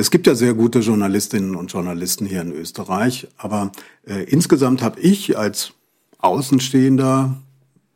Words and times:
Es 0.00 0.10
gibt 0.10 0.26
ja 0.26 0.34
sehr 0.34 0.54
gute 0.54 0.78
Journalistinnen 0.78 1.54
und 1.54 1.70
Journalisten 1.70 2.24
hier 2.24 2.40
in 2.40 2.52
Österreich, 2.52 3.28
aber 3.36 3.70
äh, 4.06 4.24
insgesamt 4.24 4.80
habe 4.80 4.98
ich 4.98 5.36
als 5.36 5.74
Außenstehender, 6.20 7.36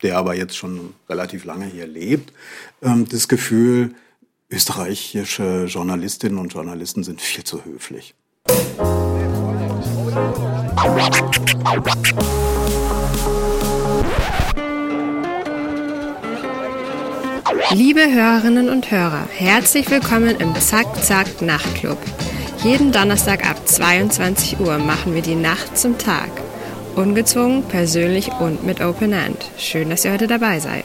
der 0.03 0.19
aber 0.19 0.35
jetzt 0.35 0.55
schon 0.55 0.93
relativ 1.09 1.47
lange 1.47 1.65
hier 1.65 1.87
lebt, 1.87 2.35
ähm, 2.83 3.09
das 3.09 3.27
Gefühl, 3.27 3.95
österreichische 4.51 5.65
Journalistinnen 5.65 6.37
und 6.37 6.53
Journalisten 6.53 7.05
sind 7.05 7.23
viel 7.23 7.45
zu 7.45 7.65
höflich. 7.65 8.15
Liebe 17.75 18.03
Hörerinnen 18.03 18.69
und 18.69 18.93
Hörer, 18.93 19.27
herzlich 19.33 19.91
willkommen 19.91 20.37
im 20.39 20.55
Zack 20.55 20.95
Zack 21.03 21.43
Nachtclub. 21.43 21.99
Jeden 22.63 22.93
Donnerstag 22.93 23.45
ab 23.51 23.67
22 23.67 24.61
Uhr 24.61 24.79
machen 24.79 25.13
wir 25.13 25.23
die 25.23 25.35
Nacht 25.35 25.77
zum 25.77 25.99
Tag. 25.99 26.31
Ungezwungen, 26.95 27.65
persönlich 27.65 28.31
und 28.39 28.65
mit 28.65 28.81
Open 28.81 29.13
End. 29.13 29.51
Schön, 29.59 29.91
dass 29.91 30.05
ihr 30.05 30.13
heute 30.13 30.29
dabei 30.29 30.61
seid. 30.61 30.85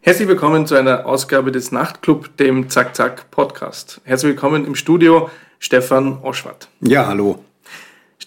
Herzlich 0.00 0.28
willkommen 0.28 0.66
zu 0.66 0.76
einer 0.76 1.04
Ausgabe 1.04 1.52
des 1.52 1.72
Nachtclub, 1.72 2.34
dem 2.38 2.70
Zack 2.70 2.96
Zack 2.96 3.30
Podcast. 3.30 4.00
Herzlich 4.04 4.30
willkommen 4.30 4.64
im 4.64 4.74
Studio 4.74 5.28
Stefan 5.58 6.22
Oschwart. 6.22 6.70
Ja, 6.80 7.06
hallo. 7.06 7.44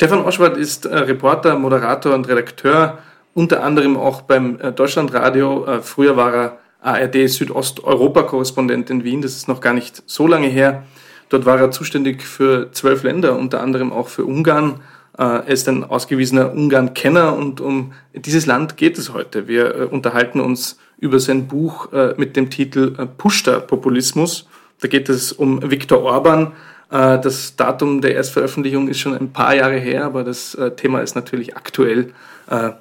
Stefan 0.02 0.24
Oschwart 0.24 0.56
ist 0.56 0.86
äh, 0.86 0.96
Reporter, 0.96 1.60
Moderator 1.60 2.16
und 2.16 2.26
Redakteur, 2.30 3.00
unter 3.34 3.64
anderem 3.64 3.98
auch 3.98 4.22
beim 4.22 4.58
äh, 4.62 4.72
Deutschlandradio. 4.72 5.66
Äh, 5.66 5.82
früher 5.82 6.16
war 6.16 6.34
er 6.34 6.58
ARD 6.82 7.28
Südosteuropa-Korrespondent 7.28 8.90
in 8.90 9.04
Wien, 9.04 9.22
das 9.22 9.36
ist 9.36 9.50
noch 9.50 9.60
gar 9.60 9.74
nicht 9.74 10.02
so 10.06 10.26
lange 10.26 10.48
her. 10.48 10.84
Dort 11.28 11.46
war 11.46 11.60
er 11.60 11.72
zuständig 11.72 12.22
für 12.22 12.72
zwölf 12.72 13.04
Länder, 13.04 13.38
unter 13.38 13.60
anderem 13.60 13.92
auch 13.92 14.08
für 14.08 14.24
Ungarn. 14.24 14.80
Äh, 15.18 15.24
er 15.24 15.48
ist 15.50 15.68
ein 15.68 15.84
ausgewiesener 15.84 16.54
Ungarn-Kenner 16.54 17.36
und 17.36 17.60
um 17.60 17.92
dieses 18.14 18.46
Land 18.46 18.78
geht 18.78 18.98
es 18.98 19.12
heute. 19.12 19.50
Wir 19.50 19.76
äh, 19.76 19.84
unterhalten 19.84 20.40
uns 20.40 20.80
über 20.98 21.20
sein 21.20 21.50
Buch 21.50 21.92
äh, 21.92 22.14
mit 22.16 22.38
dem 22.38 22.50
Titel 22.50 23.06
Pushta-Populismus. 23.18 24.48
Da 24.80 24.88
geht 24.88 25.10
es 25.10 25.34
um 25.34 25.70
Viktor 25.70 26.02
Orban. 26.04 26.54
Äh, 26.92 27.20
das 27.20 27.56
Datum 27.56 28.02
der 28.02 28.16
Erstveröffentlichung 28.16 28.88
ist 28.88 29.00
schon 29.00 29.16
ein 29.16 29.32
paar 29.32 29.56
Jahre 29.56 29.78
her, 29.78 30.06
aber 30.06 30.24
das 30.24 30.56
äh, 30.56 30.72
Thema 30.72 31.02
ist 31.02 31.16
natürlich 31.16 31.56
aktuell. 31.56 32.14
Äh, 32.50 32.72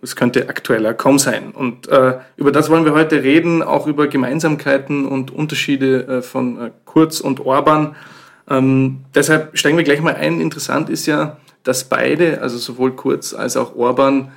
es 0.00 0.14
könnte 0.14 0.48
aktueller 0.48 0.94
kaum 0.94 1.18
sein. 1.18 1.50
Und 1.50 1.88
über 2.36 2.52
das 2.52 2.70
wollen 2.70 2.84
wir 2.84 2.94
heute 2.94 3.24
reden, 3.24 3.64
auch 3.64 3.88
über 3.88 4.06
Gemeinsamkeiten 4.06 5.04
und 5.04 5.32
Unterschiede 5.32 6.22
von 6.22 6.70
Kurz 6.84 7.18
und 7.18 7.44
Orban. 7.44 7.96
Ähm, 8.48 9.00
deshalb 9.12 9.58
steigen 9.58 9.76
wir 9.76 9.82
gleich 9.82 10.00
mal 10.00 10.14
ein. 10.14 10.40
Interessant 10.40 10.88
ist 10.88 11.06
ja, 11.06 11.38
dass 11.64 11.82
beide, 11.82 12.42
also 12.42 12.58
sowohl 12.58 12.92
Kurz 12.92 13.34
als 13.34 13.56
auch 13.56 13.74
Orban, 13.74 14.30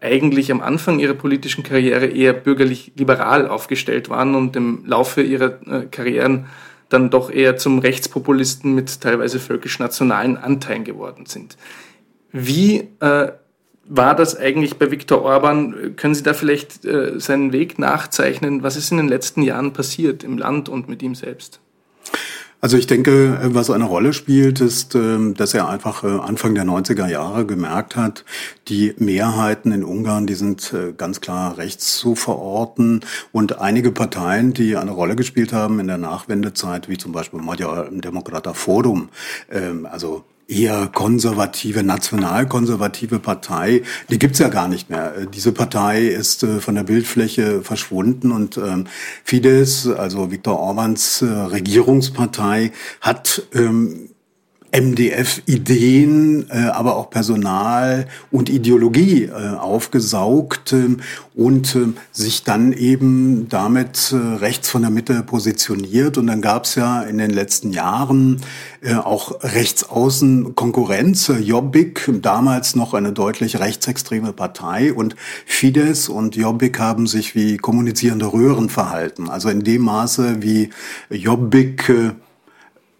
eigentlich 0.00 0.52
am 0.52 0.60
Anfang 0.60 1.00
ihrer 1.00 1.14
politischen 1.14 1.64
Karriere 1.64 2.06
eher 2.06 2.32
bürgerlich-liberal 2.32 3.48
aufgestellt 3.48 4.08
waren 4.10 4.36
und 4.36 4.54
im 4.54 4.84
Laufe 4.86 5.22
ihrer 5.22 5.58
Karrieren 5.90 6.46
dann 6.94 7.10
doch 7.10 7.30
eher 7.30 7.56
zum 7.56 7.80
Rechtspopulisten 7.80 8.74
mit 8.74 9.00
teilweise 9.00 9.38
völkisch-nationalen 9.38 10.36
Anteilen 10.36 10.84
geworden 10.84 11.26
sind. 11.26 11.56
Wie 12.32 12.88
äh, 13.00 13.32
war 13.86 14.16
das 14.16 14.36
eigentlich 14.36 14.78
bei 14.78 14.90
Viktor 14.90 15.22
Orban? 15.22 15.96
Können 15.96 16.14
Sie 16.14 16.22
da 16.22 16.32
vielleicht 16.32 16.84
äh, 16.84 17.18
seinen 17.18 17.52
Weg 17.52 17.78
nachzeichnen? 17.78 18.62
Was 18.62 18.76
ist 18.76 18.90
in 18.90 18.96
den 18.96 19.08
letzten 19.08 19.42
Jahren 19.42 19.72
passiert 19.72 20.24
im 20.24 20.38
Land 20.38 20.68
und 20.68 20.88
mit 20.88 21.02
ihm 21.02 21.14
selbst? 21.14 21.60
Also 22.64 22.78
ich 22.78 22.86
denke, 22.86 23.38
was 23.42 23.68
eine 23.68 23.84
Rolle 23.84 24.14
spielt, 24.14 24.62
ist, 24.62 24.94
ähm, 24.94 25.34
dass 25.34 25.52
er 25.52 25.68
einfach 25.68 26.02
äh, 26.02 26.06
Anfang 26.06 26.54
der 26.54 26.64
90er 26.64 27.06
Jahre 27.06 27.44
gemerkt 27.44 27.94
hat, 27.94 28.24
die 28.68 28.94
Mehrheiten 28.96 29.70
in 29.70 29.84
Ungarn, 29.84 30.26
die 30.26 30.32
sind 30.32 30.72
äh, 30.72 30.94
ganz 30.96 31.20
klar 31.20 31.58
rechts 31.58 31.98
zu 31.98 32.14
verorten. 32.14 33.00
Und 33.32 33.60
einige 33.60 33.90
Parteien, 33.90 34.54
die 34.54 34.78
eine 34.78 34.92
Rolle 34.92 35.14
gespielt 35.14 35.52
haben 35.52 35.78
in 35.78 35.88
der 35.88 35.98
Nachwendezeit, 35.98 36.88
wie 36.88 36.96
zum 36.96 37.12
Beispiel 37.12 37.42
Magyar 37.42 37.90
Demokrata 37.90 38.54
Forum, 38.54 39.10
ähm, 39.50 39.84
also 39.84 40.24
eher 40.48 40.88
konservative, 40.88 41.82
nationalkonservative 41.82 43.18
Partei, 43.18 43.82
die 44.10 44.18
gibt's 44.18 44.38
ja 44.38 44.48
gar 44.48 44.68
nicht 44.68 44.90
mehr. 44.90 45.16
Äh, 45.16 45.26
diese 45.26 45.52
Partei 45.52 46.06
ist 46.06 46.42
äh, 46.42 46.60
von 46.60 46.74
der 46.74 46.84
Bildfläche 46.84 47.62
verschwunden 47.62 48.32
und 48.32 48.56
ähm, 48.58 48.86
Fidesz, 49.24 49.86
also 49.86 50.30
Viktor 50.30 50.58
Orbans 50.58 51.22
äh, 51.22 51.26
Regierungspartei, 51.26 52.72
hat 53.00 53.42
ähm, 53.54 54.10
MDF-Ideen, 54.74 56.50
äh, 56.50 56.66
aber 56.66 56.96
auch 56.96 57.08
Personal 57.08 58.08
und 58.32 58.50
Ideologie 58.50 59.24
äh, 59.24 59.54
aufgesaugt 59.56 60.72
äh, 60.72 60.96
und 61.34 61.76
äh, 61.76 61.92
sich 62.10 62.42
dann 62.42 62.72
eben 62.72 63.48
damit 63.48 64.12
äh, 64.12 64.16
rechts 64.16 64.68
von 64.68 64.82
der 64.82 64.90
Mitte 64.90 65.22
positioniert. 65.22 66.18
Und 66.18 66.26
dann 66.26 66.42
gab 66.42 66.64
es 66.64 66.74
ja 66.74 67.02
in 67.02 67.18
den 67.18 67.30
letzten 67.30 67.70
Jahren 67.70 68.40
äh, 68.80 68.94
auch 68.94 69.42
rechtsaußen 69.42 70.56
Konkurrenz. 70.56 71.30
Jobbik, 71.40 72.10
damals 72.20 72.74
noch 72.74 72.94
eine 72.94 73.12
deutlich 73.12 73.60
rechtsextreme 73.60 74.32
Partei 74.32 74.92
und 74.92 75.14
Fidesz 75.46 76.08
und 76.08 76.34
Jobbik 76.34 76.80
haben 76.80 77.06
sich 77.06 77.36
wie 77.36 77.58
kommunizierende 77.58 78.32
Röhren 78.32 78.68
verhalten. 78.68 79.28
Also 79.28 79.50
in 79.50 79.62
dem 79.62 79.82
Maße, 79.82 80.42
wie 80.42 80.70
Jobbik 81.10 81.88
äh, 81.88 82.10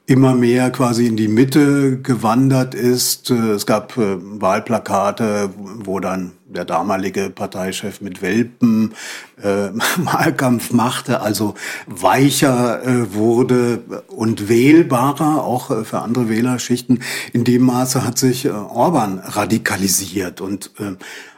immer 0.07 0.35
mehr 0.35 0.71
quasi 0.71 1.07
in 1.07 1.17
die 1.17 1.29
Mitte 1.29 1.99
gewandert 2.01 2.75
ist. 2.75 3.31
Äh, 3.31 3.53
es 3.53 3.67
gab 3.67 3.97
äh, 3.97 4.17
Wahlplakate, 4.19 5.51
wo 5.57 5.99
dann 6.01 6.33
der 6.47 6.65
damalige 6.65 7.31
Parteichef 7.31 8.01
mit 8.01 8.21
Welpen 8.21 8.95
äh, 9.43 9.71
Wahlkampf 9.97 10.73
machte, 10.73 11.21
also 11.21 11.55
weicher 11.87 12.83
äh, 12.85 13.15
wurde 13.15 13.83
und 14.09 14.49
wählbarer, 14.49 15.43
auch 15.43 15.71
äh, 15.71 15.85
für 15.85 16.01
andere 16.01 16.29
Wählerschichten. 16.29 17.03
In 17.33 17.45
dem 17.45 17.63
Maße 17.63 18.05
hat 18.05 18.19
sich 18.19 18.45
äh, 18.45 18.51
Orban 18.51 19.19
radikalisiert 19.19 20.43
und 20.43 20.71
äh, 20.79 20.97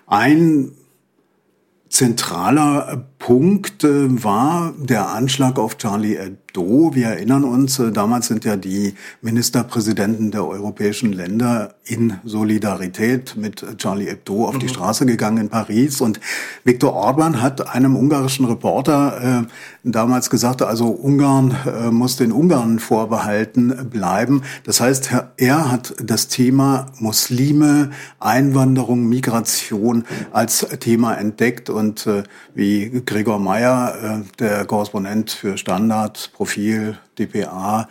ein 0.09 0.73
zentraler 1.89 3.07
Punkt 3.19 3.85
äh, 3.85 4.25
war 4.25 4.75
der 4.77 5.09
Anschlag 5.09 5.59
auf 5.59 5.79
Charlie 5.79 6.17
Hebdo. 6.17 6.46
Wir 6.63 7.09
erinnern 7.09 7.45
uns, 7.45 7.79
äh, 7.79 7.93
damals 7.93 8.29
sind 8.29 8.45
ja 8.45 8.57
die 8.57 8.95
Ministerpräsidenten 9.21 10.31
der 10.31 10.47
europäischen 10.47 11.13
Länder 11.13 11.75
in 11.85 12.15
Solidarität 12.25 13.37
mit 13.37 13.65
Charlie 13.79 14.07
Hebdo 14.07 14.47
auf 14.47 14.55
mhm. 14.55 14.61
die 14.61 14.69
Straße 14.69 15.07
gegangen 15.07 15.39
in 15.39 15.49
Paris. 15.49 16.01
Und 16.01 16.21
Viktor 16.65 16.95
Orban 16.95 17.43
hat 17.43 17.75
einem 17.75 17.97
ungarischen 17.97 18.47
Reporter 18.47 19.43
äh, 19.45 19.47
damals 19.85 20.31
gesagt, 20.31 20.63
also 20.63 20.89
Ungarn 20.89 21.57
äh, 21.67 21.91
muss 21.91 22.17
den 22.17 22.33
Ungarn 22.33 22.79
vorbehalten 22.79 23.89
bleiben. 23.91 24.43
Das 24.65 24.81
heißt, 24.81 25.11
er 25.37 25.71
hat 25.71 25.95
das 26.03 26.29
Thema 26.29 26.87
Muslime, 26.99 27.91
Einwanderung, 28.19 29.07
Migration 29.09 30.05
als 30.33 30.67
Thema 30.81 31.15
entdeckt 31.15 31.71
und 31.71 32.07
äh, 32.07 32.25
wie 32.55 33.03
Gregor 33.05 33.39
Meyer, 33.39 33.95
äh, 34.03 34.39
der 34.39 34.65
Korrespondent 34.65 35.31
für 35.31 35.57
Standard, 35.57 36.31
Profil, 36.47 36.97
DPA, 37.19 37.89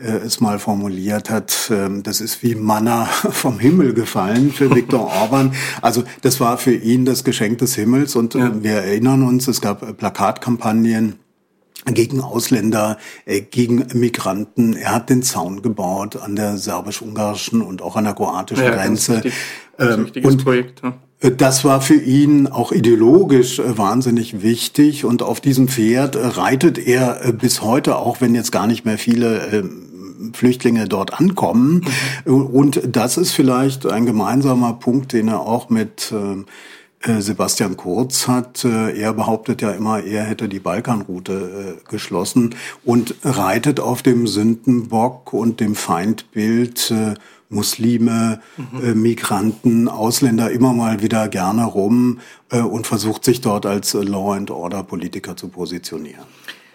äh, 0.00 0.12
es 0.24 0.40
mal 0.40 0.58
formuliert 0.58 1.28
hat, 1.28 1.70
ähm, 1.70 2.02
das 2.02 2.22
ist 2.22 2.42
wie 2.42 2.54
Manna 2.54 3.04
vom 3.30 3.58
Himmel 3.58 3.92
gefallen 3.92 4.50
für 4.50 4.74
Viktor 4.74 5.12
Orban. 5.12 5.52
Also 5.82 6.04
das 6.22 6.40
war 6.40 6.56
für 6.56 6.72
ihn 6.72 7.04
das 7.04 7.22
Geschenk 7.22 7.58
des 7.58 7.74
Himmels 7.74 8.16
und 8.16 8.34
äh, 8.34 8.38
ja. 8.38 8.62
wir 8.62 8.72
erinnern 8.72 9.24
uns, 9.24 9.46
es 9.46 9.60
gab 9.60 9.98
Plakatkampagnen 9.98 11.16
gegen 11.84 12.20
Ausländer, 12.20 12.98
gegen 13.50 13.86
Migranten. 13.94 14.74
Er 14.74 14.94
hat 14.94 15.10
den 15.10 15.22
Zaun 15.22 15.62
gebaut 15.62 16.16
an 16.16 16.34
der 16.34 16.56
serbisch-ungarischen 16.56 17.62
und 17.62 17.82
auch 17.82 17.96
an 17.96 18.04
der 18.04 18.14
kroatischen 18.14 18.64
ja, 18.64 18.70
Grenze. 18.70 19.16
Wichtig. 19.16 19.34
Ähm, 19.78 20.10
und 20.22 20.44
Projekt. 20.44 20.82
Ja. 20.82 20.94
Äh, 21.20 21.32
das 21.32 21.64
war 21.64 21.80
für 21.80 22.00
ihn 22.00 22.46
auch 22.46 22.72
ideologisch 22.72 23.58
äh, 23.58 23.78
wahnsinnig 23.78 24.42
wichtig 24.42 25.04
und 25.04 25.22
auf 25.22 25.40
diesem 25.40 25.68
Pferd 25.68 26.16
äh, 26.16 26.26
reitet 26.26 26.78
er 26.78 27.32
bis 27.32 27.62
heute, 27.62 27.96
auch 27.96 28.20
wenn 28.20 28.34
jetzt 28.34 28.52
gar 28.52 28.66
nicht 28.66 28.84
mehr 28.84 28.98
viele 28.98 29.68
Flüchtlinge 30.32 30.88
dort 30.88 31.18
ankommen. 31.18 31.84
Mhm. 32.24 32.46
Und 32.46 32.82
das 32.84 33.16
ist 33.16 33.32
vielleicht 33.32 33.86
ein 33.86 34.06
gemeinsamer 34.06 34.74
Punkt, 34.74 35.12
den 35.12 35.28
er 35.28 35.40
auch 35.40 35.70
mit 35.70 36.12
Sebastian 37.00 37.76
Kurz 37.76 38.26
hat. 38.26 38.64
Er 38.64 39.12
behauptet 39.12 39.62
ja 39.62 39.70
immer, 39.70 40.02
er 40.02 40.24
hätte 40.24 40.48
die 40.48 40.58
Balkanroute 40.58 41.78
geschlossen 41.88 42.56
und 42.84 43.14
reitet 43.22 43.78
auf 43.78 44.02
dem 44.02 44.26
Sündenbock 44.26 45.32
und 45.32 45.60
dem 45.60 45.76
Feindbild 45.76 46.92
Muslime, 47.50 48.40
mhm. 48.56 48.84
äh, 48.84 48.94
Migranten, 48.94 49.88
Ausländer 49.88 50.50
immer 50.50 50.72
mal 50.72 51.02
wieder 51.02 51.28
gerne 51.28 51.64
rum 51.64 52.20
äh, 52.50 52.60
und 52.60 52.86
versucht 52.86 53.24
sich 53.24 53.40
dort 53.40 53.66
als 53.66 53.94
Law 53.94 54.34
and 54.34 54.50
Order 54.50 54.82
Politiker 54.82 55.36
zu 55.36 55.48
positionieren. 55.48 56.24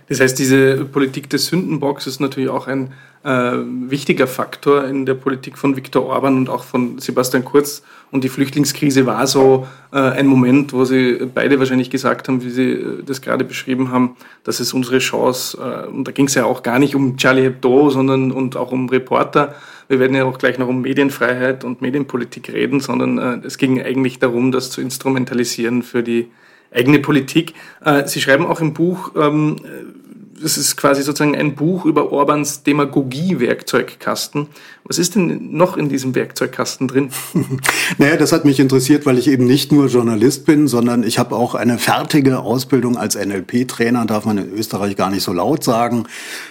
Das 0.10 0.20
heißt, 0.20 0.38
diese 0.38 0.86
Politik 0.86 1.30
des 1.30 1.48
Sündenbocks 1.48 2.08
ist 2.08 2.20
natürlich 2.20 2.50
auch 2.50 2.68
ein 2.68 2.92
äh, 3.24 3.54
wichtiger 3.90 4.28
Faktor 4.28 4.84
in 4.86 5.06
der 5.06 5.14
Politik 5.14 5.58
von 5.58 5.78
Viktor 5.78 6.06
Orban 6.06 6.36
und 6.38 6.50
auch 6.50 6.64
von 6.64 7.00
Sebastian 7.00 7.46
Kurz. 7.46 7.84
Und 8.12 8.24
die 8.24 8.30
Flüchtlingskrise 8.30 9.06
war 9.06 9.26
so 9.28 9.66
äh, 9.92 9.98
ein 9.98 10.28
Moment, 10.28 10.74
wo 10.74 10.84
sie 10.86 11.30
beide 11.34 11.58
wahrscheinlich 11.58 11.90
gesagt 11.90 12.28
haben, 12.28 12.44
wie 12.44 12.50
sie 12.50 12.72
äh, 12.72 13.04
das 13.04 13.22
gerade 13.22 13.46
beschrieben 13.46 13.92
haben, 13.92 14.18
dass 14.44 14.60
es 14.60 14.74
unsere 14.74 15.00
Chance, 15.00 15.58
äh, 15.58 15.88
und 15.88 16.08
da 16.08 16.12
ging 16.12 16.28
es 16.28 16.36
ja 16.36 16.46
auch 16.46 16.64
gar 16.64 16.80
nicht 16.80 16.96
um 16.96 17.16
Charlie 17.18 17.44
Hebdo, 17.44 17.90
sondern 17.90 18.32
und 18.32 18.58
auch 18.58 18.72
um 18.72 18.90
Reporter. 18.90 19.56
Wir 19.88 20.00
werden 20.00 20.16
ja 20.16 20.26
auch 20.26 20.38
gleich 20.38 20.58
noch 20.58 20.68
um 20.68 20.82
Medienfreiheit 20.82 21.64
und 21.64 21.82
Medienpolitik 21.82 22.52
reden, 22.52 22.80
sondern 22.80 23.18
äh, 23.18 23.46
es 23.46 23.58
ging 23.58 23.82
eigentlich 23.82 24.20
darum, 24.20 24.52
das 24.52 24.72
zu 24.72 24.82
instrumentalisieren 24.82 25.84
für 25.84 26.04
die 26.04 26.32
eigene 26.72 27.00
Politik. 27.00 27.54
Äh, 27.84 28.08
sie 28.08 28.22
schreiben 28.22 28.46
auch 28.46 28.62
im 28.62 28.74
Buch, 28.74 29.12
das 30.44 30.58
ist 30.58 30.76
quasi 30.76 31.02
sozusagen 31.02 31.36
ein 31.36 31.56
Buch 31.56 31.86
über 31.86 32.12
Orbans 32.12 32.64
Demagogie-Werkzeugkasten. 32.64 34.48
Was 34.84 34.98
ist 34.98 35.16
denn 35.16 35.56
noch 35.56 35.78
in 35.78 35.88
diesem 35.88 36.14
Werkzeugkasten 36.14 36.90
drin? 36.90 37.10
naja, 37.98 38.18
das 38.18 38.34
hat 38.34 38.44
mich 38.44 38.60
interessiert, 38.60 39.06
weil 39.06 39.18
ich 39.18 39.30
eben 39.30 39.46
nicht 39.46 39.72
nur 39.72 39.88
Journalist 39.88 40.46
bin, 40.46 40.68
sondern 40.68 41.04
ich 41.04 41.18
habe 41.18 41.36
auch 41.36 41.56
eine 41.56 41.78
fertige 41.78 42.40
Ausbildung 42.40 42.98
als 42.98 43.16
NLP-Trainer, 43.16 44.06
darf 44.06 44.26
man 44.26 44.38
in 44.38 44.52
Österreich 44.52 44.98
gar 44.98 45.10
nicht 45.10 45.24
so 45.24 45.32
laut 45.32 45.64
sagen. 45.64 46.04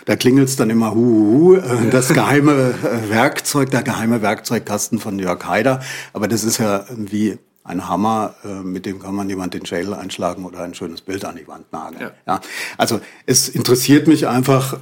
Da 0.07 0.17
klingelt 0.17 0.49
es 0.49 0.57
dann 0.57 0.71
immer 0.71 0.95
hu, 0.95 0.97
hu, 0.97 1.55
äh, 1.57 1.61
das 1.91 2.13
geheime 2.13 2.75
äh, 2.83 3.11
Werkzeug, 3.11 3.71
der 3.71 3.83
geheime 3.83 4.23
Werkzeugkasten 4.23 4.99
von 4.99 5.19
Jörg 5.19 5.45
Haider. 5.45 5.81
Aber 6.15 6.29
das 6.29 6.45
ist 6.45 6.59
ja 6.59 6.87
wie 6.97 7.39
ein 7.65 7.89
Hammer, 7.89 8.35
äh, 8.45 8.49
mit 8.49 8.87
dem 8.87 8.99
kann 8.99 9.15
man 9.15 9.29
jemand 9.29 9.55
den 9.55 9.65
Schädel 9.65 9.95
einschlagen 9.95 10.45
oder 10.45 10.61
ein 10.63 10.75
schönes 10.75 11.01
Bild 11.01 11.25
an 11.25 11.37
die 11.37 11.47
Wand 11.47 11.73
nageln. 11.73 12.01
Ja. 12.01 12.35
ja. 12.35 12.41
Also 12.77 13.01
es 13.27 13.49
interessiert 13.49 14.09
mich 14.09 14.27
einfach, 14.27 14.79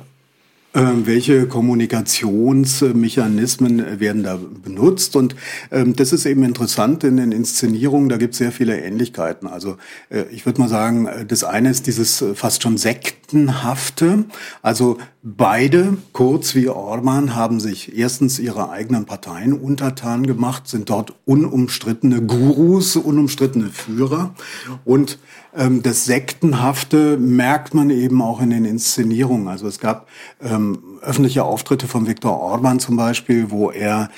ähm, 0.73 1.05
welche 1.05 1.49
Kommunikationsmechanismen 1.49 3.99
werden 3.99 4.23
da 4.23 4.39
benutzt. 4.63 5.17
Und 5.17 5.35
ähm, 5.73 5.97
das 5.97 6.13
ist 6.13 6.27
eben 6.27 6.45
interessant 6.45 7.03
in 7.03 7.17
den 7.17 7.33
Inszenierungen, 7.33 8.09
da 8.09 8.19
gibt 8.19 8.35
es 8.35 8.39
sehr 8.39 8.53
viele 8.53 8.81
Ähnlichkeiten. 8.81 9.49
Also 9.49 9.79
äh, 10.11 10.27
ich 10.31 10.47
würde 10.47 10.61
mal 10.61 10.69
sagen, 10.69 11.07
äh, 11.07 11.27
das 11.27 11.43
eine 11.43 11.71
ist 11.71 11.89
dieses 11.89 12.23
äh, 12.23 12.37
fast 12.37 12.63
schon 12.63 12.79
sektenhafte. 12.79 14.27
Also 14.63 14.99
beide, 15.23 15.97
Kurz 16.13 16.55
wie 16.55 16.69
Orban, 16.69 17.35
haben 17.35 17.59
sich 17.59 17.99
erstens 17.99 18.39
ihre 18.39 18.71
eigenen 18.71 19.07
Parteien 19.07 19.55
untertan 19.55 20.25
gemacht, 20.27 20.69
sind 20.69 20.89
dort 20.89 21.15
unumstrittene 21.25 22.23
Gurus, 22.23 22.95
unumstrittene 22.95 23.71
Führer. 23.71 24.37
Und 24.85 25.19
ähm, 25.57 25.83
das 25.83 26.05
Sektenhafte 26.05 27.17
merkt 27.17 27.75
man 27.75 27.91
eben 27.91 28.23
auch 28.23 28.41
in 28.41 28.51
den 28.51 28.65
Inszenierungen. 28.65 29.49
Also 29.49 29.67
es 29.67 29.81
gab 29.81 30.09
ähm, 30.43 30.99
öffentliche 31.03 31.45
Auftritte 31.45 31.89
von 31.89 32.07
Viktor 32.07 32.39
Orban 32.41 32.79
zum 32.79 32.97
Beispiel, 32.97 33.51
wo 33.51 33.71
er 33.71 34.11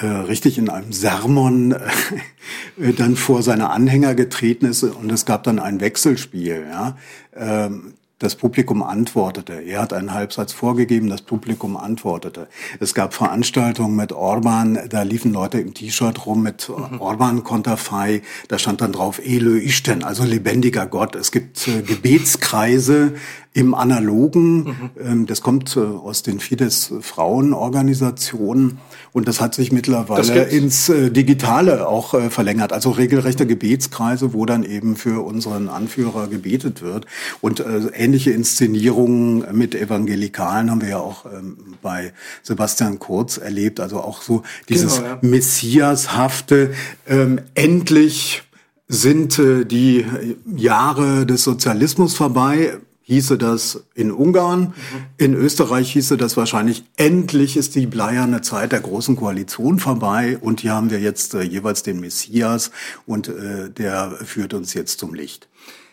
äh, 0.00 0.06
richtig 0.06 0.58
in 0.58 0.68
einem 0.68 0.92
Sermon 0.92 1.72
äh, 1.72 2.92
dann 2.96 3.16
vor 3.16 3.42
seine 3.42 3.70
Anhänger 3.70 4.14
getreten 4.14 4.66
ist 4.66 4.82
und 4.82 5.10
es 5.10 5.26
gab 5.26 5.42
dann 5.44 5.58
ein 5.58 5.80
Wechselspiel. 5.80 6.66
Ja? 6.70 6.96
Ähm, 7.34 7.94
das 8.18 8.34
Publikum 8.34 8.82
antwortete. 8.82 9.52
Er 9.52 9.82
hat 9.82 9.92
einen 9.92 10.14
Halbsatz 10.14 10.54
vorgegeben, 10.54 11.10
das 11.10 11.20
Publikum 11.20 11.76
antwortete. 11.76 12.48
Es 12.80 12.94
gab 12.94 13.12
Veranstaltungen 13.12 13.94
mit 13.94 14.12
Orban, 14.12 14.78
da 14.88 15.02
liefen 15.02 15.34
Leute 15.34 15.60
im 15.60 15.74
T-Shirt 15.74 16.24
rum 16.24 16.42
mit 16.42 16.68
mhm. 16.68 17.00
Orban-Konterfei. 17.00 18.22
Da 18.48 18.58
stand 18.58 18.80
dann 18.80 18.92
drauf 18.92 19.20
Elö 19.22 19.58
Isten, 19.58 20.02
also 20.02 20.24
lebendiger 20.24 20.86
Gott. 20.86 21.14
Es 21.14 21.30
gibt 21.30 21.68
äh, 21.68 21.82
Gebetskreise 21.82 23.14
im 23.56 23.74
Analogen. 23.74 24.58
Mhm. 24.58 24.90
Ähm, 25.02 25.26
das 25.26 25.40
kommt 25.40 25.76
äh, 25.76 25.80
aus 25.80 26.22
den 26.22 26.38
Fidesz-Frauenorganisationen 26.40 28.76
und 29.12 29.26
das 29.26 29.40
hat 29.40 29.54
sich 29.54 29.72
mittlerweile 29.72 30.42
ins 30.44 30.90
äh, 30.90 31.10
Digitale 31.10 31.88
auch 31.88 32.12
äh, 32.12 32.28
verlängert. 32.28 32.74
Also 32.74 32.90
regelrechte 32.90 33.46
Gebetskreise, 33.46 34.34
wo 34.34 34.44
dann 34.44 34.62
eben 34.62 34.96
für 34.96 35.24
unseren 35.24 35.70
Anführer 35.70 36.28
gebetet 36.28 36.82
wird. 36.82 37.06
Und 37.40 37.64
ähnliche 37.94 38.32
Inszenierungen 38.32 39.46
mit 39.56 39.74
Evangelikalen 39.74 40.70
haben 40.70 40.82
wir 40.82 40.90
ja 40.90 40.98
auch 40.98 41.24
ähm, 41.24 41.56
bei 41.80 42.12
Sebastian 42.42 42.98
Kurz 42.98 43.38
erlebt. 43.38 43.80
Also 43.80 44.00
auch 44.00 44.20
so 44.20 44.42
dieses 44.68 44.96
genau, 44.96 45.08
ja. 45.08 45.18
Messiashafte, 45.22 46.74
ähm, 47.08 47.40
endlich 47.54 48.42
sind 48.88 49.36
die 49.36 50.06
Jahre 50.56 51.26
des 51.26 51.42
Sozialismus 51.42 52.14
vorbei 52.14 52.78
hieße 53.06 53.38
das 53.38 53.84
in 53.94 54.10
Ungarn. 54.10 54.60
Mhm. 54.60 54.74
In 55.16 55.34
Österreich 55.34 55.92
hieße 55.92 56.16
das 56.16 56.36
wahrscheinlich, 56.36 56.84
endlich 56.96 57.56
ist 57.56 57.76
die 57.76 57.86
bleierne 57.86 58.40
Zeit 58.42 58.72
der 58.72 58.80
Großen 58.80 59.14
Koalition 59.14 59.78
vorbei 59.78 60.38
und 60.40 60.60
hier 60.60 60.72
haben 60.72 60.90
wir 60.90 60.98
jetzt 60.98 61.34
äh, 61.34 61.42
jeweils 61.42 61.84
den 61.84 62.00
Messias 62.00 62.72
und 63.06 63.28
äh, 63.28 63.70
der 63.70 64.10
führt 64.24 64.54
uns 64.54 64.74
jetzt 64.74 64.98
zum 64.98 65.14
Licht. 65.14 65.48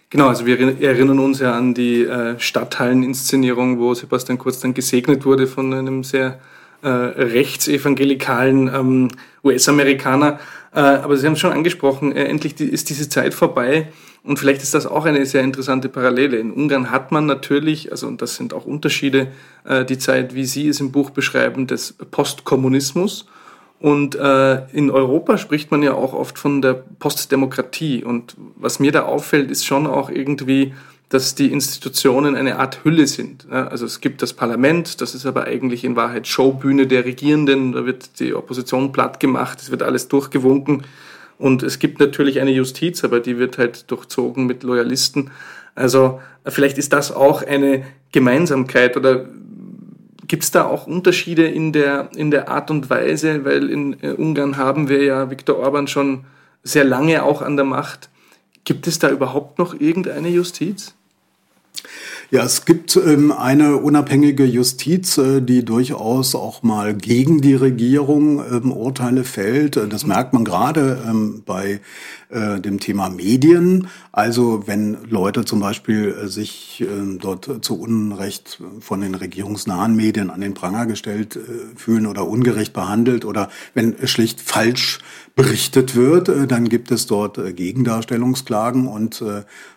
Genau, 0.10 0.28
also 0.28 0.46
wir 0.46 0.60
erinnern 0.82 1.20
uns 1.20 1.40
ja 1.40 1.54
an 1.54 1.74
die 1.74 2.04
äh, 2.04 2.40
Stadthallen-Inszenierung, 2.40 3.80
wo 3.80 3.94
Sebastian 3.94 4.38
Kurz 4.38 4.60
dann 4.60 4.74
gesegnet 4.74 5.26
wurde 5.26 5.48
von 5.48 5.74
einem 5.74 6.04
sehr 6.04 6.40
äh, 6.82 6.88
rechtsevangelikalen 6.88 8.68
ähm, 8.74 9.08
US-Amerikaner. 9.44 10.40
Äh, 10.74 10.80
aber 10.80 11.18
Sie 11.18 11.26
haben 11.26 11.34
es 11.34 11.40
schon 11.40 11.52
angesprochen, 11.52 12.12
äh, 12.12 12.26
endlich 12.26 12.60
ist 12.60 12.90
diese 12.90 13.10
Zeit 13.10 13.34
vorbei 13.34 13.88
und 14.24 14.40
vielleicht 14.40 14.64
ist 14.64 14.74
das 14.74 14.86
auch 14.86 15.06
eine 15.06 15.26
sehr 15.26 15.44
interessante 15.44 15.90
Parallele. 15.90 16.38
In 16.38 16.52
Ungarn 16.52 16.92
hat 16.92 17.12
man 17.12 17.26
natürlich, 17.26 17.92
also 17.92 18.08
und 18.08 18.22
das 18.22 18.36
sind 18.36 18.54
auch 18.54 18.66
Unterschiede, 18.66 19.28
äh, 19.66 19.84
die 19.84 19.98
Zeit, 19.98 20.34
wie 20.34 20.46
Sie 20.46 20.70
es 20.70 20.80
im 20.80 20.94
Buch 20.94 21.10
beschreiben, 21.10 21.68
des 21.68 21.94
Postkommunismus. 21.94 23.26
Und 23.82 24.16
äh, 24.16 24.66
in 24.72 24.90
Europa 24.90 25.38
spricht 25.38 25.72
man 25.72 25.84
ja 25.84 25.94
auch 25.94 26.14
oft 26.14 26.40
von 26.40 26.62
der 26.62 26.74
Postdemokratie. 27.00 28.06
Und 28.06 28.38
was 28.56 28.80
mir 28.80 28.94
da 28.94 29.04
auffällt, 29.04 29.52
ist 29.52 29.66
schon 29.66 29.88
auch 29.88 30.10
irgendwie, 30.10 30.74
dass 31.10 31.36
die 31.36 31.52
Institutionen 31.52 32.38
eine 32.38 32.60
Art 32.60 32.86
Hülle 32.86 33.08
sind. 33.08 33.52
Also 33.52 33.86
es 33.86 34.00
gibt 34.00 34.22
das 34.22 34.34
Parlament, 34.34 35.02
das 35.02 35.14
ist 35.14 35.26
aber 35.26 35.44
eigentlich 35.44 35.84
in 35.84 35.98
Wahrheit 35.98 36.28
Showbühne 36.28 36.88
der 36.88 37.04
Regierenden. 37.04 37.74
Da 37.74 37.86
wird 37.86 38.20
die 38.22 38.34
Opposition 38.34 38.94
platt 38.94 39.20
gemacht, 39.20 39.60
es 39.62 39.70
wird 39.70 39.84
alles 39.84 40.08
durchgewunken. 40.08 40.84
Und 41.44 41.62
es 41.62 41.78
gibt 41.78 42.00
natürlich 42.00 42.40
eine 42.40 42.52
Justiz, 42.52 43.04
aber 43.04 43.20
die 43.20 43.38
wird 43.38 43.58
halt 43.58 43.92
durchzogen 43.92 44.46
mit 44.46 44.64
Loyalisten. 44.64 45.30
Also 45.76 46.22
vielleicht 46.46 46.78
ist 46.78 46.94
das 46.94 47.12
auch 47.12 47.44
eine 47.44 47.84
Gemeinsamkeit 48.14 48.96
oder 48.96 49.26
gibt 50.26 50.46
es 50.46 50.52
da 50.52 50.64
auch 50.64 50.88
Unterschiede 50.88 51.46
in 51.46 51.74
der, 51.74 52.08
in 52.16 52.32
der 52.32 52.48
Art 52.48 52.72
und 52.72 52.90
Weise, 52.90 53.44
weil 53.44 53.70
in 53.70 54.02
äh, 54.02 54.12
Ungarn 54.12 54.56
haben 54.56 54.88
wir 54.88 55.04
ja 55.04 55.30
Viktor 55.30 55.58
Orban 55.58 55.88
schon 55.88 56.24
sehr 56.64 56.86
lange 56.86 57.24
auch 57.24 57.42
an 57.42 57.58
der 57.58 57.66
Macht. 57.66 58.10
Gibt 58.64 58.88
es 58.88 59.00
da 59.00 59.10
überhaupt 59.10 59.60
noch 59.60 59.78
irgendeine 59.78 60.30
Justiz? 60.30 60.96
Ja, 62.34 62.44
es 62.44 62.66
gibt 62.66 62.96
ähm, 62.96 63.32
eine 63.32 63.78
unabhängige 63.78 64.44
Justiz, 64.44 65.20
äh, 65.20 65.40
die 65.40 65.64
durchaus 65.64 66.34
auch 66.34 66.64
mal 66.64 66.96
gegen 66.96 67.42
die 67.42 67.54
Regierung 67.54 68.44
ähm, 68.52 68.72
Urteile 68.72 69.24
fällt. 69.24 69.76
Das 69.76 70.08
merkt 70.08 70.34
man 70.34 70.44
gerade 70.44 71.04
ähm, 71.08 71.44
bei 71.46 71.80
äh, 72.34 72.60
dem 72.60 72.80
Thema 72.80 73.10
Medien. 73.10 73.88
Also 74.12 74.64
wenn 74.66 74.98
Leute 75.08 75.46
zum 75.46 75.60
Beispiel 75.60 76.16
äh, 76.24 76.28
sich 76.28 76.82
äh, 76.82 77.18
dort 77.20 77.64
zu 77.64 77.80
Unrecht 77.80 78.60
von 78.80 79.02
den 79.02 79.14
regierungsnahen 79.14 79.96
Medien 79.96 80.32
an 80.32 80.42
den 80.42 80.56
Pranger 80.56 80.88
gestellt 80.88 81.38
fühlen 81.76 82.08
oder 82.08 82.28
ungerecht 82.28 82.74
behandelt 82.74 83.24
oder 83.24 83.50
wenn 83.74 83.96
schlicht 84.08 84.42
falsch 84.42 85.00
berichtet 85.36 85.96
wird, 85.96 86.30
dann 86.52 86.70
gibt 86.70 86.92
es 86.92 87.08
dort 87.08 87.40
Gegendarstellungsklagen 87.56 88.88
und 88.88 89.24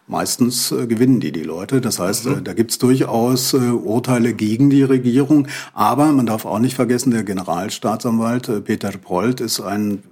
meistens 0.07 0.69
gewinnen 0.69 1.21
die 1.21 1.33
die 1.33 1.43
Leute. 1.43 1.81
Das 1.81 1.99
heißt, 1.99 2.27
mhm. 2.27 2.45
da 2.45 2.53
gibt 2.53 2.73
es 2.73 2.79
durchaus 2.79 3.55
Urteile 3.55 4.35
gegen 4.35 4.69
die 4.69 4.83
Regierung. 4.83 5.49
Aber 5.73 6.13
man 6.13 6.27
darf 6.27 6.45
auch 6.45 6.59
nicht 6.59 6.75
vergessen, 6.77 7.11
der 7.11 7.25
Generalstaatsanwalt 7.25 8.65
Peter 8.65 8.91
Prolt 8.91 9.41
ist 9.41 9.61
ein 9.61 10.03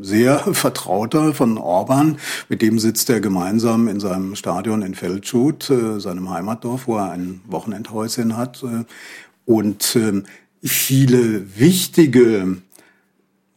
sehr 0.00 0.38
Vertrauter 0.54 1.34
von 1.34 1.58
Orban. 1.58 2.18
Mit 2.48 2.62
dem 2.62 2.78
sitzt 2.78 3.10
er 3.10 3.20
gemeinsam 3.20 3.88
in 3.88 4.00
seinem 4.00 4.36
Stadion 4.36 4.82
in 4.82 4.94
Feldschut, 4.94 5.70
äh, 5.70 6.00
seinem 6.00 6.30
Heimatdorf, 6.30 6.86
wo 6.86 6.96
er 6.96 7.10
ein 7.10 7.40
Wochenendhäuschen 7.46 8.36
hat. 8.36 8.62
Äh, 8.62 8.84
und 9.44 9.96
äh, 9.96 10.22
viele 10.62 11.58
wichtige 11.58 12.58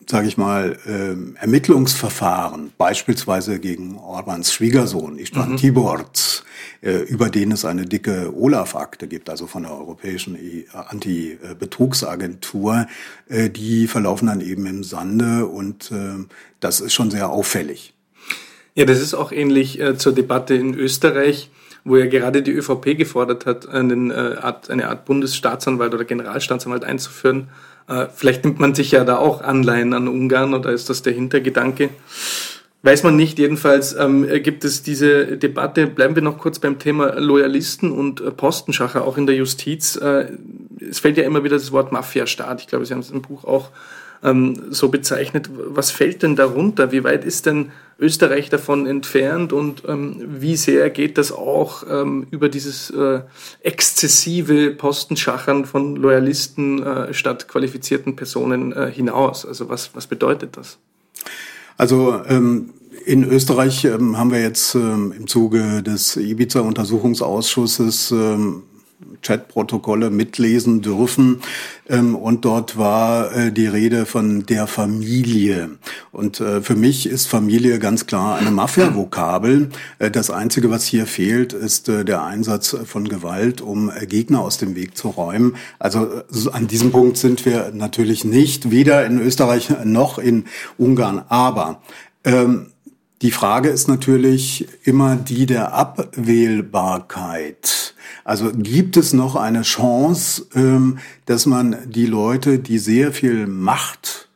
sage 0.09 0.27
ich 0.27 0.37
mal, 0.37 0.75
äh, 0.87 1.39
Ermittlungsverfahren, 1.39 2.71
beispielsweise 2.79 3.59
gegen 3.59 3.95
Orbans 3.97 4.51
Schwiegersohn, 4.51 5.19
Istvan 5.19 5.51
mhm. 5.51 5.57
Tibor, 5.57 6.03
über 6.81 7.29
den 7.29 7.51
es 7.51 7.65
eine 7.65 7.85
dicke 7.85 8.33
Olaf-Akte 8.33 9.07
gibt, 9.07 9.29
also 9.29 9.47
von 9.47 9.63
der 9.63 9.73
Europäischen 9.73 10.37
Anti-Betrugsagentur, 10.71 12.87
die 13.29 13.87
verlaufen 13.87 14.27
dann 14.27 14.39
eben 14.39 14.65
im 14.65 14.85
Sande 14.85 15.45
und 15.45 15.91
das 16.61 16.79
ist 16.79 16.93
schon 16.93 17.11
sehr 17.11 17.29
auffällig. 17.29 17.93
Ja, 18.75 18.85
das 18.85 19.01
ist 19.01 19.13
auch 19.13 19.33
ähnlich 19.33 19.81
zur 19.97 20.13
Debatte 20.13 20.55
in 20.55 20.73
Österreich 20.73 21.49
wo 21.83 21.97
ja 21.97 22.05
gerade 22.05 22.41
die 22.41 22.51
ÖVP 22.51 22.97
gefordert 22.97 23.45
hat, 23.45 23.67
einen, 23.67 24.11
äh, 24.11 24.35
eine 24.69 24.89
Art 24.89 25.05
Bundesstaatsanwalt 25.05 25.93
oder 25.93 26.05
Generalstaatsanwalt 26.05 26.83
einzuführen. 26.83 27.49
Äh, 27.87 28.07
vielleicht 28.13 28.45
nimmt 28.45 28.59
man 28.59 28.75
sich 28.75 28.91
ja 28.91 29.03
da 29.03 29.17
auch 29.17 29.41
Anleihen 29.41 29.93
an 29.93 30.07
Ungarn 30.07 30.53
oder 30.53 30.71
ist 30.71 30.89
das 30.89 31.01
der 31.01 31.13
Hintergedanke? 31.13 31.89
Weiß 32.81 33.03
man 33.03 33.17
nicht. 33.17 33.37
Jedenfalls 33.39 33.93
ähm, 33.93 34.25
gibt 34.41 34.63
es 34.63 34.83
diese 34.83 35.37
Debatte. 35.37 35.87
Bleiben 35.87 36.15
wir 36.15 36.21
noch 36.21 36.37
kurz 36.37 36.59
beim 36.59 36.79
Thema 36.79 37.19
Loyalisten 37.19 37.91
und 37.91 38.21
äh, 38.21 38.31
Postenschacher, 38.31 39.03
auch 39.05 39.17
in 39.17 39.27
der 39.27 39.35
Justiz. 39.35 39.97
Äh, 39.97 40.31
es 40.79 40.99
fällt 40.99 41.17
ja 41.17 41.23
immer 41.23 41.43
wieder 41.43 41.57
das 41.57 41.73
Wort 41.73 41.91
Mafiastaat. 41.91 42.61
Ich 42.61 42.67
glaube, 42.67 42.85
Sie 42.85 42.93
haben 42.93 43.01
es 43.01 43.11
im 43.11 43.21
Buch 43.21 43.43
auch 43.43 43.71
ähm, 44.23 44.67
so 44.69 44.87
bezeichnet. 44.87 45.49
Was 45.53 45.91
fällt 45.91 46.23
denn 46.23 46.37
darunter? 46.37 46.93
Wie 46.93 47.03
weit 47.03 47.25
ist 47.25 47.45
denn 47.45 47.71
Österreich 47.99 48.49
davon 48.49 48.87
entfernt 48.87 49.51
und 49.51 49.83
ähm, 49.85 50.15
wie 50.39 50.55
sehr 50.55 50.89
geht 50.89 51.17
das 51.17 51.33
auch 51.33 51.83
ähm, 51.89 52.27
über 52.31 52.47
dieses 52.47 52.89
äh, 52.91 53.21
exzessive 53.61 54.71
Postenschachern 54.71 55.65
von 55.65 55.97
Loyalisten 55.97 56.81
äh, 56.81 57.13
statt 57.13 57.49
qualifizierten 57.49 58.15
Personen 58.15 58.71
äh, 58.71 58.89
hinaus? 58.89 59.45
Also 59.45 59.67
was, 59.67 59.93
was 59.95 60.07
bedeutet 60.07 60.55
das? 60.55 60.77
Also 61.79 62.21
ähm 62.27 62.73
in 63.05 63.23
Österreich 63.23 63.85
ähm, 63.85 64.17
haben 64.17 64.31
wir 64.31 64.39
jetzt 64.39 64.75
ähm, 64.75 65.11
im 65.17 65.25
Zuge 65.25 65.81
des 65.81 66.15
Ibiza-Untersuchungsausschusses 66.15 68.11
ähm, 68.11 68.63
Chatprotokolle 69.21 70.09
mitlesen 70.09 70.81
dürfen. 70.81 71.41
Ähm, 71.87 72.15
und 72.15 72.45
dort 72.45 72.77
war 72.77 73.35
äh, 73.35 73.51
die 73.51 73.67
Rede 73.67 74.05
von 74.05 74.45
der 74.45 74.67
Familie. 74.67 75.71
Und 76.11 76.39
äh, 76.39 76.61
für 76.61 76.75
mich 76.75 77.07
ist 77.07 77.27
Familie 77.27 77.79
ganz 77.79 78.05
klar 78.05 78.35
eine 78.35 78.51
Mafia-Vokabel. 78.51 79.69
Äh, 79.99 80.11
das 80.11 80.29
Einzige, 80.29 80.69
was 80.69 80.85
hier 80.85 81.05
fehlt, 81.05 81.53
ist 81.53 81.87
der 81.87 82.23
Einsatz 82.23 82.75
von 82.85 83.07
Gewalt, 83.07 83.61
um 83.61 83.91
Gegner 84.07 84.41
aus 84.41 84.57
dem 84.57 84.75
Weg 84.75 84.97
zu 84.97 85.09
räumen. 85.09 85.55
Also 85.79 86.23
an 86.51 86.67
diesem 86.67 86.91
Punkt 86.91 87.17
sind 87.17 87.45
wir 87.45 87.71
natürlich 87.73 88.25
nicht, 88.25 88.71
weder 88.71 89.05
in 89.05 89.19
Österreich 89.19 89.69
noch 89.85 90.19
in 90.19 90.45
Ungarn. 90.77 91.23
Aber 91.29 91.81
ähm, 92.23 92.67
die 93.21 93.31
Frage 93.31 93.69
ist 93.69 93.87
natürlich 93.89 94.67
immer 94.83 95.17
die 95.17 95.45
der 95.45 95.73
Abwählbarkeit. 95.73 97.93
Also 98.23 98.51
gibt 98.53 98.95
es 98.95 99.11
noch 99.11 99.35
eine 99.35 99.63
Chance, 99.63 100.45
ähm, 100.55 100.99
dass 101.25 101.45
man 101.45 101.75
die 101.89 102.05
Leute, 102.05 102.59
die 102.59 102.77
sehr 102.77 103.11
viel 103.11 103.47
Macht 103.47 104.29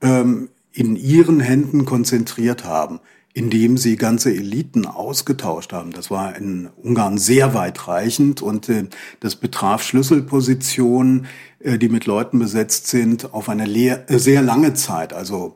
ähm, 0.00 0.48
in 0.72 0.96
ihren 0.96 1.38
Händen 1.38 1.84
konzentriert 1.84 2.64
haben, 2.64 2.98
indem 3.34 3.78
sie 3.78 3.94
ganze 3.96 4.30
Eliten 4.30 4.86
ausgetauscht 4.86 5.72
haben. 5.72 5.92
Das 5.92 6.10
war 6.10 6.34
in 6.34 6.70
Ungarn 6.82 7.18
sehr 7.18 7.54
weitreichend 7.54 8.42
und 8.42 8.68
äh, 8.68 8.88
das 9.20 9.36
betraf 9.36 9.84
Schlüsselpositionen, 9.84 11.26
äh, 11.60 11.78
die 11.78 11.88
mit 11.88 12.06
Leuten 12.06 12.40
besetzt 12.40 12.88
sind, 12.88 13.32
auf 13.32 13.48
eine 13.48 13.68
sehr 14.08 14.42
lange 14.42 14.74
Zeit, 14.74 15.12
also 15.12 15.54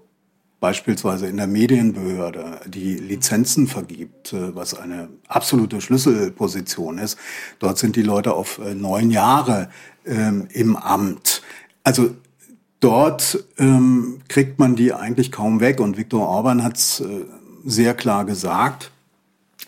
beispielsweise 0.62 1.26
in 1.26 1.38
der 1.38 1.48
Medienbehörde 1.48 2.60
die 2.68 2.94
Lizenzen 2.94 3.66
vergibt, 3.66 4.32
äh, 4.32 4.54
was 4.54 4.74
eine 4.74 5.08
absolute 5.26 5.80
Schlüsselposition 5.80 6.98
ist. 6.98 7.18
Dort 7.58 7.78
sind 7.78 7.96
die 7.96 8.02
Leute 8.02 8.32
auf 8.32 8.58
äh, 8.58 8.72
neun 8.72 9.10
Jahre 9.10 9.70
ähm, 10.06 10.46
im 10.52 10.76
Amt. 10.76 11.42
Also 11.82 12.14
dort 12.78 13.44
ähm, 13.58 14.20
kriegt 14.28 14.60
man 14.60 14.76
die 14.76 14.94
eigentlich 14.94 15.32
kaum 15.32 15.58
weg. 15.58 15.80
Und 15.80 15.96
Viktor 15.96 16.28
Orban 16.28 16.62
hat 16.62 16.76
es 16.76 17.00
äh, 17.00 17.24
sehr 17.64 17.94
klar 17.94 18.24
gesagt 18.24 18.92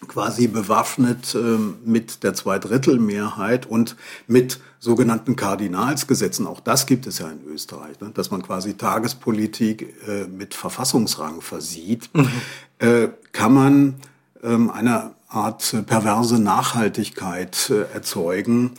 quasi 0.07 0.49
bewaffnet 0.49 1.35
ähm, 1.35 1.77
mit 1.85 2.23
der 2.25 2.35
Zweidrittelmehrheit 2.35 3.65
und 3.65 3.97
mit 4.27 4.61
sogenannten 4.85 5.35
Kardinalsgesetzen. 5.35 6.47
Auch 6.47 6.61
das 6.61 6.85
gibt 6.85 7.07
es 7.07 7.19
ja 7.19 7.31
in 7.31 7.43
Österreich, 7.47 7.99
ne? 8.01 8.11
dass 8.13 8.31
man 8.31 8.43
quasi 8.43 8.75
Tagespolitik 8.75 9.95
äh, 10.07 10.27
mit 10.27 10.53
Verfassungsrang 10.53 11.41
versieht. 11.41 12.11
Mhm. 12.13 12.29
Äh, 12.79 13.09
kann 13.33 13.55
man 13.55 13.95
ähm, 14.43 14.71
eine 14.71 15.13
Art 15.29 15.75
perverse 15.87 16.39
Nachhaltigkeit 16.39 17.71
äh, 17.71 17.95
erzeugen, 17.95 18.73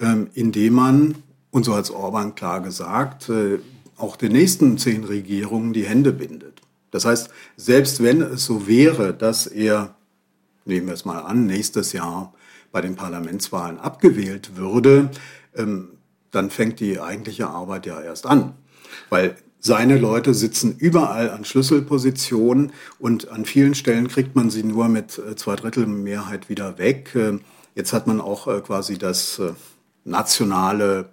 ähm, 0.00 0.28
indem 0.34 0.74
man, 0.74 1.14
und 1.52 1.64
so 1.64 1.76
hat 1.76 1.90
Orban 1.90 2.34
klar 2.34 2.60
gesagt, 2.60 3.28
äh, 3.28 3.60
auch 3.96 4.16
den 4.16 4.32
nächsten 4.32 4.78
zehn 4.78 5.04
Regierungen 5.04 5.72
die 5.72 5.86
Hände 5.86 6.12
bindet. 6.12 6.60
Das 6.90 7.04
heißt, 7.04 7.30
selbst 7.56 8.02
wenn 8.02 8.20
es 8.20 8.44
so 8.44 8.66
wäre, 8.66 9.14
dass 9.14 9.46
er 9.46 9.94
nehmen 10.64 10.86
wir 10.86 10.94
es 10.94 11.04
mal 11.04 11.20
an, 11.20 11.46
nächstes 11.46 11.92
Jahr 11.92 12.32
bei 12.72 12.80
den 12.80 12.96
Parlamentswahlen 12.96 13.78
abgewählt 13.78 14.56
würde, 14.56 15.10
ähm, 15.56 15.98
dann 16.30 16.50
fängt 16.50 16.80
die 16.80 17.00
eigentliche 17.00 17.48
Arbeit 17.48 17.86
ja 17.86 18.00
erst 18.00 18.26
an. 18.26 18.54
Weil 19.10 19.36
seine 19.60 19.96
Leute 19.96 20.34
sitzen 20.34 20.76
überall 20.76 21.30
an 21.30 21.44
Schlüsselpositionen 21.44 22.72
und 22.98 23.30
an 23.30 23.44
vielen 23.44 23.74
Stellen 23.74 24.08
kriegt 24.08 24.34
man 24.34 24.50
sie 24.50 24.64
nur 24.64 24.88
mit 24.88 25.18
äh, 25.18 25.36
zwei 25.36 25.56
Drittel 25.56 25.86
Mehrheit 25.86 26.48
wieder 26.48 26.78
weg. 26.78 27.14
Äh, 27.14 27.38
jetzt 27.74 27.92
hat 27.92 28.06
man 28.06 28.20
auch 28.20 28.48
äh, 28.48 28.60
quasi 28.60 28.98
das 28.98 29.40
nationale 30.04 31.10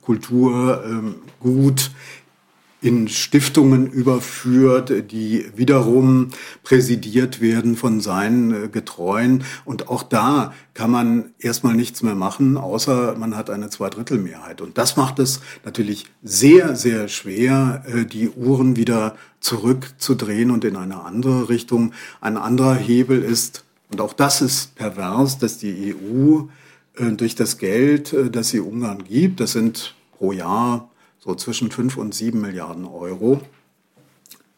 Kulturgut 0.00 1.90
in 2.80 3.08
Stiftungen 3.08 3.90
überführt, 3.90 5.10
die 5.10 5.46
wiederum 5.56 6.28
präsidiert 6.62 7.40
werden 7.40 7.76
von 7.76 8.00
seinen 8.00 8.52
äh, 8.52 8.68
Getreuen. 8.68 9.42
Und 9.64 9.88
auch 9.88 10.04
da 10.04 10.52
kann 10.74 10.90
man 10.90 11.32
erstmal 11.40 11.74
nichts 11.74 12.02
mehr 12.02 12.14
machen, 12.14 12.56
außer 12.56 13.16
man 13.16 13.36
hat 13.36 13.50
eine 13.50 13.68
Zweidrittelmehrheit. 13.68 14.60
Und 14.60 14.78
das 14.78 14.96
macht 14.96 15.18
es 15.18 15.40
natürlich 15.64 16.06
sehr, 16.22 16.76
sehr 16.76 17.08
schwer, 17.08 17.82
äh, 17.86 18.04
die 18.04 18.30
Uhren 18.30 18.76
wieder 18.76 19.16
zurückzudrehen 19.40 20.52
und 20.52 20.64
in 20.64 20.76
eine 20.76 21.02
andere 21.04 21.48
Richtung. 21.48 21.92
Ein 22.20 22.36
anderer 22.36 22.76
Hebel 22.76 23.22
ist, 23.22 23.64
und 23.90 24.00
auch 24.00 24.12
das 24.12 24.40
ist 24.40 24.76
pervers, 24.76 25.38
dass 25.38 25.58
die 25.58 25.96
EU 25.96 26.42
äh, 26.96 27.10
durch 27.10 27.34
das 27.34 27.58
Geld, 27.58 28.14
das 28.30 28.50
sie 28.50 28.60
Ungarn 28.60 29.02
gibt, 29.02 29.40
das 29.40 29.52
sind 29.52 29.96
pro 30.16 30.30
Jahr 30.30 30.88
so 31.28 31.34
zwischen 31.34 31.70
5 31.70 31.98
und 31.98 32.14
7 32.14 32.40
Milliarden 32.40 32.86
Euro, 32.86 33.42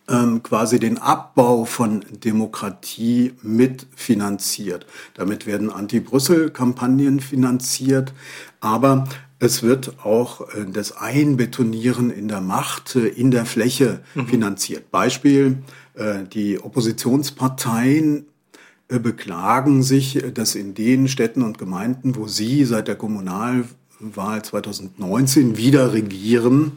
ähm, 0.09 0.41
quasi 0.45 0.79
den 0.79 0.99
Abbau 0.99 1.65
von 1.65 2.05
Demokratie 2.25 3.33
mitfinanziert. 3.43 4.87
Damit 5.15 5.47
werden 5.47 5.71
Anti-Brüssel-Kampagnen 5.71 7.19
finanziert, 7.19 8.13
aber 8.61 9.09
es 9.41 9.65
wird 9.65 10.05
auch 10.05 10.43
äh, 10.43 10.67
das 10.73 10.97
Einbetonieren 10.97 12.11
in 12.11 12.29
der 12.29 12.41
Macht, 12.41 12.95
äh, 12.95 13.09
in 13.09 13.33
der 13.33 13.47
Fläche 13.47 13.99
mhm. 14.15 14.29
finanziert. 14.29 14.93
Beispiel, 14.93 15.59
äh, 15.95 16.23
die 16.33 16.61
Oppositionsparteien 16.61 18.27
beklagen 18.89 19.85
sich, 19.85 20.21
dass 20.35 20.57
in 20.57 20.75
den 20.75 21.07
Städten 21.07 21.43
und 21.43 21.59
Gemeinden, 21.59 22.17
wo 22.17 22.27
sie 22.27 22.65
seit 22.65 22.89
der 22.89 22.97
Kommunal 22.97 23.65
Wahl 24.01 24.43
2019 24.43 25.57
wieder 25.57 25.93
regieren, 25.93 26.73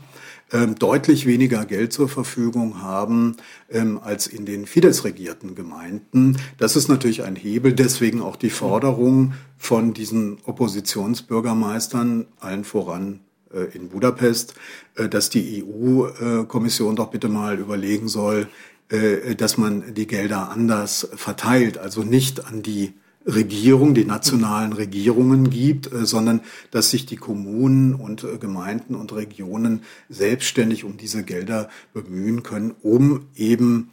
ähm, 0.52 0.76
deutlich 0.76 1.26
weniger 1.26 1.66
Geld 1.66 1.94
zur 1.94 2.10
Verfügung 2.10 2.82
haben 2.82 3.38
ähm, 3.72 4.00
als 4.04 4.28
in 4.28 4.46
den 4.46 4.66
Fidesz-regierten 4.66 5.56
Gemeinden. 5.56 6.38
Das 6.58 6.76
ist 6.76 6.90
natürlich 6.90 7.24
ein 7.24 7.36
Hebel, 7.36 7.74
deswegen 7.74 8.22
auch 8.22 8.36
die 8.36 8.50
Forderung 8.50 9.34
von 9.58 9.94
diesen 9.94 10.38
Oppositionsbürgermeistern, 10.46 12.28
allen 12.40 12.66
voran 12.66 13.22
äh, 13.54 13.76
in 13.76 13.90
Budapest, 13.90 14.56
äh, 14.96 15.08
dass 15.10 15.30
die 15.30 15.64
EU-Kommission 15.64 16.96
doch 16.96 17.10
bitte 17.10 17.30
mal 17.30 17.58
überlegen 17.58 18.08
soll, 18.08 18.48
äh, 18.90 19.36
dass 19.36 19.58
man 19.58 19.94
die 19.94 20.08
Gelder 20.08 20.50
anders 20.50 21.08
verteilt, 21.16 21.78
also 21.78 22.04
nicht 22.04 22.46
an 22.46 22.62
die 22.62 22.94
Regierung, 23.26 23.94
die 23.94 24.06
nationalen 24.06 24.74
Regierungen 24.74 25.50
gibt, 25.50 25.92
äh, 25.92 26.06
sondern 26.06 26.42
dass 26.72 26.92
sich 26.92 27.06
die 27.06 27.16
Kommunen 27.16 27.96
und 27.96 28.24
äh, 28.24 28.38
Gemeinden 28.38 28.96
und 28.96 29.14
Regionen 29.14 29.84
selbstständig 30.10 30.84
um 30.84 30.98
diese 30.98 31.24
Gelder 31.24 31.70
bemühen 31.94 32.44
können, 32.44 32.76
um 32.82 33.28
eben 33.36 33.92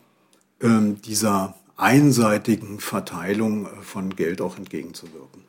ähm, 0.61 1.01
dieser 1.03 1.55
einseitigen 1.77 2.81
Verteilung 2.81 3.67
äh, 3.67 3.69
von 3.83 4.15
Geld 4.17 4.41
auch 4.41 4.57
entgegenzuwirken. 4.59 5.43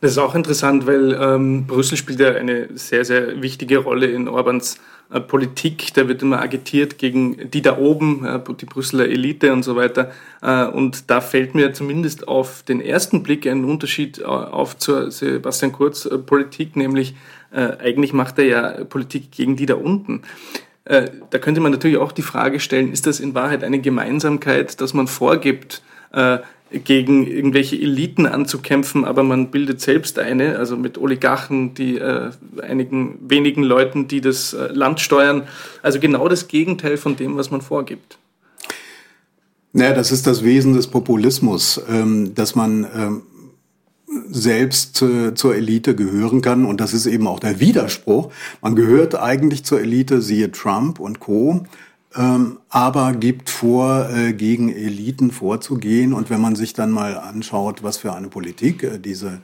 Das 0.00 0.12
ist 0.12 0.18
auch 0.18 0.34
interessant, 0.36 0.86
weil 0.86 1.18
ähm, 1.20 1.66
Brüssel 1.66 1.96
spielt 1.96 2.20
ja 2.20 2.32
eine 2.32 2.68
sehr, 2.76 3.04
sehr 3.04 3.42
wichtige 3.42 3.78
Rolle 3.78 4.06
in 4.06 4.28
Orbans 4.28 4.78
Politik, 5.26 5.94
da 5.94 6.06
wird 6.06 6.20
immer 6.20 6.40
agitiert 6.40 6.98
gegen 6.98 7.50
die 7.50 7.62
da 7.62 7.78
oben, 7.78 8.26
äh, 8.26 8.40
die 8.60 8.66
Brüsseler 8.66 9.08
Elite 9.08 9.52
und 9.54 9.62
so 9.62 9.74
weiter. 9.74 10.10
Äh, 10.42 10.66
und 10.66 11.10
da 11.10 11.22
fällt 11.22 11.54
mir 11.54 11.72
zumindest 11.72 12.28
auf 12.28 12.62
den 12.62 12.82
ersten 12.82 13.22
Blick 13.22 13.46
ein 13.46 13.64
Unterschied 13.64 14.22
auf 14.22 14.76
zur 14.76 15.10
Sebastian 15.10 15.72
Kurz 15.72 16.08
Politik, 16.26 16.76
nämlich 16.76 17.14
eigentlich 17.50 18.12
macht 18.12 18.38
er 18.38 18.44
ja 18.44 18.84
Politik 18.84 19.32
gegen 19.32 19.56
die 19.56 19.64
da 19.64 19.74
unten. 19.74 20.20
Da 20.84 21.38
könnte 21.38 21.62
man 21.62 21.72
natürlich 21.72 21.96
auch 21.96 22.12
die 22.12 22.20
Frage 22.20 22.60
stellen, 22.60 22.92
ist 22.92 23.06
das 23.06 23.20
in 23.20 23.34
Wahrheit 23.34 23.64
eine 23.64 23.80
Gemeinsamkeit, 23.80 24.82
dass 24.82 24.92
man 24.92 25.06
vorgibt, 25.06 25.80
gegen 26.70 27.26
irgendwelche 27.26 27.76
Eliten 27.76 28.26
anzukämpfen, 28.26 29.04
aber 29.04 29.22
man 29.22 29.50
bildet 29.50 29.80
selbst 29.80 30.18
eine, 30.18 30.58
also 30.58 30.76
mit 30.76 30.98
Oligarchen, 30.98 31.74
die 31.74 31.96
äh, 31.98 32.30
einigen 32.60 33.18
wenigen 33.26 33.62
Leuten, 33.62 34.08
die 34.08 34.20
das 34.20 34.52
äh, 34.52 34.66
Land 34.72 35.00
steuern. 35.00 35.44
Also 35.82 35.98
genau 35.98 36.28
das 36.28 36.48
Gegenteil 36.48 36.96
von 36.96 37.16
dem, 37.16 37.36
was 37.36 37.50
man 37.50 37.62
vorgibt. 37.62 38.18
Naja, 39.72 39.94
das 39.94 40.12
ist 40.12 40.26
das 40.26 40.44
Wesen 40.44 40.74
des 40.74 40.88
Populismus, 40.88 41.80
ähm, 41.88 42.34
dass 42.34 42.54
man 42.54 42.86
ähm, 42.94 43.22
selbst 44.30 45.00
äh, 45.02 45.34
zur 45.34 45.54
Elite 45.54 45.94
gehören 45.94 46.42
kann. 46.42 46.64
Und 46.64 46.80
das 46.80 46.92
ist 46.92 47.06
eben 47.06 47.26
auch 47.26 47.40
der 47.40 47.60
Widerspruch. 47.60 48.30
Man 48.60 48.76
gehört 48.76 49.14
eigentlich 49.14 49.64
zur 49.64 49.80
Elite, 49.80 50.20
siehe 50.20 50.50
Trump 50.52 51.00
und 51.00 51.20
Co 51.20 51.64
ähm, 52.18 52.58
aber 52.68 53.12
gibt 53.12 53.48
vor, 53.48 54.10
äh, 54.10 54.32
gegen 54.32 54.70
Eliten 54.70 55.30
vorzugehen. 55.30 56.12
Und 56.12 56.30
wenn 56.30 56.40
man 56.40 56.56
sich 56.56 56.72
dann 56.72 56.90
mal 56.90 57.16
anschaut, 57.16 57.84
was 57.84 57.96
für 57.96 58.12
eine 58.12 58.28
Politik 58.28 58.82
äh, 58.82 58.98
diese 58.98 59.40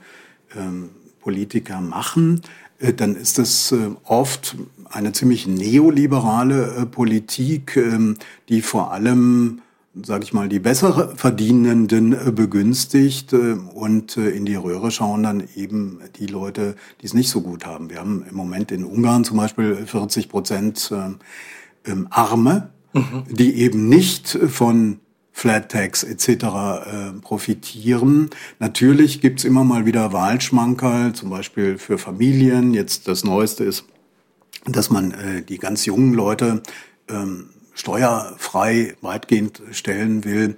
ähm, 0.55 0.89
Politiker 1.21 1.79
machen, 1.79 2.41
äh, 2.79 2.93
dann 2.93 3.15
ist 3.15 3.39
es 3.39 3.73
oft 4.03 4.57
eine 4.89 5.13
ziemlich 5.13 5.47
neoliberale 5.47 6.85
Politik, 6.91 7.77
ähm, 7.77 8.17
die 8.49 8.61
vor 8.61 8.91
allem 8.91 9.61
sage 10.03 10.25
ich 10.25 10.33
mal, 10.33 10.49
die 10.49 10.59
besser 10.59 11.13
Verdienenden 11.15 12.35
begünstigt 12.35 13.31
und 13.31 14.17
in 14.17 14.45
die 14.45 14.55
Röhre 14.55 14.91
schauen 14.91 15.23
dann 15.23 15.43
eben 15.55 16.01
die 16.19 16.25
Leute, 16.25 16.75
die 16.99 17.05
es 17.05 17.13
nicht 17.13 17.29
so 17.29 17.39
gut 17.39 17.65
haben. 17.65 17.89
Wir 17.89 17.99
haben 17.99 18.25
im 18.29 18.35
Moment 18.35 18.73
in 18.73 18.83
Ungarn 18.83 19.23
zum 19.23 19.37
Beispiel 19.37 19.73
40 19.87 20.27
Prozent 20.27 20.91
ähm, 21.85 22.07
Arme, 22.09 22.69
mhm. 22.93 23.23
die 23.29 23.55
eben 23.55 23.89
nicht 23.89 24.27
von 24.27 24.99
Flat 25.31 25.69
Tax 25.69 26.03
etc. 26.03 26.29
Äh, 26.29 27.11
profitieren. 27.21 28.29
Natürlich 28.59 29.19
gibt's 29.19 29.43
immer 29.43 29.65
mal 29.65 29.85
wieder 29.85 30.13
Wahlschmankerl, 30.13 31.11
zum 31.11 31.29
Beispiel 31.29 31.77
für 31.77 31.97
Familien. 31.97 32.73
Jetzt 32.73 33.09
das 33.09 33.25
Neueste 33.25 33.65
ist, 33.65 33.85
dass 34.65 34.89
man 34.89 35.11
äh, 35.11 35.41
die 35.41 35.57
ganz 35.57 35.85
jungen 35.85 36.13
Leute 36.13 36.63
ähm, 37.09 37.49
steuerfrei 37.73 38.95
weitgehend 39.01 39.61
stellen 39.71 40.23
will. 40.23 40.55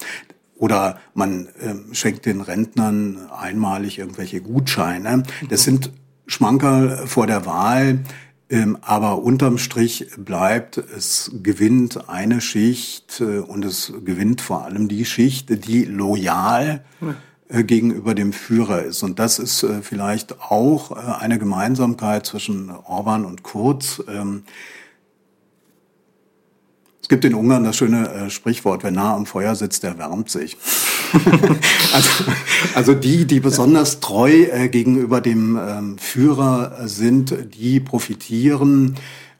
Oder 0.55 1.00
man 1.15 1.50
ähm, 1.60 1.86
schenkt 1.93 2.27
den 2.27 2.41
Rentnern 2.41 3.29
einmalig 3.31 3.98
irgendwelche 3.98 4.41
Gutscheine. 4.41 5.24
Das 5.50 5.62
mhm. 5.62 5.72
sind 5.72 5.91
Schmankerl 6.27 7.07
vor 7.07 7.25
der 7.25 7.46
Wahl, 7.46 8.00
ähm, 8.50 8.77
aber 8.82 9.24
unterm 9.24 9.58
Strich 9.58 10.08
bleibt, 10.18 10.77
es 10.77 11.32
gewinnt 11.44 12.10
eine 12.10 12.39
Schicht 12.39 13.20
äh, 13.20 13.39
und 13.39 13.66
es 13.66 13.94
gewinnt 14.06 14.42
vor 14.42 14.63
allem 14.63 14.88
die 14.88 15.06
Schicht, 15.06 15.68
die 15.68 15.84
loyal 15.84 16.84
äh, 17.50 17.63
gegenüber 17.63 18.16
dem 18.16 18.32
Führer 18.32 18.84
ist. 18.84 19.04
Und 19.04 19.20
das 19.20 19.39
ist 19.39 19.63
äh, 19.63 19.82
vielleicht 19.82 20.42
auch 20.42 20.92
eine 20.92 21.39
Gemeinsamkeit 21.39 22.25
zwischen 22.25 22.70
Orban 22.70 23.25
und 23.25 23.44
Kurz. 23.44 24.01
Ähm, 24.08 24.44
es 27.08 27.10
gibt 27.10 27.24
in 27.24 27.36
Ungarn 27.36 27.64
das 27.64 27.78
schöne 27.78 28.10
äh, 28.10 28.30
Sprichwort, 28.30 28.84
wer 28.84 28.92
nah 28.92 29.16
am 29.16 29.26
Feuer 29.26 29.56
sitzt, 29.56 29.84
der 29.84 29.98
wärmt 29.98 30.30
sich. 30.30 30.58
also, 31.94 32.10
also 32.76 32.94
die, 32.96 33.24
die 33.24 33.40
besonders 33.40 34.02
treu 34.02 34.30
äh, 34.30 34.68
gegenüber 34.68 35.22
dem 35.22 35.58
ähm, 35.58 35.98
Führer 35.98 36.86
sind, 36.86 37.34
die 37.58 37.80
profitieren. 37.80 38.96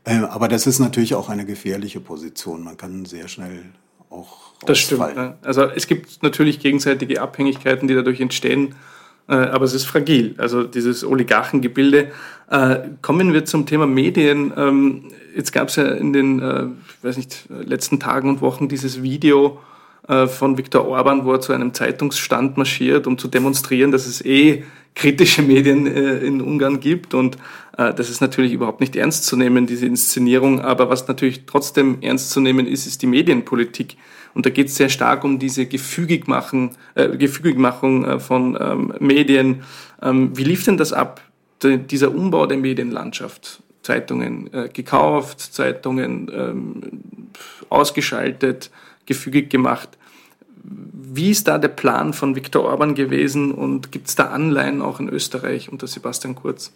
Äh, 0.06 0.20
aber 0.20 0.48
das 0.48 0.66
ist 0.66 0.80
natürlich 0.80 1.14
auch 1.14 1.28
eine 1.28 1.46
gefährliche 1.46 2.00
Position. 2.00 2.64
Man 2.64 2.78
kann 2.78 3.04
sehr 3.04 3.28
schnell 3.28 3.66
auch 4.10 4.54
das 4.66 4.80
stimmt. 4.80 5.18
Ne? 5.18 5.36
Also 5.42 5.64
es 5.64 5.88
gibt 5.88 6.24
natürlich 6.24 6.62
gegenseitige 6.62 7.22
Abhängigkeiten, 7.22 7.90
die 7.90 7.96
dadurch 7.96 8.22
entstehen, 8.22 8.76
äh, 9.28 9.34
aber 9.34 9.66
es 9.66 9.74
ist 9.74 9.84
fragil. 9.84 10.36
Also 10.38 10.64
dieses 10.64 11.04
Oligarchengebilde. 11.04 12.14
Äh, 12.50 12.78
kommen 13.02 13.34
wir 13.34 13.44
zum 13.44 13.66
Thema 13.66 13.86
Medien. 13.88 14.54
Ähm, 14.56 15.12
jetzt 15.36 15.52
gab 15.52 15.68
es 15.68 15.76
ja 15.76 15.86
in 15.90 16.14
den, 16.14 16.40
äh, 16.40 16.68
weiß 17.02 17.18
nicht, 17.18 17.46
letzten 17.50 18.00
Tagen 18.00 18.30
und 18.30 18.42
Wochen 18.42 18.68
dieses 18.68 19.02
Video 19.02 19.60
äh, 20.08 20.28
von 20.28 20.58
Viktor 20.58 20.88
Orban, 20.88 21.26
wo 21.26 21.34
er 21.34 21.42
zu 21.42 21.52
einem 21.52 21.74
Zeitungsstand 21.74 22.56
marschiert, 22.56 23.08
um 23.08 23.18
zu 23.18 23.28
demonstrieren, 23.28 23.92
dass 23.92 24.08
es 24.08 24.24
eh 24.24 24.64
kritische 24.96 25.42
Medien 25.42 25.86
äh, 25.86 26.20
in 26.20 26.42
Ungarn 26.42 26.80
gibt. 26.80 27.14
Und 27.14 27.38
äh, 27.78 27.94
das 27.94 28.10
ist 28.10 28.22
natürlich 28.22 28.54
überhaupt 28.54 28.80
nicht 28.80 28.96
ernst 28.96 29.26
zu 29.26 29.36
nehmen, 29.36 29.68
diese 29.68 29.86
Inszenierung. 29.86 30.62
Aber 30.62 30.90
was 30.90 31.08
natürlich 31.10 31.46
trotzdem 31.46 31.98
ernst 32.02 32.32
zu 32.32 32.40
nehmen 32.40 32.68
ist, 32.68 32.88
ist 32.88 33.02
die 33.02 33.08
Medienpolitik. 33.08 33.98
Und 34.34 34.46
da 34.46 34.50
geht 34.50 34.68
es 34.68 34.76
sehr 34.76 34.90
stark 34.90 35.26
um 35.26 35.40
diese 35.40 35.66
Gefügigmachung, 35.66 36.72
äh, 36.96 37.18
Gefügigmachung 37.18 38.20
von 38.22 38.58
ähm, 38.60 38.94
Medien. 39.00 39.64
Ähm, 40.02 40.32
wie 40.38 40.44
lief 40.46 40.64
denn 40.64 40.78
das 40.78 40.94
ab, 40.94 41.22
dieser 41.64 42.14
Umbau 42.14 42.46
der 42.46 42.58
Medienlandschaft? 42.58 43.62
Zeitungen 43.88 44.54
äh, 44.54 44.68
gekauft, 44.68 45.40
Zeitungen 45.40 46.30
ähm, 46.34 46.82
ausgeschaltet, 47.70 48.70
gefügig 49.06 49.50
gemacht. 49.50 49.88
Wie 50.62 51.32
ist 51.32 51.48
da 51.48 51.58
der 51.58 51.70
Plan 51.70 52.12
von 52.12 52.36
Viktor 52.36 52.66
Orban 52.66 52.96
gewesen 52.96 53.54
und 53.54 53.94
gibt 53.94 54.10
es 54.10 54.16
da 54.16 54.26
Anleihen 54.26 54.82
auch 54.82 55.00
in 55.00 55.08
Österreich 55.08 55.72
unter 55.72 55.88
Sebastian 55.88 56.36
Kurz? 56.36 56.74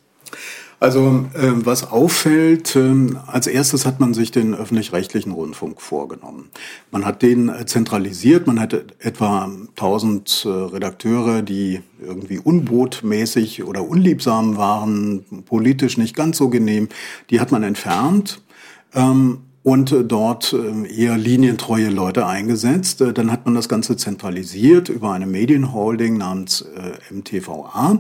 Also 0.82 1.28
äh, 1.36 1.52
was 1.64 1.92
auffällt, 1.92 2.76
äh, 2.76 2.96
als 3.28 3.46
erstes 3.46 3.86
hat 3.86 4.00
man 4.00 4.16
sich 4.16 4.32
den 4.32 4.56
öffentlich-rechtlichen 4.56 5.32
Rundfunk 5.32 5.80
vorgenommen. 5.80 6.50
Man 6.90 7.06
hat 7.06 7.22
den 7.22 7.50
äh, 7.50 7.68
zentralisiert, 7.68 8.48
man 8.48 8.60
hatte 8.60 8.88
etwa 8.98 9.44
1000 9.46 10.44
äh, 10.44 10.50
Redakteure, 10.50 11.44
die 11.44 11.82
irgendwie 12.04 12.40
unbotmäßig 12.40 13.64
oder 13.64 13.88
unliebsam 13.88 14.58
waren, 14.58 15.24
politisch 15.46 16.00
nicht 16.00 16.16
ganz 16.16 16.40
so 16.40 16.50
genehm, 16.50 16.90
die 17.30 17.40
hat 17.40 17.52
man 17.52 17.62
entfernt. 17.62 18.42
Ähm, 18.96 19.42
und 19.62 19.96
dort 20.08 20.52
äh, 20.54 20.92
eher 20.92 21.16
linientreue 21.16 21.90
Leute 21.90 22.26
eingesetzt. 22.26 23.04
Dann 23.14 23.32
hat 23.32 23.46
man 23.46 23.54
das 23.54 23.70
Ganze 23.70 23.98
zentralisiert 23.98 24.90
über 24.90 25.12
eine 25.12 25.28
Medienholding 25.28 26.18
namens 26.18 26.66
MTVA. 27.12 28.00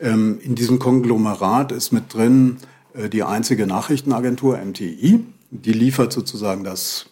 Ähm, 0.00 0.38
in 0.42 0.54
diesem 0.54 0.78
Konglomerat 0.78 1.72
ist 1.72 1.92
mit 1.92 2.12
drin 2.14 2.56
äh, 2.94 3.08
die 3.08 3.22
einzige 3.22 3.66
Nachrichtenagentur 3.66 4.58
MTI. 4.58 5.24
Die 5.50 5.72
liefert 5.72 6.12
sozusagen 6.12 6.64
das 6.64 7.06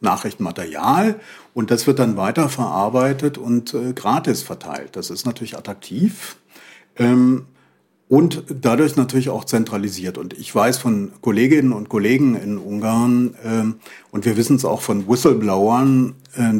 Nachrichtenmaterial 0.00 1.20
und 1.54 1.70
das 1.70 1.86
wird 1.86 2.00
dann 2.00 2.16
weiterverarbeitet 2.16 3.38
und 3.38 3.72
äh, 3.72 3.92
gratis 3.94 4.42
verteilt. 4.42 4.96
Das 4.96 5.10
ist 5.10 5.24
natürlich 5.24 5.56
attraktiv. 5.56 6.36
Ähm, 6.96 7.46
und 8.08 8.44
dadurch 8.60 8.96
natürlich 8.96 9.30
auch 9.30 9.44
zentralisiert. 9.44 10.18
Und 10.18 10.34
ich 10.34 10.54
weiß 10.54 10.76
von 10.76 11.12
Kolleginnen 11.22 11.72
und 11.72 11.88
Kollegen 11.88 12.34
in 12.34 12.58
Ungarn 12.58 13.34
ähm, 13.42 13.76
und 14.10 14.26
wir 14.26 14.36
wissen 14.36 14.56
es 14.56 14.66
auch 14.66 14.82
von 14.82 15.08
Whistleblowern, 15.08 16.14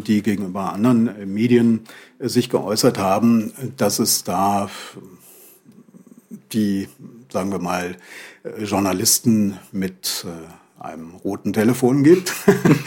die 0.07 0.23
gegenüber 0.23 0.73
anderen 0.73 1.09
äh, 1.09 1.27
Medien 1.27 1.81
sich 2.19 2.49
geäußert 2.49 2.99
haben, 2.99 3.53
dass 3.77 3.99
es 3.99 4.25
da 4.25 4.71
die, 6.53 6.89
sagen 7.31 7.51
wir 7.51 7.59
mal, 7.59 7.97
äh, 8.43 8.65
Journalisten 8.65 9.59
mit 9.73 10.27
äh, 10.27 10.83
einem 10.83 11.15
roten 11.15 11.53
Telefon 11.53 12.03
gibt, 12.03 12.33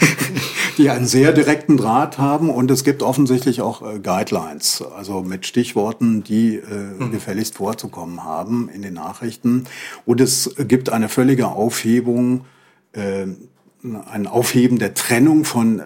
die 0.78 0.90
einen 0.90 1.06
sehr 1.06 1.32
direkten 1.32 1.76
Draht 1.76 2.18
haben 2.18 2.50
und 2.50 2.70
es 2.70 2.84
gibt 2.84 3.02
offensichtlich 3.02 3.62
auch 3.62 3.82
äh, 3.82 3.98
Guidelines, 3.98 4.82
also 4.82 5.22
mit 5.22 5.46
Stichworten, 5.46 6.22
die 6.22 6.60
mhm. 6.60 7.10
gefälligst 7.10 7.56
vorzukommen 7.56 8.24
haben 8.24 8.68
in 8.68 8.82
den 8.82 8.94
Nachrichten. 8.94 9.64
Und 10.04 10.20
es 10.20 10.54
gibt 10.58 10.90
eine 10.90 11.08
völlige 11.08 11.48
Aufhebung, 11.48 12.44
ein 12.92 14.26
Aufheben 14.26 14.78
der 14.78 14.94
Trennung 14.94 15.44
von 15.44 15.82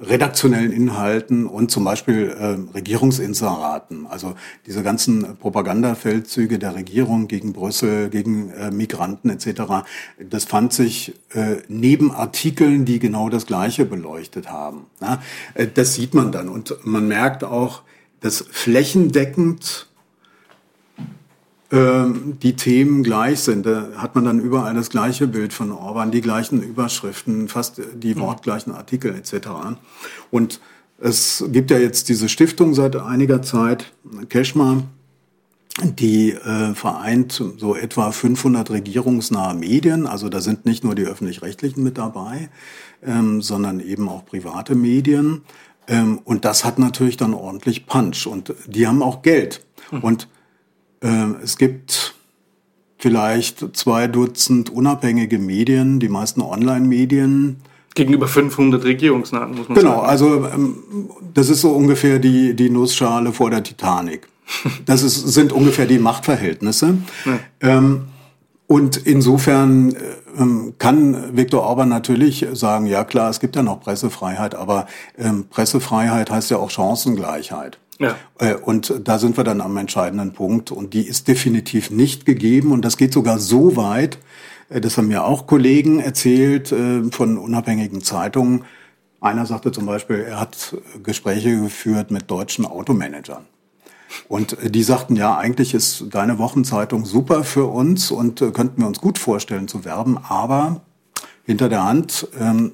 redaktionellen 0.00 0.72
Inhalten 0.72 1.46
und 1.46 1.70
zum 1.70 1.84
Beispiel 1.84 2.28
äh, 2.28 2.74
Regierungsinseraten. 2.74 4.06
Also 4.06 4.34
diese 4.66 4.82
ganzen 4.82 5.36
Propagandafeldzüge 5.36 6.58
der 6.58 6.74
Regierung 6.74 7.28
gegen 7.28 7.52
Brüssel, 7.52 8.10
gegen 8.10 8.50
äh, 8.50 8.70
Migranten 8.70 9.30
etc. 9.30 9.84
Das 10.18 10.44
fand 10.44 10.72
sich 10.72 11.14
äh, 11.32 11.56
neben 11.68 12.12
Artikeln, 12.12 12.84
die 12.84 12.98
genau 12.98 13.28
das 13.28 13.46
Gleiche 13.46 13.84
beleuchtet 13.84 14.50
haben. 14.50 14.86
Ja, 15.00 15.22
äh, 15.54 15.66
das 15.72 15.94
sieht 15.94 16.14
man 16.14 16.32
dann 16.32 16.48
und 16.48 16.76
man 16.84 17.08
merkt 17.08 17.44
auch, 17.44 17.82
dass 18.20 18.44
flächendeckend 18.50 19.88
die 21.74 22.56
Themen 22.56 23.02
gleich 23.02 23.40
sind. 23.40 23.66
Da 23.66 23.88
hat 23.96 24.14
man 24.14 24.24
dann 24.24 24.40
überall 24.40 24.74
das 24.74 24.90
gleiche 24.90 25.26
Bild 25.26 25.52
von 25.52 25.72
Orban, 25.72 26.10
die 26.10 26.20
gleichen 26.20 26.62
Überschriften, 26.62 27.48
fast 27.48 27.80
die 27.94 28.14
mhm. 28.14 28.20
wortgleichen 28.20 28.72
Artikel 28.72 29.14
etc. 29.14 29.48
Und 30.30 30.60
es 30.98 31.44
gibt 31.48 31.70
ja 31.70 31.78
jetzt 31.78 32.08
diese 32.08 32.28
Stiftung 32.28 32.74
seit 32.74 32.96
einiger 32.96 33.42
Zeit, 33.42 33.92
Keschma, 34.28 34.84
die 35.82 36.30
äh, 36.30 36.74
vereint 36.74 37.32
so 37.32 37.74
etwa 37.74 38.12
500 38.12 38.70
regierungsnahe 38.70 39.54
Medien. 39.54 40.06
Also 40.06 40.28
da 40.28 40.40
sind 40.40 40.66
nicht 40.66 40.84
nur 40.84 40.94
die 40.94 41.04
öffentlich-rechtlichen 41.04 41.82
mit 41.82 41.98
dabei, 41.98 42.48
ähm, 43.04 43.42
sondern 43.42 43.80
eben 43.80 44.08
auch 44.08 44.24
private 44.24 44.76
Medien. 44.76 45.42
Ähm, 45.88 46.20
und 46.24 46.44
das 46.44 46.64
hat 46.64 46.78
natürlich 46.78 47.16
dann 47.16 47.34
ordentlich 47.34 47.86
Punch. 47.86 48.26
Und 48.26 48.54
die 48.66 48.86
haben 48.86 49.02
auch 49.02 49.22
Geld. 49.22 49.64
Mhm. 49.90 50.00
Und 50.00 50.28
es 51.42 51.58
gibt 51.58 52.14
vielleicht 53.04 53.76
zwei 53.76 54.06
Dutzend 54.06 54.70
unabhängige 54.70 55.38
Medien, 55.38 56.00
die 56.00 56.08
meisten 56.08 56.40
Online-Medien. 56.40 57.56
Gegenüber 57.94 58.26
500 58.26 58.82
Regierungsnahen, 58.82 59.54
muss 59.54 59.68
man 59.68 59.76
genau, 59.76 59.90
sagen. 59.90 60.00
Genau, 60.00 60.08
also 60.08 60.46
ähm, 60.46 61.10
das 61.34 61.50
ist 61.50 61.60
so 61.60 61.72
ungefähr 61.72 62.18
die, 62.18 62.54
die 62.54 62.70
Nussschale 62.70 63.32
vor 63.32 63.50
der 63.50 63.62
Titanic. 63.62 64.26
Das 64.86 65.02
ist, 65.02 65.16
sind 65.16 65.52
ungefähr 65.52 65.84
die 65.84 65.98
Machtverhältnisse. 65.98 66.96
Ja. 67.26 67.38
Ähm, 67.60 68.04
und 68.66 68.96
insofern 68.96 69.94
äh, 69.94 69.98
ähm, 70.38 70.74
kann 70.78 71.36
Viktor 71.36 71.62
Orban 71.62 71.88
natürlich 71.88 72.46
sagen, 72.54 72.86
ja 72.86 73.04
klar, 73.04 73.30
es 73.30 73.40
gibt 73.40 73.56
ja 73.56 73.62
noch 73.62 73.80
Pressefreiheit, 73.80 74.54
aber 74.54 74.86
ähm, 75.18 75.44
Pressefreiheit 75.50 76.30
heißt 76.30 76.50
ja 76.50 76.56
auch 76.56 76.70
Chancengleichheit. 76.70 77.78
Ja. 77.98 78.16
Äh, 78.38 78.54
und 78.54 78.92
da 79.04 79.18
sind 79.18 79.36
wir 79.36 79.44
dann 79.44 79.60
am 79.60 79.76
entscheidenden 79.76 80.32
Punkt. 80.32 80.70
Und 80.70 80.94
die 80.94 81.06
ist 81.06 81.28
definitiv 81.28 81.90
nicht 81.90 82.26
gegeben. 82.26 82.72
Und 82.72 82.84
das 82.84 82.96
geht 82.96 83.12
sogar 83.12 83.38
so 83.38 83.76
weit, 83.76 84.18
äh, 84.68 84.80
das 84.80 84.96
haben 84.96 85.08
mir 85.08 85.24
auch 85.24 85.46
Kollegen 85.46 86.00
erzählt 86.00 86.72
äh, 86.72 87.04
von 87.10 87.38
unabhängigen 87.38 88.02
Zeitungen. 88.02 88.64
Einer 89.20 89.46
sagte 89.46 89.72
zum 89.72 89.86
Beispiel, 89.86 90.16
er 90.28 90.38
hat 90.38 90.76
Gespräche 91.02 91.58
geführt 91.58 92.10
mit 92.10 92.30
deutschen 92.30 92.66
Automanagern. 92.66 93.46
Und 94.28 94.58
die 94.62 94.82
sagten, 94.82 95.16
ja, 95.16 95.36
eigentlich 95.36 95.74
ist 95.74 96.04
deine 96.10 96.38
Wochenzeitung 96.38 97.04
super 97.04 97.42
für 97.42 97.64
uns 97.64 98.10
und 98.10 98.40
könnten 98.52 98.82
wir 98.82 98.86
uns 98.86 99.00
gut 99.00 99.18
vorstellen 99.18 99.66
zu 99.66 99.84
werben, 99.84 100.18
aber 100.18 100.82
hinter 101.44 101.68
der 101.68 101.84
Hand, 101.84 102.28
ähm, 102.38 102.72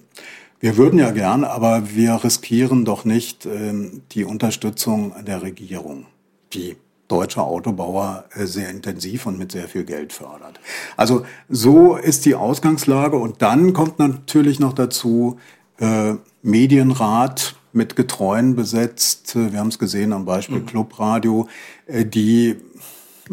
wir 0.61 0.77
würden 0.77 0.99
ja 0.99 1.11
gern, 1.11 1.45
aber 1.45 1.95
wir 1.95 2.23
riskieren 2.23 2.85
doch 2.85 3.05
nicht 3.05 3.47
ähm, 3.47 4.03
die 4.13 4.25
Unterstützung 4.25 5.15
der 5.25 5.43
Regierung, 5.43 6.07
die 6.53 6.77
deutsche 7.09 7.43
Autobauer 7.43 8.25
äh, 8.35 8.45
sehr 8.45 8.71
intensiv 8.71 9.27
und 9.27 9.39
mit 9.39 9.53
sehr 9.53 9.69
viel 9.69 9.85
Geld 9.85 10.13
fördert. 10.13 10.61
Also 10.97 11.25
so 11.49 11.97
ist 11.97 12.27
die 12.27 12.35
Ausgangslage 12.35 13.17
und 13.17 13.43
dann 13.43 13.73
kommt 13.73 13.99
natürlich 13.99 14.61
noch 14.61 14.75
dazu 14.75 15.39
äh, 15.79 16.15
Medienrat 16.43 17.57
mit 17.73 17.97
Getreuen 17.97 18.55
besetzt. 18.55 19.37
Wir 19.37 19.59
haben 19.59 19.69
es 19.69 19.79
gesehen 19.79 20.13
am 20.13 20.25
Beispiel 20.25 20.61
mhm. 20.61 20.67
Clubradio. 20.67 21.49
Äh, 21.87 22.05
die 22.05 22.57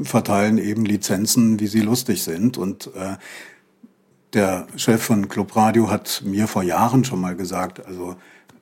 verteilen 0.04 0.58
eben 0.60 0.86
Lizenzen, 0.86 1.60
wie 1.60 1.68
sie 1.68 1.82
lustig 1.82 2.24
sind 2.24 2.58
und 2.58 2.88
äh, 2.96 3.18
der 4.34 4.68
Chef 4.76 5.02
von 5.04 5.30
Clubradio 5.30 5.90
hat 5.90 6.22
mir 6.26 6.48
vor 6.48 6.64
Jahren 6.64 7.04
schon 7.04 7.22
mal 7.22 7.36
gesagt, 7.36 7.86
also 7.86 8.16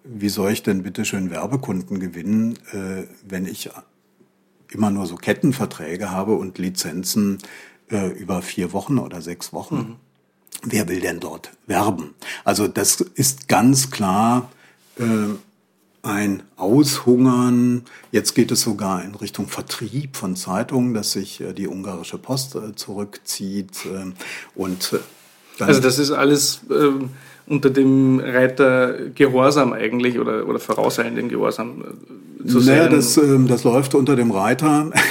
wie 0.03 0.29
soll 0.29 0.51
ich 0.51 0.63
denn 0.63 0.83
bitte 0.83 1.03
schön 1.05 1.31
Werbekunden 1.31 1.99
gewinnen, 1.99 2.57
äh, 2.71 3.03
wenn 3.27 3.45
ich 3.45 3.69
immer 4.71 4.91
nur 4.91 5.05
so 5.07 5.15
Kettenverträge 5.15 6.11
habe 6.11 6.35
und 6.35 6.57
Lizenzen 6.57 7.39
äh, 7.89 8.09
über 8.09 8.41
vier 8.41 8.73
Wochen 8.73 8.99
oder 8.99 9.21
sechs 9.21 9.53
Wochen? 9.53 9.75
Mhm. 9.75 9.95
Wer 10.63 10.87
will 10.87 10.99
denn 10.99 11.19
dort 11.19 11.51
werben? 11.67 12.13
Also 12.43 12.67
das 12.67 13.01
ist 13.01 13.47
ganz 13.47 13.91
klar 13.91 14.51
äh, 14.97 15.03
ein 16.03 16.43
Aushungern. 16.55 17.83
Jetzt 18.11 18.35
geht 18.35 18.51
es 18.51 18.61
sogar 18.61 19.03
in 19.03 19.15
Richtung 19.15 19.47
Vertrieb 19.47 20.15
von 20.15 20.35
Zeitungen, 20.35 20.93
dass 20.93 21.11
sich 21.11 21.41
äh, 21.41 21.53
die 21.53 21.67
ungarische 21.67 22.17
Post 22.17 22.55
äh, 22.55 22.75
zurückzieht 22.75 23.85
ähm, 23.85 24.13
und 24.53 24.93
äh, 24.93 24.99
also 25.59 25.81
das 25.81 25.99
ist 25.99 26.11
alles 26.11 26.61
ähm, 26.69 27.09
unter 27.47 27.69
dem 27.69 28.19
Reiter 28.19 29.09
Gehorsam 29.13 29.73
eigentlich 29.73 30.19
oder, 30.19 30.47
oder 30.47 30.59
vorauseilenden 30.59 31.29
Gehorsam 31.29 31.83
zu 32.47 32.59
naja, 32.59 32.87
das, 32.87 33.17
äh, 33.17 33.39
das 33.47 33.63
läuft 33.63 33.95
unter 33.95 34.15
dem 34.15 34.31
Reiter. 34.31 34.91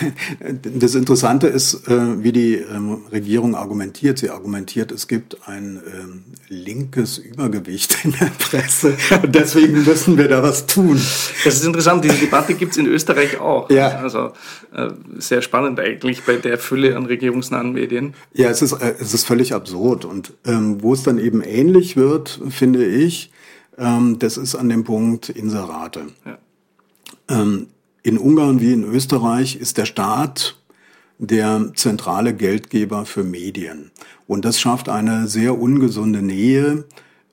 Das 0.64 0.94
Interessante 0.94 1.46
ist, 1.46 1.88
äh, 1.88 2.22
wie 2.22 2.32
die 2.32 2.54
ähm, 2.54 3.02
Regierung 3.10 3.54
argumentiert. 3.54 4.18
Sie 4.18 4.30
argumentiert, 4.30 4.92
es 4.92 5.08
gibt 5.08 5.48
ein 5.48 5.80
ähm, 5.92 6.24
linkes 6.48 7.18
Übergewicht 7.18 8.04
in 8.04 8.12
der 8.12 8.30
Presse 8.38 8.94
und 9.22 9.34
deswegen 9.34 9.84
müssen 9.84 10.18
wir 10.18 10.28
da 10.28 10.42
was 10.42 10.66
tun. 10.66 11.00
Das 11.44 11.54
ist 11.54 11.64
interessant, 11.64 12.04
diese 12.04 12.14
Debatte 12.14 12.54
gibt 12.54 12.72
es 12.72 12.78
in 12.78 12.86
Österreich 12.86 13.40
auch. 13.40 13.70
Ja. 13.70 13.98
Also 13.98 14.32
äh, 14.74 14.90
sehr 15.18 15.42
spannend 15.42 15.80
eigentlich 15.80 16.22
bei 16.24 16.36
der 16.36 16.58
Fülle 16.58 16.96
an 16.96 17.06
regierungsnahen 17.06 17.72
Medien. 17.72 18.14
Ja, 18.32 18.50
es 18.50 18.62
ist, 18.62 18.72
äh, 18.72 18.94
es 18.98 19.14
ist 19.14 19.26
völlig 19.26 19.54
absurd 19.54 20.04
und 20.04 20.32
ähm, 20.44 20.82
wo 20.82 20.92
es 20.92 21.02
dann 21.02 21.18
eben 21.18 21.42
ähnlich 21.42 21.96
wird, 21.96 22.40
finde 22.50 22.84
ich, 22.84 23.30
ähm, 23.78 24.18
das 24.18 24.36
ist 24.36 24.54
an 24.54 24.68
dem 24.68 24.84
Punkt 24.84 25.28
Inserate. 25.28 26.02
Ja. 26.24 26.38
Ähm, 27.28 27.68
in 28.02 28.18
Ungarn 28.18 28.60
wie 28.60 28.72
in 28.72 28.84
Österreich 28.84 29.56
ist 29.56 29.78
der 29.78 29.86
Staat 29.86 30.56
der 31.18 31.72
zentrale 31.74 32.34
Geldgeber 32.34 33.06
für 33.06 33.24
Medien. 33.24 33.90
Und 34.26 34.44
das 34.44 34.60
schafft 34.60 34.88
eine 34.88 35.26
sehr 35.26 35.58
ungesunde 35.58 36.22
Nähe 36.22 36.84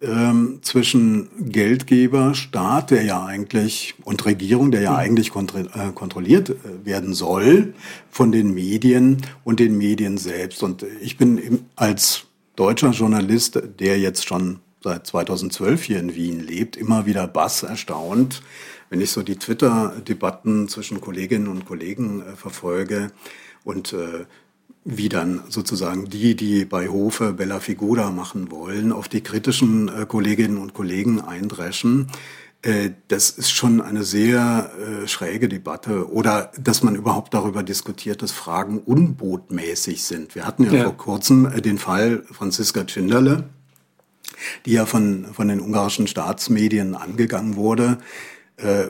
ähm, 0.02 0.60
zwischen 0.62 1.30
Geldgeber, 1.52 2.34
Staat, 2.34 2.92
der 2.92 3.04
ja 3.04 3.26
eigentlich, 3.26 3.96
und 4.04 4.26
Regierung, 4.26 4.72
der 4.72 4.82
ja 4.82 4.92
mhm. 4.92 4.98
eigentlich 4.98 5.28
äh, 5.30 5.92
kontrolliert 5.94 6.50
äh, 6.50 6.86
werden 6.86 7.14
soll 7.14 7.74
von 8.10 8.32
den 8.32 8.54
Medien 8.54 9.18
und 9.44 9.60
den 9.60 9.78
Medien 9.78 10.18
selbst. 10.18 10.64
Und 10.64 10.86
ich 11.02 11.18
bin 11.18 11.66
als 11.76 12.24
deutscher 12.56 12.92
Journalist, 12.92 13.62
der 13.80 14.00
jetzt 14.00 14.28
schon 14.28 14.60
seit 14.84 15.06
2012 15.06 15.84
hier 15.84 16.00
in 16.00 16.16
Wien 16.16 16.40
lebt, 16.40 16.76
immer 16.76 17.06
wieder 17.06 17.28
bass 17.28 17.62
erstaunt, 17.62 18.42
wenn 18.92 19.02
ich 19.02 19.10
so 19.10 19.24
die 19.24 19.38
Twitter-Debatten 19.38 20.68
zwischen 20.68 21.02
Kolleginnen 21.02 21.48
und 21.48 21.66
Kollegen 21.66 22.22
äh, 22.22 22.36
verfolge 22.36 23.12
und 23.64 23.94
äh, 23.94 24.26
wie 24.84 25.10
dann 25.10 25.44
sozusagen 25.48 26.10
die, 26.10 26.36
die 26.36 26.66
bei 26.66 26.90
Hofe 26.90 27.34
Bella 27.34 27.60
Figura 27.60 28.12
machen 28.12 28.52
wollen, 28.52 28.92
auf 28.92 29.08
die 29.08 29.22
kritischen 29.22 29.88
äh, 29.88 30.06
Kolleginnen 30.06 30.58
und 30.58 30.74
Kollegen 30.74 31.22
eindreschen. 31.22 32.08
Äh, 32.64 32.90
das 33.08 33.30
ist 33.30 33.52
schon 33.52 33.80
eine 33.80 34.04
sehr 34.04 34.72
äh, 34.78 35.08
schräge 35.08 35.48
Debatte. 35.48 36.12
Oder 36.12 36.52
dass 36.60 36.84
man 36.84 36.96
überhaupt 36.96 37.34
darüber 37.34 37.64
diskutiert, 37.64 38.22
dass 38.22 38.34
Fragen 38.34 38.80
unbotmäßig 38.80 40.04
sind. 40.04 40.36
Wir 40.36 40.46
hatten 40.46 40.66
ja, 40.66 40.74
ja. 40.74 40.84
vor 40.84 40.98
kurzem 40.98 41.46
äh, 41.46 41.62
den 41.62 41.78
Fall 41.78 42.26
Franziska 42.30 42.84
Tschinderle, 42.84 43.46
die 44.66 44.74
ja 44.74 44.86
von, 44.86 45.28
von 45.32 45.48
den 45.48 45.62
ungarischen 45.62 46.08
Staatsmedien 46.08 46.94
angegangen 46.94 47.56
wurde 47.56 48.00
äh, 48.62 48.88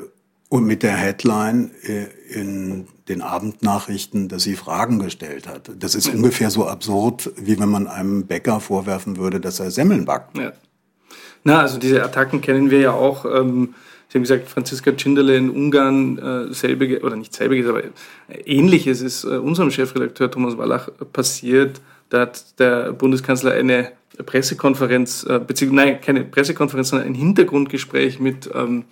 und 0.49 0.65
mit 0.65 0.83
der 0.83 0.95
Headline 0.95 1.71
äh, 1.83 2.07
in 2.33 2.87
den 3.07 3.21
Abendnachrichten, 3.21 4.27
dass 4.27 4.43
sie 4.43 4.55
Fragen 4.55 4.99
gestellt 4.99 5.47
hat. 5.47 5.71
Das 5.79 5.95
ist 5.95 6.13
ungefähr 6.13 6.49
so 6.49 6.67
absurd, 6.67 7.31
wie 7.37 7.59
wenn 7.59 7.69
man 7.69 7.87
einem 7.87 8.25
Bäcker 8.27 8.59
vorwerfen 8.59 9.17
würde, 9.17 9.39
dass 9.39 9.59
er 9.59 9.71
Semmeln 9.71 10.05
backt. 10.05 10.37
Ja. 10.37 10.53
Na, 11.43 11.61
also 11.61 11.79
diese 11.79 12.03
Attacken 12.03 12.41
kennen 12.41 12.69
wir 12.69 12.79
ja 12.79 12.91
auch. 12.91 13.25
Ähm 13.25 13.73
Sie 14.11 14.17
haben 14.17 14.23
gesagt, 14.23 14.49
Franziska 14.49 14.91
Tschinderle 14.91 15.37
in 15.37 15.49
Ungarn, 15.49 16.17
äh, 16.17 16.53
selbige, 16.53 16.99
oder 16.99 17.15
nicht 17.15 17.33
selbiges, 17.33 17.69
aber 17.69 17.81
ähnliches 18.43 18.99
ist 18.99 19.23
äh, 19.23 19.37
unserem 19.37 19.71
Chefredakteur 19.71 20.29
Thomas 20.29 20.57
Wallach 20.57 20.89
passiert. 21.13 21.79
Da 22.09 22.21
hat 22.21 22.59
der 22.59 22.91
Bundeskanzler 22.91 23.53
eine 23.53 23.93
Pressekonferenz, 24.25 25.23
äh, 25.23 25.39
beziehungsweise 25.39 25.87
nein, 25.91 26.01
keine 26.01 26.25
Pressekonferenz, 26.25 26.89
sondern 26.89 27.07
ein 27.07 27.13
Hintergrundgespräch 27.13 28.19
mit 28.19 28.49
ähm, 28.53 28.83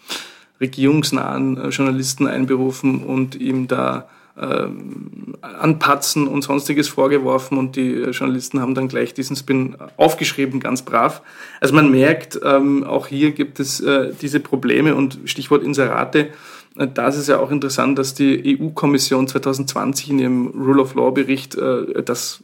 regierungsnahen 0.59 1.57
äh, 1.57 1.69
Journalisten 1.69 2.27
einberufen 2.27 3.03
und 3.03 3.35
ihm 3.35 3.67
da 3.67 4.07
ähm, 4.39 5.35
anpatzen 5.41 6.27
und 6.27 6.43
sonstiges 6.43 6.87
vorgeworfen 6.87 7.57
und 7.57 7.75
die 7.75 7.93
äh, 7.93 8.11
Journalisten 8.11 8.61
haben 8.61 8.73
dann 8.73 8.87
gleich 8.87 9.13
diesen 9.13 9.35
Spin 9.35 9.75
aufgeschrieben, 9.97 10.61
ganz 10.61 10.81
brav. 10.81 11.21
Also 11.59 11.73
man 11.73 11.91
merkt, 11.91 12.39
ähm, 12.43 12.85
auch 12.85 13.07
hier 13.07 13.31
gibt 13.31 13.59
es 13.59 13.81
äh, 13.81 14.13
diese 14.21 14.39
Probleme 14.39 14.95
und 14.95 15.19
Stichwort 15.25 15.63
Inserate. 15.63 16.29
Äh, 16.77 16.87
da 16.93 17.09
ist 17.09 17.27
ja 17.27 17.39
auch 17.39 17.51
interessant, 17.51 17.99
dass 17.99 18.13
die 18.13 18.57
EU-Kommission 18.61 19.27
2020 19.27 20.11
in 20.11 20.19
ihrem 20.19 20.47
Rule 20.47 20.81
of 20.81 20.95
Law 20.95 21.11
Bericht 21.11 21.55
äh, 21.55 22.01
das 22.03 22.41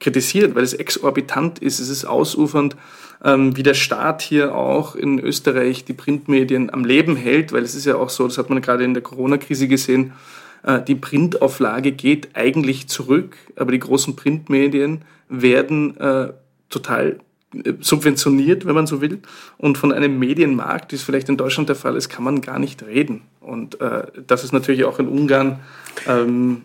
kritisiert, 0.00 0.54
weil 0.54 0.64
es 0.64 0.74
exorbitant 0.74 1.58
ist, 1.60 1.78
es 1.78 1.88
ist 1.88 2.04
ausufernd, 2.04 2.74
ähm, 3.22 3.56
wie 3.56 3.62
der 3.62 3.74
Staat 3.74 4.22
hier 4.22 4.54
auch 4.54 4.96
in 4.96 5.20
Österreich 5.20 5.84
die 5.84 5.92
Printmedien 5.92 6.72
am 6.72 6.84
Leben 6.84 7.16
hält, 7.16 7.52
weil 7.52 7.62
es 7.62 7.74
ist 7.74 7.84
ja 7.84 7.96
auch 7.96 8.10
so, 8.10 8.26
das 8.26 8.38
hat 8.38 8.50
man 8.50 8.62
gerade 8.62 8.82
in 8.84 8.94
der 8.94 9.02
Corona-Krise 9.02 9.68
gesehen, 9.68 10.12
äh, 10.62 10.80
die 10.82 10.94
Printauflage 10.94 11.92
geht 11.92 12.30
eigentlich 12.34 12.88
zurück, 12.88 13.36
aber 13.56 13.72
die 13.72 13.78
großen 13.78 14.16
Printmedien 14.16 15.02
werden 15.28 15.96
äh, 15.98 16.32
total 16.70 17.20
äh, 17.54 17.74
subventioniert, 17.80 18.66
wenn 18.66 18.74
man 18.74 18.86
so 18.86 19.00
will. 19.00 19.20
Und 19.58 19.78
von 19.78 19.92
einem 19.92 20.18
Medienmarkt, 20.18 20.92
wie 20.92 20.96
es 20.96 21.02
vielleicht 21.02 21.28
in 21.28 21.36
Deutschland 21.36 21.68
der 21.68 21.76
Fall 21.76 21.96
ist, 21.96 22.08
kann 22.08 22.24
man 22.24 22.40
gar 22.40 22.58
nicht 22.58 22.82
reden. 22.82 23.22
Und 23.40 23.80
äh, 23.80 24.04
das 24.26 24.44
ist 24.44 24.52
natürlich 24.52 24.84
auch 24.84 24.98
in 24.98 25.08
Ungarn 25.08 25.60
ähm, 26.06 26.62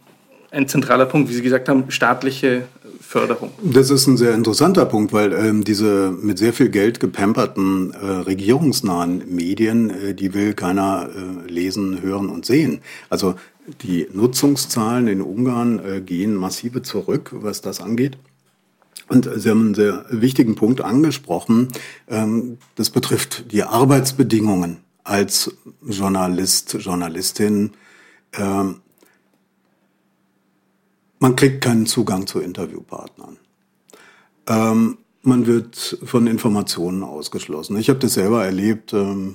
ein 0.52 0.68
zentraler 0.68 1.06
Punkt, 1.06 1.30
wie 1.30 1.34
Sie 1.34 1.42
gesagt 1.42 1.68
haben, 1.68 1.92
staatliche 1.92 2.64
Förderung. 3.06 3.52
Das 3.62 3.90
ist 3.90 4.08
ein 4.08 4.18
sehr 4.18 4.34
interessanter 4.34 4.86
Punkt, 4.86 5.14
weil 5.14 5.32
ähm, 5.34 5.64
diese 5.64 6.12
mit 6.12 6.38
sehr 6.38 6.54
viel 6.54 6.70
Geld 6.70 7.00
gepamperten 7.00 7.92
äh, 7.94 8.06
regierungsnahen 8.06 9.24
Medien, 9.34 9.90
äh, 9.90 10.14
die 10.14 10.34
will 10.34 10.54
keiner 10.54 11.10
äh, 11.10 11.50
lesen, 11.50 12.02
hören 12.02 12.30
und 12.30 12.46
sehen. 12.46 12.82
Also 13.10 13.36
die 13.82 14.08
Nutzungszahlen 14.12 15.08
in 15.08 15.22
Ungarn 15.22 15.80
äh, 15.80 16.02
gehen 16.02 16.36
massive 16.36 16.82
zurück, 16.82 17.32
was 17.34 17.62
das 17.62 17.82
angeht. 17.82 18.18
Und 19.08 19.30
Sie 19.36 19.50
haben 19.50 19.62
einen 19.62 19.76
sehr 19.76 20.06
wichtigen 20.10 20.56
Punkt 20.56 20.82
angesprochen. 20.82 21.70
Ähm, 22.10 22.58
das 22.76 22.90
betrifft 22.90 23.52
die 23.52 23.64
Arbeitsbedingungen 23.64 24.78
als 25.04 25.56
Journalist, 25.88 26.78
Journalistin. 26.80 27.72
Ähm, 28.34 28.82
man 31.26 31.36
kriegt 31.36 31.62
keinen 31.62 31.88
Zugang 31.88 32.28
zu 32.28 32.40
Interviewpartnern. 32.40 33.38
Ähm, 34.46 35.00
man 35.24 35.48
wird 35.48 35.98
von 36.04 36.28
Informationen 36.28 37.02
ausgeschlossen. 37.02 37.78
Ich 37.78 37.90
habe 37.90 37.98
das 37.98 38.14
selber 38.14 38.46
erlebt. 38.46 38.94
Ähm, 38.94 39.34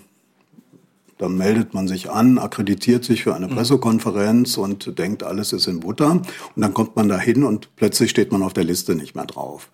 da 1.18 1.28
meldet 1.28 1.74
man 1.74 1.88
sich 1.88 2.08
an, 2.08 2.38
akkreditiert 2.38 3.02
sich 3.02 3.24
für 3.24 3.34
eine 3.34 3.48
mhm. 3.48 3.56
Pressekonferenz 3.56 4.56
und 4.56 5.00
denkt, 5.00 5.24
alles 5.24 5.52
ist 5.52 5.66
in 5.66 5.80
Butter. 5.80 6.12
Und 6.12 6.28
dann 6.54 6.74
kommt 6.74 6.94
man 6.94 7.08
da 7.08 7.18
hin 7.18 7.42
und 7.42 7.74
plötzlich 7.74 8.10
steht 8.10 8.30
man 8.30 8.44
auf 8.44 8.52
der 8.52 8.62
Liste 8.62 8.94
nicht 8.94 9.16
mehr 9.16 9.26
drauf. 9.26 9.68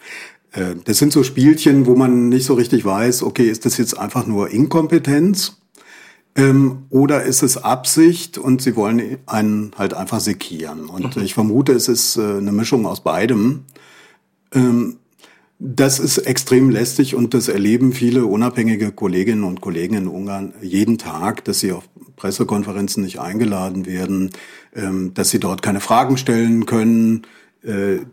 Äh, 0.53 0.77
das 0.87 0.97
sind 0.97 1.13
so 1.13 1.23
Spielchen, 1.23 1.85
wo 1.85 1.97
man 1.97 2.31
nicht 2.31 2.47
so 2.47 2.55
richtig 2.55 2.87
weiß, 2.87 3.25
okay, 3.25 3.47
ist 3.51 3.67
das 3.67 3.77
jetzt 3.77 3.99
einfach 3.99 4.27
nur 4.27 4.49
Inkompetenz? 4.49 5.59
Ähm, 6.37 6.85
oder 6.91 7.23
ist 7.23 7.43
es 7.43 7.57
Absicht 7.57 8.37
und 8.37 8.61
sie 8.61 8.77
wollen 8.77 9.19
einen 9.27 9.73
halt 9.77 9.95
einfach 9.95 10.21
sekieren? 10.21 10.87
Und 10.87 11.17
mhm. 11.17 11.23
ich 11.23 11.35
vermute, 11.35 11.73
es 11.73 11.89
ist 11.89 12.17
äh, 12.17 12.37
eine 12.37 12.53
Mischung 12.53 12.87
aus 12.87 13.03
beidem. 13.03 13.65
Ähm, 14.53 14.99
das 15.59 15.99
ist 15.99 16.19
extrem 16.19 16.69
lästig 16.69 17.15
und 17.15 17.33
das 17.33 17.49
erleben 17.49 17.93
viele 17.93 18.27
unabhängige 18.27 18.93
Kolleginnen 18.93 19.45
und 19.45 19.63
Kollegen 19.63 19.95
in 19.95 20.09
Ungarn 20.09 20.53
jeden 20.61 20.99
Tag, 20.99 21.45
dass 21.45 21.61
sie 21.61 21.73
auf 21.73 21.89
Pressekonferenzen 22.17 23.03
nicht 23.03 23.21
eingeladen 23.21 23.87
werden, 23.87 24.31
ähm, 24.75 25.15
dass 25.15 25.31
sie 25.31 25.41
dort 25.41 25.63
keine 25.63 25.81
Fragen 25.81 26.19
stellen 26.19 26.67
können, 26.67 27.23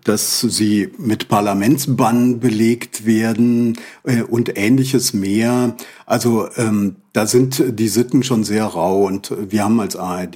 dass 0.03 0.41
sie 0.41 0.89
mit 0.97 1.27
Parlamentsbann 1.27 2.39
belegt 2.39 3.05
werden 3.05 3.77
äh, 4.03 4.23
und 4.23 4.57
ähnliches 4.57 5.13
mehr. 5.13 5.75
Also 6.05 6.47
ähm, 6.57 6.95
da 7.13 7.27
sind 7.27 7.63
die 7.67 7.87
Sitten 7.87 8.23
schon 8.23 8.43
sehr 8.43 8.65
rau 8.65 9.05
und 9.05 9.31
wir 9.37 9.63
haben 9.63 9.79
als 9.79 9.95
ARD 9.95 10.35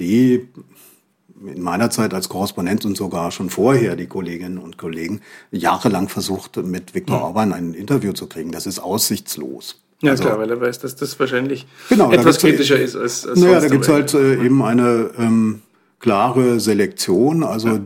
in 1.46 1.62
meiner 1.62 1.90
Zeit 1.90 2.14
als 2.14 2.28
Korrespondent 2.28 2.84
und 2.84 2.96
sogar 2.96 3.30
schon 3.30 3.50
vorher 3.50 3.96
die 3.96 4.06
Kolleginnen 4.06 4.58
und 4.58 4.78
Kollegen 4.78 5.20
jahrelang 5.50 6.08
versucht, 6.08 6.56
mit 6.56 6.94
Viktor 6.94 7.22
Orban 7.22 7.52
ein 7.52 7.74
Interview 7.74 8.12
zu 8.12 8.26
kriegen. 8.26 8.52
Das 8.52 8.66
ist 8.66 8.78
aussichtslos. 8.78 9.80
Ja, 10.00 10.12
also, 10.12 10.24
klar, 10.24 10.38
weil 10.38 10.50
er 10.50 10.60
weiß, 10.60 10.78
dass 10.78 10.94
das 10.94 11.18
wahrscheinlich 11.18 11.66
genau, 11.88 12.12
etwas 12.12 12.38
kritischer 12.38 12.78
ist 12.78 12.94
als, 12.94 13.26
als 13.26 13.40
Naja, 13.40 13.60
da 13.60 13.68
gibt's 13.68 13.88
halt 13.88 14.14
äh, 14.14 14.44
eben 14.44 14.62
eine 14.62 15.10
ähm, 15.18 15.62
klare 15.98 16.60
Selektion, 16.60 17.42
also 17.42 17.68
ja. 17.68 17.80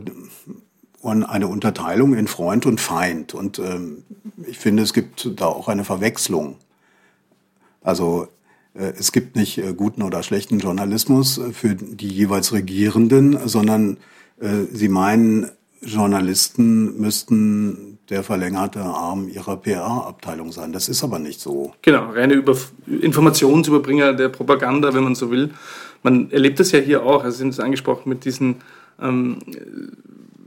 Und 1.03 1.25
eine 1.25 1.47
Unterteilung 1.47 2.13
in 2.13 2.27
Freund 2.27 2.65
und 2.65 2.79
Feind. 2.79 3.33
Und 3.33 3.59
ähm, 3.59 4.03
ich 4.47 4.57
finde, 4.57 4.83
es 4.83 4.93
gibt 4.93 5.29
da 5.39 5.47
auch 5.47 5.67
eine 5.67 5.83
Verwechslung. 5.83 6.55
Also 7.81 8.29
äh, 8.73 8.93
es 8.97 9.11
gibt 9.11 9.35
nicht 9.35 9.57
äh, 9.57 9.73
guten 9.73 10.01
oder 10.01 10.23
schlechten 10.23 10.59
Journalismus 10.59 11.37
äh, 11.37 11.51
für 11.51 11.75
die 11.75 12.07
jeweils 12.07 12.53
Regierenden, 12.53 13.47
sondern 13.47 13.97
sie 14.73 14.89
meinen, 14.89 15.51
Journalisten 15.79 16.99
müssten 16.99 17.99
der 18.09 18.23
verlängerte 18.23 18.81
Arm 18.81 19.29
ihrer 19.29 19.55
PR-Abteilung 19.55 20.51
sein. 20.51 20.73
Das 20.73 20.89
ist 20.89 21.01
aber 21.03 21.19
nicht 21.19 21.39
so. 21.39 21.73
Genau, 21.81 22.09
reine 22.09 22.33
Über 22.33 22.57
Informationsüberbringer 22.87 24.13
der 24.13 24.29
Propaganda, 24.29 24.93
wenn 24.93 25.03
man 25.03 25.15
so 25.15 25.31
will. 25.31 25.51
Man 26.01 26.29
erlebt 26.31 26.59
das 26.59 26.71
ja 26.71 26.79
hier 26.79 27.03
auch, 27.03 27.23
also 27.23 27.37
sind 27.37 27.49
es 27.49 27.59
angesprochen 27.59 28.09
mit 28.09 28.25
diesen 28.25 28.55
ähm, 28.99 29.37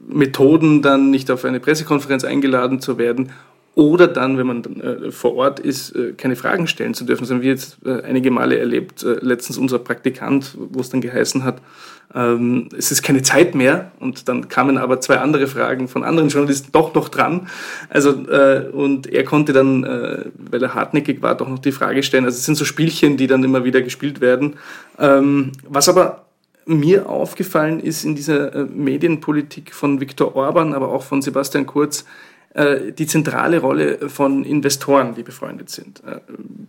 Methoden, 0.08 0.82
dann 0.82 1.10
nicht 1.10 1.30
auf 1.30 1.44
eine 1.44 1.60
Pressekonferenz 1.60 2.24
eingeladen 2.24 2.80
zu 2.80 2.98
werden 2.98 3.32
oder 3.76 4.08
dann, 4.08 4.38
wenn 4.38 4.46
man 4.46 4.62
dann, 4.62 4.80
äh, 4.80 5.10
vor 5.12 5.36
Ort 5.36 5.60
ist, 5.60 5.94
äh, 5.94 6.14
keine 6.16 6.34
Fragen 6.34 6.66
stellen 6.66 6.94
zu 6.94 7.04
dürfen. 7.04 7.24
Das 7.24 7.30
haben 7.30 7.42
wir 7.42 7.50
jetzt 7.50 7.76
äh, 7.84 8.02
einige 8.04 8.30
Male 8.30 8.58
erlebt. 8.58 9.04
Letztens 9.20 9.58
unser 9.58 9.78
Praktikant, 9.78 10.56
wo 10.56 10.80
es 10.80 10.88
dann 10.88 11.02
geheißen 11.02 11.44
hat, 11.44 11.60
ähm, 12.14 12.70
es 12.76 12.90
ist 12.90 13.02
keine 13.02 13.20
Zeit 13.20 13.54
mehr. 13.54 13.92
Und 14.00 14.30
dann 14.30 14.48
kamen 14.48 14.78
aber 14.78 15.02
zwei 15.02 15.18
andere 15.18 15.46
Fragen 15.46 15.88
von 15.88 16.04
anderen 16.04 16.30
Journalisten 16.30 16.72
doch 16.72 16.94
noch 16.94 17.10
dran. 17.10 17.48
Also, 17.90 18.12
und 18.72 19.12
er 19.12 19.24
konnte 19.24 19.52
dann, 19.52 19.82
weil 19.82 20.62
er 20.62 20.74
hartnäckig 20.74 21.20
war, 21.20 21.36
doch 21.36 21.48
noch 21.48 21.58
die 21.58 21.72
Frage 21.72 22.02
stellen. 22.02 22.24
Also 22.24 22.36
es 22.36 22.46
sind 22.46 22.54
so 22.54 22.64
Spielchen, 22.64 23.16
die 23.18 23.26
dann 23.26 23.44
immer 23.44 23.64
wieder 23.64 23.82
gespielt 23.82 24.20
werden. 24.20 24.54
Ähm, 24.98 25.52
was 25.68 25.88
aber 25.88 26.25
mir 26.66 27.08
aufgefallen 27.08 27.80
ist 27.80 28.04
in 28.04 28.14
dieser 28.14 28.66
Medienpolitik 28.66 29.72
von 29.72 30.00
Viktor 30.00 30.34
Orban, 30.36 30.74
aber 30.74 30.88
auch 30.88 31.02
von 31.02 31.22
Sebastian 31.22 31.66
Kurz, 31.66 32.04
äh, 32.56 32.92
die 32.92 33.06
zentrale 33.06 33.58
Rolle 33.58 34.08
von 34.08 34.42
Investoren, 34.42 35.14
die 35.14 35.22
befreundet 35.22 35.68
sind. 35.68 36.02
Äh, 36.06 36.20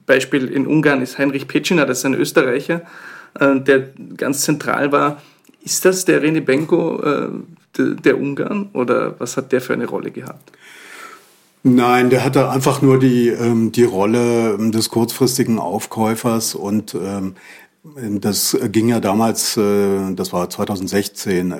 Beispiel 0.05 0.49
in 0.49 0.67
Ungarn 0.67 1.01
ist 1.01 1.17
Heinrich 1.17 1.47
Petschiner, 1.47 1.85
das 1.85 1.99
ist 1.99 2.05
ein 2.05 2.13
Österreicher, 2.13 2.81
äh, 3.39 3.57
der 3.61 3.87
ganz 4.17 4.41
zentral 4.41 4.91
war. 4.91 5.21
Ist 5.63 5.85
das 5.85 6.03
der 6.03 6.21
René 6.21 6.41
Benko 6.41 7.01
der 7.77 8.17
Ungarn 8.17 8.69
oder 8.73 9.19
was 9.19 9.35
hat 9.35 9.51
der 9.51 9.59
für 9.59 9.73
eine 9.73 9.85
Rolle 9.85 10.11
gehabt? 10.11 10.51
Nein, 11.63 12.09
der 12.09 12.23
hatte 12.23 12.49
einfach 12.49 12.81
nur 12.81 12.99
die, 12.99 13.27
ähm, 13.27 13.71
die 13.73 13.83
Rolle 13.83 14.57
des 14.71 14.89
kurzfristigen 14.89 15.59
Aufkäufers 15.59 16.55
und 16.55 16.95
ähm, 16.95 17.35
das 17.95 18.57
ging 18.71 18.89
ja 18.89 18.99
damals, 18.99 19.55
das 19.55 20.33
war 20.33 20.49
2016, 20.49 21.53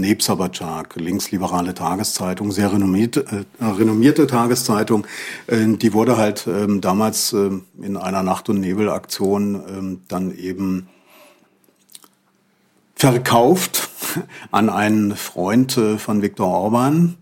Nebsabatschak, 0.00 0.96
linksliberale 0.96 1.74
Tageszeitung, 1.74 2.52
sehr 2.52 2.72
renommierte, 2.72 3.44
äh, 3.60 3.64
renommierte 3.64 4.26
Tageszeitung. 4.26 5.06
Äh, 5.46 5.66
die 5.76 5.92
wurde 5.92 6.16
halt 6.16 6.46
ähm, 6.46 6.80
damals 6.80 7.32
äh, 7.32 7.50
in 7.80 7.96
einer 7.96 8.22
Nacht- 8.22 8.48
und 8.48 8.60
Nebelaktion 8.60 9.54
ähm, 9.54 10.00
dann 10.08 10.36
eben 10.36 10.88
verkauft 12.94 13.90
an 14.50 14.68
einen 14.68 15.16
Freund 15.16 15.76
äh, 15.76 15.98
von 15.98 16.22
Viktor 16.22 16.48
Orban, 16.48 17.16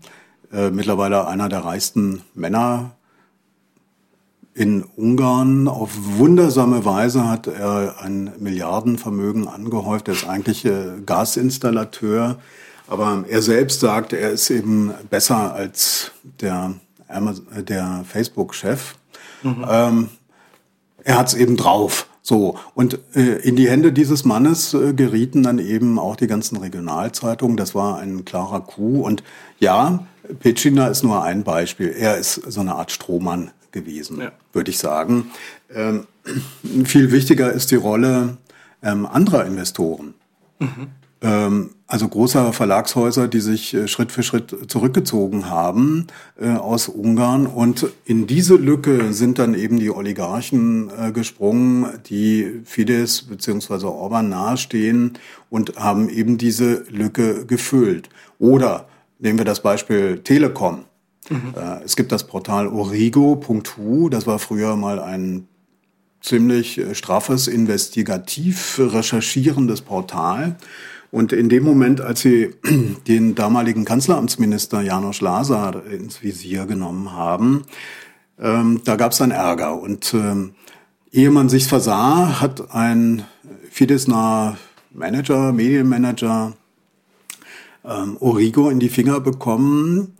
äh, 0.51 0.71
mittlerweile 0.71 1.27
einer 1.27 1.49
der 1.49 1.63
reichsten 1.65 2.21
Männer 2.33 2.95
in 4.59 4.83
Ungarn. 4.97 5.69
Auf 5.69 5.91
wundersame 6.17 6.83
Weise 6.83 7.29
hat 7.29 7.47
er 7.47 7.95
ein 8.01 8.33
Milliardenvermögen 8.39 9.47
angehäuft. 9.47 10.09
Er 10.09 10.15
ist 10.15 10.27
eigentlich 10.27 10.65
äh, 10.65 10.99
Gasinstallateur. 11.05 12.39
Aber 12.89 13.23
er 13.29 13.41
selbst 13.41 13.79
sagt, 13.79 14.11
er 14.11 14.31
ist 14.31 14.49
eben 14.49 14.91
besser 15.09 15.53
als 15.53 16.11
der, 16.41 16.73
der 17.55 18.03
Facebook-Chef. 18.05 18.95
Mhm. 19.43 19.65
Ähm, 19.69 20.09
er 21.05 21.17
hat 21.19 21.29
es 21.29 21.35
eben 21.35 21.55
drauf. 21.55 22.08
So, 22.29 22.59
und 22.75 22.99
äh, 23.15 23.37
in 23.37 23.55
die 23.55 23.67
Hände 23.67 23.91
dieses 23.91 24.23
Mannes 24.23 24.75
äh, 24.75 24.93
gerieten 24.93 25.41
dann 25.41 25.57
eben 25.57 25.97
auch 25.97 26.15
die 26.15 26.27
ganzen 26.27 26.57
Regionalzeitungen. 26.57 27.57
Das 27.57 27.73
war 27.73 27.97
ein 27.97 28.23
klarer 28.23 28.61
Coup. 28.61 29.03
Und 29.03 29.23
ja, 29.57 30.05
Pecina 30.39 30.89
ist 30.89 31.01
nur 31.01 31.23
ein 31.23 31.43
Beispiel. 31.43 31.87
Er 31.87 32.17
ist 32.17 32.35
so 32.35 32.61
eine 32.61 32.75
Art 32.75 32.91
Strohmann 32.91 33.49
gewesen, 33.71 34.21
ja. 34.21 34.31
würde 34.53 34.69
ich 34.69 34.77
sagen. 34.77 35.31
Ähm, 35.73 36.05
viel 36.85 37.11
wichtiger 37.11 37.51
ist 37.51 37.71
die 37.71 37.77
Rolle 37.77 38.37
ähm, 38.83 39.07
anderer 39.07 39.47
Investoren. 39.47 40.13
Mhm. 40.59 40.89
Ähm, 41.21 41.71
also 41.85 42.07
großer 42.07 42.53
Verlagshäuser, 42.53 43.27
die 43.27 43.39
sich 43.39 43.73
äh, 43.73 43.87
Schritt 43.87 44.11
für 44.11 44.23
Schritt 44.23 44.55
zurückgezogen 44.67 45.49
haben 45.49 46.07
äh, 46.39 46.49
aus 46.51 46.87
Ungarn. 46.87 47.47
Und 47.47 47.87
in 48.05 48.27
diese 48.27 48.55
Lücke 48.55 49.11
sind 49.11 49.39
dann 49.39 49.53
eben 49.53 49.79
die 49.79 49.89
Oligarchen 49.89 50.89
äh, 50.97 51.11
gesprungen, 51.11 51.87
die 52.07 52.61
Fidesz 52.63 53.23
bzw. 53.23 53.87
Orban 53.87 54.29
nahestehen 54.29 55.13
und 55.49 55.75
haben 55.77 56.09
eben 56.09 56.37
diese 56.37 56.83
Lücke 56.89 57.45
gefüllt. 57.45 58.09
Oder 58.37 58.87
nehmen 59.17 59.39
wir 59.39 59.45
das 59.45 59.61
Beispiel 59.61 60.19
Telekom. 60.19 60.85
Mhm. 61.29 61.53
Äh, 61.57 61.83
es 61.83 61.95
gibt 61.95 62.11
das 62.11 62.27
Portal 62.27 62.67
origo.hu, 62.67 64.09
das 64.09 64.25
war 64.25 64.39
früher 64.39 64.77
mal 64.77 64.99
ein 64.99 65.47
ziemlich 66.21 66.81
straffes, 66.93 67.47
investigativ 67.47 68.77
recherchierendes 68.77 69.81
Portal. 69.81 70.57
Und 71.11 71.33
in 71.33 71.49
dem 71.49 71.63
Moment, 71.63 72.01
als 72.01 72.21
sie 72.21 72.55
den 73.07 73.35
damaligen 73.35 73.85
Kanzleramtsminister 73.85 74.81
Janosch 74.81 75.21
Lazar 75.21 75.85
ins 75.85 76.21
Visier 76.21 76.65
genommen 76.65 77.11
haben, 77.13 77.63
ähm, 78.39 78.81
da 78.85 78.95
gab 78.95 79.11
es 79.11 79.17
dann 79.17 79.31
Ärger. 79.31 79.79
Und 79.79 80.13
ähm, 80.13 80.53
ehe 81.11 81.31
man 81.31 81.49
sich 81.49 81.67
versah, 81.67 82.39
hat 82.41 82.73
ein 82.73 83.25
Fidesner 83.71 84.57
Manager, 84.91 85.51
Medienmanager, 85.51 86.53
ähm, 87.85 88.17
Origo 88.19 88.69
in 88.69 88.79
die 88.79 88.89
Finger 88.89 89.19
bekommen 89.19 90.15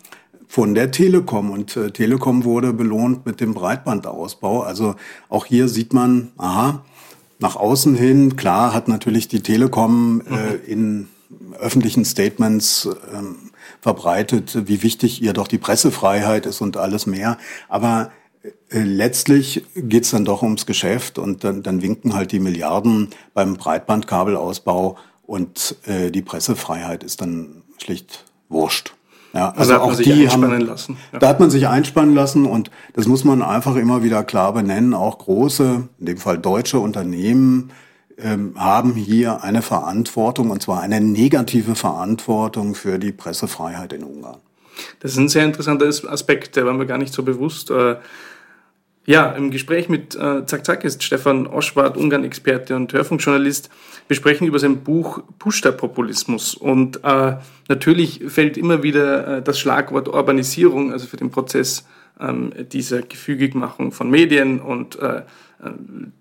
von 0.47 0.73
der 0.73 0.91
Telekom. 0.91 1.51
Und 1.51 1.77
äh, 1.77 1.91
Telekom 1.91 2.43
wurde 2.43 2.73
belohnt 2.73 3.25
mit 3.25 3.39
dem 3.39 3.53
Breitbandausbau. 3.53 4.61
Also 4.61 4.95
auch 5.29 5.45
hier 5.45 5.67
sieht 5.67 5.93
man, 5.93 6.31
aha, 6.37 6.83
nach 7.39 7.55
außen 7.55 7.95
hin, 7.95 8.35
klar 8.35 8.73
hat 8.73 8.87
natürlich 8.87 9.27
die 9.27 9.41
Telekom 9.41 10.21
äh, 10.21 10.31
mhm. 10.31 10.59
in 10.67 11.07
öffentlichen 11.57 12.05
Statements 12.05 12.87
ähm, 13.13 13.51
verbreitet, 13.81 14.67
wie 14.67 14.83
wichtig 14.83 15.21
ihr 15.21 15.33
doch 15.33 15.47
die 15.47 15.57
Pressefreiheit 15.57 16.45
ist 16.45 16.61
und 16.61 16.77
alles 16.77 17.05
mehr. 17.05 17.37
Aber 17.67 18.11
äh, 18.69 18.79
letztlich 18.79 19.63
geht's 19.75 20.11
dann 20.11 20.25
doch 20.25 20.43
ums 20.43 20.65
Geschäft 20.65 21.17
und 21.17 21.43
dann, 21.43 21.63
dann 21.63 21.81
winken 21.81 22.13
halt 22.13 22.31
die 22.31 22.39
Milliarden 22.39 23.09
beim 23.33 23.55
Breitbandkabelausbau 23.55 24.97
und 25.25 25.75
äh, 25.85 26.11
die 26.11 26.21
Pressefreiheit 26.21 27.03
ist 27.03 27.21
dann 27.21 27.63
schlicht 27.77 28.25
wurscht. 28.49 28.93
Ja, 29.33 29.49
also, 29.49 29.73
also 29.73 29.85
auch 29.85 29.95
die 29.95 30.27
haben, 30.27 30.59
lassen. 30.61 30.97
Ja. 31.13 31.19
Da 31.19 31.27
hat 31.27 31.39
man 31.39 31.49
sich 31.51 31.67
einspannen 31.67 32.15
lassen 32.15 32.45
und 32.45 32.71
das 32.93 33.07
muss 33.07 33.23
man 33.23 33.41
einfach 33.41 33.75
immer 33.75 34.03
wieder 34.03 34.23
klar 34.23 34.53
benennen. 34.53 34.93
Auch 34.93 35.19
große, 35.19 35.87
in 35.99 36.05
dem 36.05 36.17
Fall 36.17 36.39
deutsche 36.39 36.79
Unternehmen 36.79 37.71
ähm, 38.17 38.53
haben 38.57 38.93
hier 38.93 39.43
eine 39.43 39.61
Verantwortung 39.61 40.49
und 40.49 40.61
zwar 40.61 40.81
eine 40.81 40.99
negative 40.99 41.75
Verantwortung 41.75 42.73
für 42.73 42.97
die 42.97 43.11
Pressefreiheit 43.11 43.93
in 43.93 44.03
Ungarn. 44.03 44.39
Das 44.99 45.11
ist 45.11 45.17
ein 45.17 45.29
sehr 45.29 45.45
interessanter 45.45 45.85
Aspekt, 45.85 46.55
der 46.55 46.65
war 46.65 46.73
mir 46.73 46.85
gar 46.85 46.97
nicht 46.97 47.13
so 47.13 47.23
bewusst. 47.23 47.69
Äh, 47.69 47.97
ja, 49.05 49.31
im 49.31 49.49
Gespräch 49.49 49.89
mit 49.89 50.15
äh, 50.15 50.45
Zack 50.45 50.65
Zack 50.65 50.83
ist 50.83 51.01
Stefan 51.03 51.47
Oschwart, 51.47 51.97
Ungarn-Experte 51.97 52.75
und 52.75 52.93
Hörfunkjournalist. 52.93 53.69
Wir 54.07 54.15
sprechen 54.15 54.45
über 54.45 54.59
sein 54.59 54.83
Buch 54.83 55.23
Pushta-Populismus. 55.39 56.53
Und 56.53 57.03
äh, 57.03 57.37
natürlich 57.67 58.21
fällt 58.27 58.57
immer 58.57 58.83
wieder 58.83 59.37
äh, 59.37 59.41
das 59.41 59.59
Schlagwort 59.59 60.07
Urbanisierung, 60.07 60.91
also 60.91 61.07
für 61.07 61.17
den 61.17 61.31
Prozess 61.31 61.87
ähm, 62.19 62.53
dieser 62.71 63.01
Gefügigmachung 63.01 63.91
von 63.91 64.09
Medien 64.09 64.59
und 64.59 64.99
äh, 64.99 65.21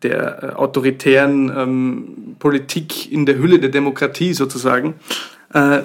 der 0.03 0.43
äh, 0.43 0.47
autoritären 0.55 1.53
ähm, 1.57 2.37
Politik 2.39 3.11
in 3.13 3.27
der 3.27 3.39
Hülle 3.39 3.59
der 3.59 3.71
Demokratie 3.71 4.33
sozusagen. 4.35 4.95
Äh, 5.53 5.81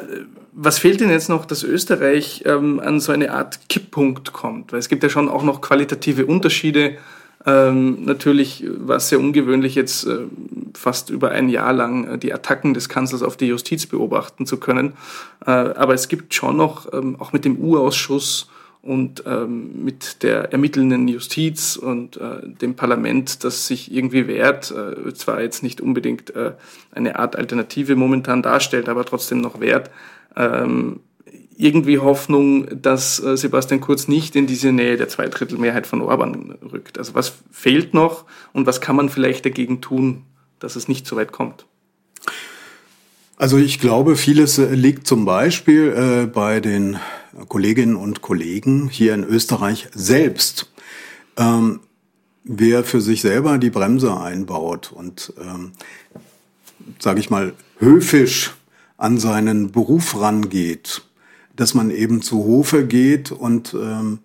was 0.55 0.79
fehlt 0.79 1.01
denn 1.01 1.09
jetzt 1.09 1.29
noch, 1.29 1.45
dass 1.45 1.63
Österreich 1.63 2.43
ähm, 2.45 2.79
an 2.79 2.99
so 2.99 3.11
eine 3.11 3.31
Art 3.31 3.69
Kipppunkt 3.69 4.33
kommt? 4.33 4.71
Weil 4.71 4.79
es 4.79 4.89
gibt 4.89 5.03
ja 5.03 5.09
schon 5.09 5.29
auch 5.29 5.43
noch 5.43 5.61
qualitative 5.61 6.25
Unterschiede. 6.25 6.97
Ähm, 7.45 8.05
natürlich 8.05 8.63
war 8.67 8.97
es 8.97 9.09
sehr 9.09 9.19
ungewöhnlich, 9.19 9.75
jetzt 9.75 10.05
äh, 10.05 10.19
fast 10.73 11.09
über 11.09 11.31
ein 11.31 11.49
Jahr 11.49 11.73
lang 11.73 12.05
äh, 12.05 12.17
die 12.17 12.33
Attacken 12.33 12.73
des 12.73 12.87
Kanzlers 12.87 13.23
auf 13.23 13.35
die 13.35 13.47
Justiz 13.47 13.85
beobachten 13.85 14.45
zu 14.45 14.57
können. 14.57 14.93
Äh, 15.45 15.51
aber 15.51 15.93
es 15.93 16.07
gibt 16.07 16.33
schon 16.33 16.55
noch, 16.55 16.93
ähm, 16.93 17.17
auch 17.19 17.33
mit 17.33 17.43
dem 17.43 17.57
U-Ausschuss 17.57 18.47
und 18.83 19.23
ähm, 19.25 19.83
mit 19.83 20.23
der 20.23 20.51
ermittelnden 20.51 21.07
Justiz 21.07 21.77
und 21.77 22.17
äh, 22.17 22.41
dem 22.43 22.75
Parlament, 22.75 23.43
das 23.45 23.67
sich 23.67 23.93
irgendwie 23.93 24.27
wehrt, 24.27 24.71
äh, 24.71 25.13
zwar 25.13 25.41
jetzt 25.41 25.63
nicht 25.63 25.79
unbedingt 25.79 26.35
äh, 26.35 26.51
eine 26.91 27.17
Art 27.17 27.37
Alternative 27.37 27.95
momentan 27.95 28.41
darstellt, 28.41 28.89
aber 28.89 29.05
trotzdem 29.05 29.39
noch 29.39 29.61
wehrt, 29.61 29.89
ähm, 30.35 30.99
irgendwie 31.57 31.99
Hoffnung, 31.99 32.81
dass 32.81 33.23
äh, 33.23 33.37
Sebastian 33.37 33.81
Kurz 33.81 34.07
nicht 34.07 34.35
in 34.35 34.47
diese 34.47 34.71
Nähe 34.71 34.97
der 34.97 35.07
Zweidrittelmehrheit 35.07 35.87
von 35.87 36.01
Orban 36.01 36.57
rückt. 36.71 36.97
Also 36.97 37.15
was 37.15 37.33
fehlt 37.51 37.93
noch 37.93 38.25
und 38.53 38.65
was 38.65 38.81
kann 38.81 38.95
man 38.95 39.09
vielleicht 39.09 39.45
dagegen 39.45 39.81
tun, 39.81 40.23
dass 40.59 40.75
es 40.75 40.87
nicht 40.87 41.05
so 41.05 41.15
weit 41.15 41.31
kommt? 41.31 41.65
Also 43.37 43.57
ich 43.57 43.79
glaube, 43.79 44.15
vieles 44.15 44.57
äh, 44.57 44.73
liegt 44.73 45.07
zum 45.07 45.25
Beispiel 45.25 45.93
äh, 45.95 46.27
bei 46.27 46.59
den 46.59 46.97
Kolleginnen 47.47 47.95
und 47.95 48.21
Kollegen 48.21 48.89
hier 48.89 49.13
in 49.13 49.23
Österreich 49.23 49.89
selbst. 49.93 50.71
Ähm, 51.37 51.79
wer 52.43 52.83
für 52.83 53.01
sich 53.01 53.21
selber 53.21 53.57
die 53.57 53.69
Bremse 53.69 54.15
einbaut 54.19 54.91
und, 54.91 55.33
ähm, 55.41 55.71
sage 56.99 57.19
ich 57.19 57.29
mal, 57.29 57.53
höfisch 57.79 58.51
an 59.03 59.17
seinen 59.17 59.71
Beruf 59.71 60.17
rangeht, 60.19 61.01
dass 61.57 61.73
man 61.73 61.91
eben 61.91 62.21
zu 62.21 62.37
Hofe 62.37 62.87
geht 62.87 63.33
und 63.33 63.73
ähm, 63.73 64.19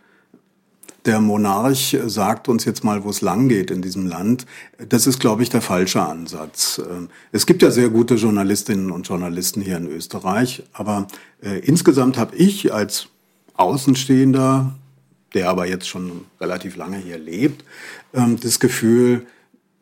der 1.04 1.20
Monarch 1.20 1.96
sagt 2.06 2.48
uns 2.48 2.64
jetzt 2.64 2.84
mal, 2.84 3.02
wo 3.02 3.10
es 3.10 3.20
lang 3.20 3.48
geht 3.48 3.72
in 3.72 3.82
diesem 3.82 4.06
Land. 4.06 4.46
Das 4.88 5.08
ist, 5.08 5.18
glaube 5.18 5.42
ich, 5.42 5.48
der 5.48 5.62
falsche 5.62 6.02
Ansatz. 6.02 6.80
Ähm, 6.88 7.08
es 7.32 7.44
gibt 7.44 7.62
ja 7.62 7.72
sehr 7.72 7.88
gute 7.88 8.14
Journalistinnen 8.14 8.92
und 8.92 9.08
Journalisten 9.08 9.62
hier 9.62 9.78
in 9.78 9.88
Österreich, 9.88 10.62
aber 10.72 11.08
äh, 11.42 11.58
insgesamt 11.58 12.16
habe 12.16 12.36
ich 12.36 12.72
als 12.72 13.08
Außenstehender, 13.54 14.76
der 15.34 15.48
aber 15.48 15.66
jetzt 15.66 15.88
schon 15.88 16.24
relativ 16.40 16.76
lange 16.76 16.98
hier 16.98 17.18
lebt, 17.18 17.64
ähm, 18.14 18.38
das 18.40 18.60
Gefühl, 18.60 19.26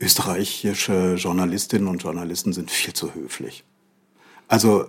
österreichische 0.01 1.17
Journalistinnen 1.17 1.87
und 1.87 2.03
Journalisten 2.03 2.55
sind 2.55 2.71
viel 2.71 2.95
zu 2.95 3.15
höflich. 3.15 3.63
Also 4.49 4.87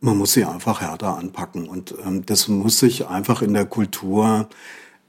man 0.00 0.16
muss 0.16 0.32
sie 0.32 0.44
einfach 0.44 0.80
härter 0.80 1.16
anpacken 1.16 1.68
und 1.68 1.94
ähm, 2.04 2.24
das 2.24 2.48
muss 2.48 2.78
sich 2.78 3.06
einfach 3.08 3.42
in 3.42 3.54
der 3.54 3.66
Kultur 3.66 4.48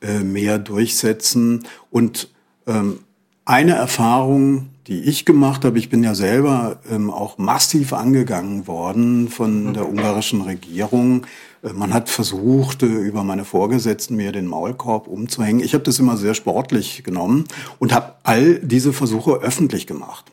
äh, 0.02 0.20
mehr 0.20 0.58
durchsetzen. 0.58 1.66
Und 1.92 2.30
ähm, 2.66 3.00
eine 3.46 3.74
Erfahrung, 3.74 4.70
die 4.88 5.02
ich 5.02 5.26
gemacht 5.26 5.66
habe, 5.66 5.78
ich 5.78 5.90
bin 5.90 6.04
ja 6.04 6.16
selber 6.16 6.80
ähm, 6.90 7.12
auch 7.12 7.38
massiv 7.38 7.94
angegangen 7.94 8.68
worden 8.68 9.28
von 9.28 9.74
der 9.74 9.88
ungarischen 9.88 10.42
Regierung. 10.42 11.26
Äh, 11.64 11.74
man 11.74 11.94
hat 11.94 12.10
versucht, 12.10 12.84
äh, 12.84 12.86
über 12.86 13.24
meine 13.24 13.46
Vorgesetzten 13.46 14.16
mir 14.16 14.32
den 14.32 14.48
Maulkorb 14.48 15.08
umzuhängen. 15.08 15.64
Ich 15.64 15.74
habe 15.74 15.84
das 15.84 16.00
immer 16.00 16.18
sehr 16.18 16.34
sportlich 16.34 17.04
genommen 17.04 17.46
und 17.78 17.94
habe 17.94 18.14
all 18.24 18.60
diese 18.60 18.94
Versuche 18.94 19.34
öffentlich 19.34 19.86
gemacht. 19.86 20.32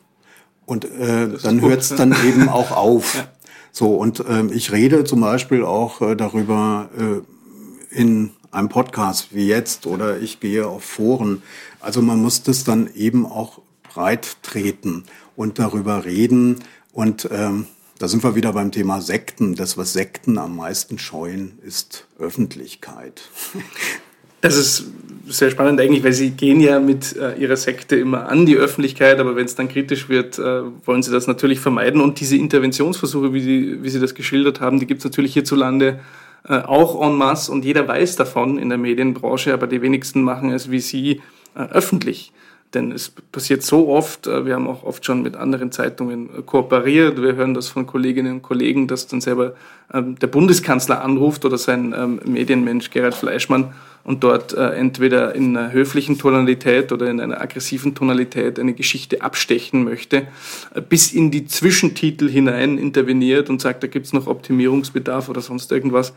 Und 0.67 0.83
äh, 0.83 1.29
dann 1.41 1.61
hört 1.61 1.81
es 1.81 1.89
dann 1.95 2.13
eben 2.27 2.49
auch 2.49 2.71
auf. 2.71 3.15
Ja. 3.15 3.27
So, 3.71 3.95
und 3.95 4.23
ähm, 4.27 4.51
ich 4.53 4.71
rede 4.71 5.05
zum 5.05 5.21
Beispiel 5.21 5.63
auch 5.63 6.01
äh, 6.01 6.15
darüber 6.15 6.89
äh, 6.97 7.95
in 7.95 8.31
einem 8.51 8.69
Podcast 8.69 9.33
wie 9.33 9.47
jetzt 9.47 9.87
oder 9.87 10.19
ich 10.19 10.39
gehe 10.39 10.67
auf 10.67 10.83
Foren. 10.83 11.41
Also 11.79 12.01
man 12.01 12.21
muss 12.21 12.43
das 12.43 12.65
dann 12.65 12.93
eben 12.95 13.25
auch 13.25 13.61
breit 13.83 14.37
treten 14.43 15.05
und 15.37 15.57
darüber 15.57 16.03
reden. 16.03 16.57
Und 16.91 17.29
ähm, 17.31 17.67
da 17.97 18.09
sind 18.09 18.23
wir 18.23 18.35
wieder 18.35 18.51
beim 18.51 18.71
Thema 18.71 19.01
Sekten. 19.01 19.55
Das, 19.55 19.77
was 19.77 19.93
Sekten 19.93 20.37
am 20.37 20.57
meisten 20.57 20.99
scheuen, 20.99 21.59
ist 21.63 22.07
Öffentlichkeit. 22.19 23.29
Das 24.41 24.55
ist 24.55 24.85
sehr 25.27 25.51
spannend 25.51 25.79
eigentlich, 25.79 26.03
weil 26.03 26.13
Sie 26.13 26.31
gehen 26.31 26.59
ja 26.61 26.79
mit 26.79 27.15
äh, 27.15 27.35
Ihrer 27.37 27.57
Sekte 27.57 27.95
immer 27.95 28.29
an 28.29 28.45
die 28.45 28.55
Öffentlichkeit, 28.55 29.19
aber 29.19 29.35
wenn 29.35 29.45
es 29.45 29.55
dann 29.55 29.67
kritisch 29.67 30.09
wird, 30.09 30.39
äh, 30.39 30.61
wollen 30.85 31.03
Sie 31.03 31.11
das 31.11 31.27
natürlich 31.27 31.59
vermeiden. 31.59 32.01
Und 32.01 32.19
diese 32.19 32.37
Interventionsversuche, 32.37 33.33
wie 33.33 33.41
Sie, 33.41 33.83
wie 33.83 33.89
Sie 33.89 33.99
das 33.99 34.15
geschildert 34.15 34.61
haben, 34.61 34.79
die 34.79 34.85
gibt 34.85 34.99
es 34.99 35.05
natürlich 35.05 35.33
hierzulande 35.33 35.99
äh, 36.47 36.59
auch 36.59 37.01
en 37.05 37.15
masse 37.15 37.51
und 37.51 37.65
jeder 37.65 37.87
weiß 37.87 38.15
davon 38.15 38.57
in 38.57 38.69
der 38.69 38.77
Medienbranche, 38.77 39.53
aber 39.53 39.67
die 39.67 39.81
wenigsten 39.81 40.21
machen 40.21 40.51
es 40.51 40.71
wie 40.71 40.79
Sie 40.79 41.21
äh, 41.55 41.63
öffentlich. 41.71 42.31
Denn 42.73 42.91
es 42.91 43.09
passiert 43.09 43.63
so 43.63 43.89
oft, 43.89 44.27
äh, 44.27 44.45
wir 44.45 44.55
haben 44.55 44.67
auch 44.67 44.83
oft 44.83 45.03
schon 45.05 45.21
mit 45.23 45.35
anderen 45.35 45.71
Zeitungen 45.71 46.29
äh, 46.29 46.41
kooperiert, 46.41 47.21
wir 47.21 47.35
hören 47.35 47.53
das 47.53 47.67
von 47.67 47.85
Kolleginnen 47.85 48.35
und 48.35 48.41
Kollegen, 48.43 48.87
dass 48.87 49.07
dann 49.07 49.21
selber 49.21 49.55
ähm, 49.93 50.17
der 50.19 50.27
Bundeskanzler 50.27 51.03
anruft 51.03 51.43
oder 51.43 51.57
sein 51.57 51.93
ähm, 51.97 52.19
Medienmensch 52.25 52.91
Gerhard 52.91 53.15
Fleischmann 53.15 53.73
und 54.07 54.23
dort 54.23 54.53
äh, 54.53 54.69
entweder 54.69 55.35
in 55.35 55.55
einer 55.55 55.73
höflichen 55.73 56.17
Tonalität 56.17 56.93
oder 56.93 57.09
in 57.09 57.19
einer 57.19 57.41
aggressiven 57.41 57.93
Tonalität 57.93 58.57
eine 58.57 58.73
Geschichte 58.73 59.21
abstechen 59.21 59.83
möchte, 59.83 60.27
bis 60.87 61.11
in 61.11 61.29
die 61.29 61.45
Zwischentitel 61.45 62.29
hinein 62.29 62.77
interveniert 62.77 63.49
und 63.49 63.59
sagt, 63.59 63.83
da 63.83 63.87
gibt's 63.87 64.13
noch 64.13 64.25
Optimierungsbedarf 64.25 65.27
oder 65.27 65.41
sonst 65.41 65.73
irgendwas. 65.73 66.13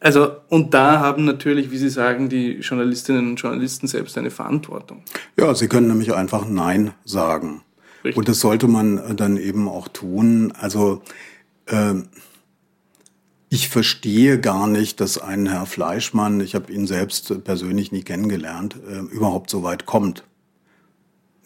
Also, 0.00 0.32
und 0.48 0.74
da 0.74 0.98
haben 0.98 1.24
natürlich, 1.24 1.70
wie 1.70 1.78
Sie 1.78 1.90
sagen, 1.90 2.28
die 2.28 2.54
Journalistinnen 2.54 3.30
und 3.30 3.36
Journalisten 3.36 3.86
selbst 3.86 4.18
eine 4.18 4.32
Verantwortung. 4.32 5.04
Ja, 5.38 5.54
sie 5.54 5.68
können 5.68 5.86
nämlich 5.86 6.12
einfach 6.12 6.48
Nein 6.48 6.90
sagen. 7.04 7.62
Richtig. 8.02 8.16
Und 8.16 8.28
das 8.28 8.40
sollte 8.40 8.66
man 8.66 9.16
dann 9.16 9.36
eben 9.36 9.68
auch 9.68 9.86
tun. 9.86 10.52
Also, 10.60 11.02
äh, 11.66 11.94
ich 13.52 13.68
verstehe 13.68 14.40
gar 14.40 14.66
nicht, 14.66 14.98
dass 14.98 15.18
ein 15.18 15.46
Herr 15.46 15.66
Fleischmann, 15.66 16.40
ich 16.40 16.54
habe 16.54 16.72
ihn 16.72 16.86
selbst 16.86 17.44
persönlich 17.44 17.92
nie 17.92 18.02
kennengelernt, 18.02 18.76
äh, 18.88 19.00
überhaupt 19.14 19.50
so 19.50 19.62
weit 19.62 19.84
kommt. 19.84 20.24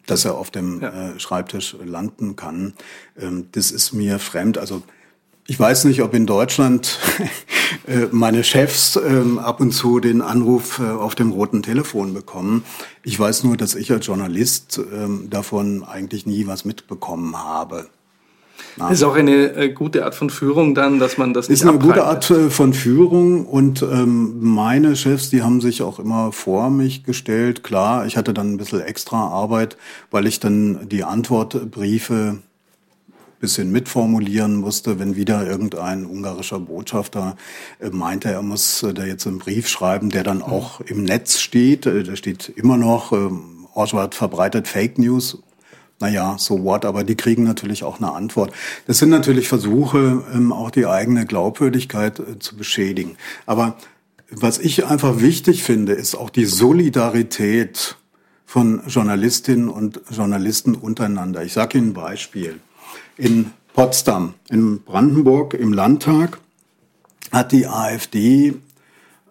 dass 0.07 0.25
er 0.25 0.37
auf 0.37 0.53
dem 0.53 0.83
ja. 0.83 1.15
äh, 1.15 1.19
Schreibtisch 1.19 1.77
landen 1.85 2.37
kann. 2.37 2.75
Ähm, 3.21 3.49
das 3.51 3.73
ist 3.73 3.93
mir 3.93 4.21
fremd. 4.21 4.57
Also 4.57 4.85
ich 5.49 5.59
weiß 5.59 5.83
nicht, 5.87 6.01
ob 6.01 6.15
in 6.15 6.27
Deutschland 6.27 7.01
äh, 7.89 8.07
meine 8.13 8.45
Chefs 8.45 8.95
ähm, 8.95 9.41
ab 9.41 9.61
und 9.61 9.73
zu 9.73 9.99
den 9.99 10.23
Anruf 10.23 10.79
äh, 10.79 10.85
auf 10.85 11.17
dem 11.17 11.33
roten 11.33 11.65
Telefon 11.65 12.15
bekommen. 12.15 12.63
Ich 13.03 13.19
weiß 13.19 13.43
nur, 13.43 13.57
dass 13.57 13.75
ich 13.75 13.91
als 13.91 14.07
Journalist 14.07 14.81
ähm, 14.93 15.29
davon 15.29 15.83
eigentlich 15.83 16.25
nie 16.25 16.47
was 16.47 16.65
mitbekommen 16.65 17.37
habe. 17.37 17.89
Das 18.77 18.93
ist 18.93 19.03
auch 19.03 19.15
eine 19.15 19.55
äh, 19.55 19.69
gute 19.71 20.05
Art 20.05 20.15
von 20.15 20.29
Führung 20.29 20.75
dann, 20.75 20.99
dass 20.99 21.17
man 21.17 21.33
das 21.33 21.49
nicht 21.49 21.63
Ist 21.63 21.69
eine 21.69 21.79
gute 21.79 22.05
Art 22.05 22.31
äh, 22.31 22.51
von 22.51 22.75
Führung 22.75 23.47
und 23.47 23.83
ähm, 23.83 24.37
meine 24.41 24.97
Chefs, 24.97 25.31
die 25.31 25.43
haben 25.43 25.61
sich 25.61 25.83
auch 25.83 25.99
immer 25.99 26.33
vor 26.33 26.71
mich 26.71 27.05
gestellt. 27.05 27.63
Klar, 27.63 28.07
ich 28.07 28.17
hatte 28.17 28.35
dann 28.35 28.53
ein 28.53 28.57
bisschen 28.59 28.81
extra 28.81 29.29
Arbeit, 29.29 29.77
weil 30.11 30.27
ich 30.27 30.41
dann 30.41 30.89
die 30.89 31.05
Antwortbriefe 31.05 32.39
bisschen 33.41 33.71
mitformulieren 33.71 34.57
musste, 34.57 34.99
wenn 34.99 35.17
wieder 35.17 35.47
irgendein 35.47 36.07
ungarischer 36.07 36.59
Botschafter 36.59 37.37
äh, 37.81 37.91
meinte, 37.91 38.31
er 38.31 38.43
muss 38.43 38.83
äh, 38.83 38.95
da 38.95 39.05
jetzt 39.05 39.27
einen 39.27 39.39
Brief 39.39 39.69
schreiben, 39.69 40.11
der 40.11 40.25
dann 40.25 40.43
auch 40.43 40.81
im 40.81 41.05
Netz 41.05 41.39
steht. 41.39 41.87
Äh, 41.87 42.03
da 42.03 42.17
steht 42.17 42.49
immer 42.57 42.77
noch, 42.77 43.13
äh, 43.13 43.29
Oswald 43.75 44.15
verbreitet 44.15 44.69
Fake 44.69 44.99
News 44.99 45.39
naja, 45.99 46.37
so 46.39 46.63
what, 46.63 46.85
aber 46.85 47.05
die 47.05 47.15
kriegen 47.15 47.45
natürlich 47.45 47.85
auch 47.85 47.99
eine 47.99 48.13
Antwort. 48.13 48.53
Das 48.87 48.99
sind 48.99 49.09
natürlich 49.09 49.49
Versuche, 49.49 50.25
ähm, 50.35 50.53
auch 50.53 50.71
die 50.71 50.87
eigene 50.87 51.25
Glaubwürdigkeit 51.25 52.19
äh, 52.19 52.39
zu 52.39 52.57
beschädigen. 52.57 53.17
Aber 53.47 53.77
was 54.31 54.59
ich 54.59 54.87
einfach 54.87 55.21
wichtig 55.21 55.63
finde, 55.63 55.93
ist 55.93 56.15
auch 56.15 56.31
die 56.31 56.45
Solidarität 56.45 57.97
von 58.45 58.83
Journalistinnen 58.87 59.69
und 59.69 60.01
Journalisten 60.11 60.75
untereinander. 60.75 61.43
Ich 61.45 61.53
sage 61.53 61.79
Ihnen 61.79 61.89
ein 61.89 61.95
Beispiel. 61.95 62.61
In 63.17 63.53
Potsdam, 63.75 64.35
in 64.49 64.83
Brandenburg, 64.83 65.55
im 65.55 65.73
Landtag 65.73 66.39
hat 67.33 67.53
die 67.53 67.67
AfD 67.67 68.55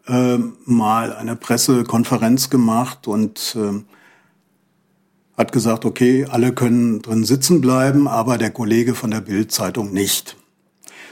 äh, 0.08 0.38
mal 0.66 1.16
eine 1.16 1.36
Pressekonferenz 1.36 2.50
gemacht 2.50 3.08
und 3.08 3.56
äh, 3.60 3.82
hat 5.38 5.52
gesagt, 5.52 5.86
okay, 5.86 6.26
alle 6.30 6.54
können 6.54 7.02
drin 7.02 7.26
sitzen 7.26 7.62
bleiben, 7.62 8.08
aber 8.08 8.38
der 8.38 8.52
Kollege 8.52 8.94
von 8.96 9.12
der 9.12 9.22
Bild-Zeitung 9.22 9.92
nicht. 9.92 10.38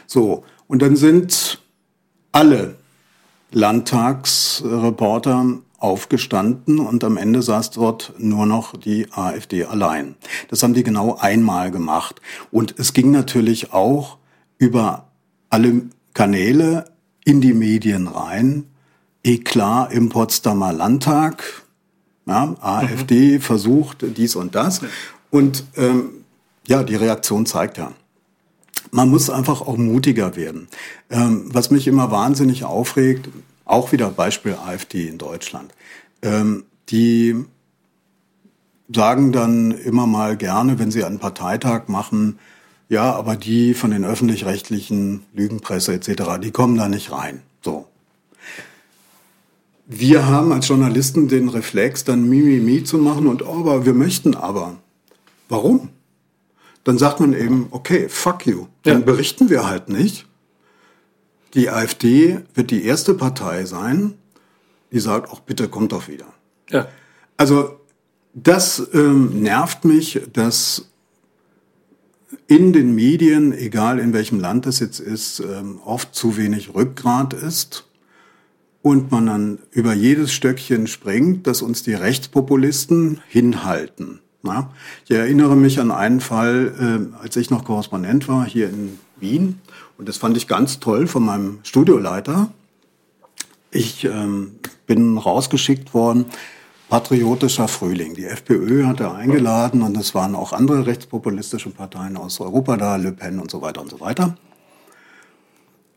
So, 0.08 0.46
und 0.68 0.82
dann 0.82 0.96
sind 0.96 1.60
alle 2.32 2.76
Landtagsreporter 3.52 5.60
aufgestanden 5.78 6.80
und 6.80 7.04
am 7.04 7.18
Ende 7.18 7.42
saß 7.42 7.72
dort 7.72 8.14
nur 8.18 8.46
noch 8.46 8.78
die 8.78 9.08
AfD 9.12 9.66
allein. 9.66 10.16
Das 10.50 10.64
haben 10.64 10.74
die 10.74 10.84
genau 10.84 11.18
einmal 11.20 11.72
gemacht. 11.72 12.22
Und 12.52 12.80
es 12.80 12.94
ging 12.94 13.12
natürlich 13.12 13.74
auch 13.74 14.18
über 14.58 15.10
alle 15.50 15.82
Kanäle 16.14 16.86
in 17.26 17.42
die 17.42 17.54
Medien 17.54 18.08
rein. 18.08 18.64
Eklar 19.24 19.92
im 19.92 20.08
Potsdamer 20.10 20.72
Landtag, 20.72 21.63
ja, 22.26 22.56
AfD 22.62 23.36
mhm. 23.36 23.42
versucht 23.42 24.06
dies 24.18 24.36
und 24.36 24.56
das. 24.56 24.82
Und 25.30 25.66
ähm, 25.76 26.10
ja, 26.68 26.84
die 26.84 26.96
Reaktion 26.96 27.46
zeigt 27.46 27.78
ja. 27.78 27.92
Man 28.92 29.10
muss 29.10 29.30
einfach 29.30 29.62
auch 29.62 29.78
mutiger 29.78 30.36
werden. 30.36 30.68
Ähm, 31.10 31.46
was 31.54 31.72
mich 31.72 31.88
immer 31.88 32.12
wahnsinnig 32.12 32.64
aufregt, 32.64 33.30
auch 33.66 33.92
wieder 33.92 34.10
Beispiel 34.10 34.54
AfD 34.54 35.08
in 35.08 35.18
Deutschland. 35.18 35.74
Ähm, 36.22 36.64
die 36.90 37.46
sagen 38.94 39.32
dann 39.32 39.72
immer 39.72 40.06
mal 40.06 40.38
gerne, 40.38 40.80
wenn 40.80 40.92
sie 40.92 41.04
einen 41.04 41.20
Parteitag 41.20 41.88
machen, 41.88 42.40
ja, 42.90 43.14
aber 43.14 43.36
die 43.36 43.74
von 43.74 43.92
den 43.92 44.06
öffentlich-rechtlichen 44.06 45.24
Lügenpresse 45.34 45.94
etc., 45.94 46.40
die 46.42 46.52
kommen 46.52 46.78
da 46.78 46.88
nicht 46.88 47.12
rein. 47.12 47.42
So. 47.62 47.88
Wir 50.00 50.26
haben 50.28 50.52
als 50.52 50.68
Journalisten 50.68 51.28
den 51.28 51.50
Reflex, 51.50 52.04
dann 52.04 52.28
Mimimi 52.28 52.84
zu 52.84 52.98
machen 52.98 53.28
und 53.28 53.46
oh, 53.46 53.60
aber 53.60 53.86
wir 53.86 53.94
möchten 53.94 54.34
aber. 54.34 54.78
Warum? 55.50 55.90
Dann 56.84 56.98
sagt 56.98 57.20
man 57.20 57.34
eben, 57.34 57.68
okay, 57.70 58.10
fuck 58.10 58.48
you. 58.48 58.66
Dann 58.82 59.00
ja. 59.00 59.06
berichten 59.06 59.50
wir 59.50 59.68
halt 59.68 59.90
nicht. 59.90 60.26
Die 61.54 61.70
AfD 61.70 62.40
wird 62.56 62.72
die 62.72 62.84
erste 62.84 63.14
Partei 63.14 63.66
sein, 63.66 64.16
die 64.92 65.00
sagt, 65.00 65.30
auch 65.30 65.42
bitte 65.42 65.70
kommt 65.70 65.92
doch 65.92 66.08
wieder. 66.08 66.26
Ja. 66.72 66.88
Also 67.38 67.80
das 68.34 68.90
ähm, 68.94 69.44
nervt 69.44 69.86
mich, 69.86 70.22
dass 70.34 70.90
in 72.48 72.74
den 72.74 72.96
Medien, 72.96 73.54
egal 73.54 74.00
in 74.00 74.12
welchem 74.12 74.40
Land 74.40 74.66
es 74.66 74.80
jetzt 74.80 75.00
ist, 75.00 75.40
ähm, 75.40 75.80
oft 75.86 76.16
zu 76.16 76.36
wenig 76.36 76.74
Rückgrat 76.74 77.34
ist 77.34 77.86
und 78.84 79.12
man 79.12 79.26
dann 79.26 79.60
über 79.72 79.94
jedes 79.94 80.34
Stöckchen 80.34 80.86
springt, 80.88 81.48
dass 81.48 81.64
uns 81.64 81.82
die 81.82 81.94
Rechtspopulisten 81.94 83.22
hinhalten. 83.28 84.20
Ja, 84.44 84.70
ich 85.06 85.12
erinnere 85.12 85.56
mich 85.56 85.80
an 85.80 85.90
einen 85.90 86.20
Fall, 86.20 87.10
äh, 87.18 87.24
als 87.24 87.38
ich 87.38 87.50
noch 87.50 87.64
Korrespondent 87.64 88.28
war 88.28 88.46
hier 88.46 88.70
in 88.70 89.00
Wien. 89.16 89.62
Und 89.98 90.10
das 90.10 90.18
fand 90.18 90.36
ich 90.36 90.50
ganz 90.50 90.82
toll 90.82 91.08
von 91.08 91.24
meinem 91.24 91.60
Studioleiter. 91.64 92.52
Ich 93.72 94.04
ähm, 94.04 94.60
bin 94.86 95.18
rausgeschickt 95.18 95.94
worden, 95.94 96.26
patriotischer 96.90 97.70
Frühling. 97.70 98.16
Die 98.16 98.26
FPÖ 98.26 98.86
hatte 98.86 99.14
eingeladen 99.14 99.82
und 99.82 99.96
es 99.96 100.14
waren 100.14 100.36
auch 100.36 100.52
andere 100.52 100.86
rechtspopulistische 100.86 101.70
Parteien 101.70 102.18
aus 102.18 102.42
Europa 102.42 102.76
da, 102.76 102.98
Le 102.98 103.14
Pen 103.14 103.40
und 103.40 103.50
so 103.50 103.62
weiter 103.62 103.82
und 103.82 103.90
so 103.90 104.02
weiter. 104.02 104.36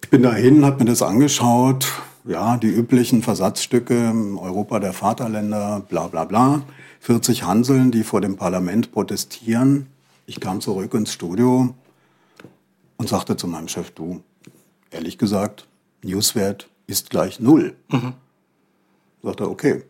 Ich 0.05 0.09
bin 0.09 0.23
dahin, 0.23 0.65
habe 0.65 0.85
mir 0.85 0.91
das 0.91 1.03
angeschaut, 1.03 1.89
ja, 2.27 2.57
die 2.57 2.69
üblichen 2.69 3.23
Versatzstücke, 3.23 4.13
Europa 4.39 4.81
der 4.81 4.93
Vaterländer, 4.93 5.81
bla 5.89 6.09
bla 6.09 6.25
bla. 6.25 6.63
40 7.01 7.45
Hanseln, 7.45 7.91
die 7.91 8.03
vor 8.03 8.21
dem 8.21 8.37
Parlament 8.37 8.93
protestieren. 8.93 9.87
Ich 10.27 10.41
kam 10.41 10.61
zurück 10.61 10.93
ins 10.95 11.13
Studio 11.13 11.75
und 12.97 13.09
sagte 13.09 13.37
zu 13.37 13.47
meinem 13.47 13.69
Chef, 13.69 13.91
du, 13.93 14.23
ehrlich 14.91 15.19
gesagt, 15.19 15.69
Newswert 16.03 16.69
ist 16.87 17.11
gleich 17.11 17.39
null. 17.39 17.77
Mhm. 17.89 18.15
Sagte 19.23 19.45
er, 19.45 19.51
okay, 19.51 19.85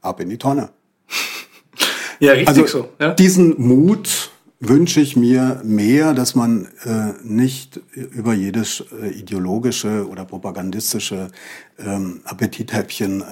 ab 0.00 0.20
in 0.20 0.28
die 0.28 0.38
Tonne. 0.38 0.70
ja, 2.20 2.32
richtig 2.32 2.48
also, 2.48 2.66
so. 2.66 2.88
Ja? 2.98 3.12
Diesen 3.12 3.60
Mut 3.60 4.29
wünsche 4.60 5.00
ich 5.00 5.16
mir 5.16 5.62
mehr, 5.64 6.12
dass 6.12 6.34
man 6.34 6.68
äh, 6.84 7.14
nicht 7.24 7.80
über 7.94 8.34
jedes 8.34 8.84
äh, 9.02 9.08
ideologische 9.08 10.06
oder 10.06 10.26
propagandistische 10.26 11.30
ähm, 11.78 12.20
Appetithäppchen 12.24 13.22
äh, 13.22 13.24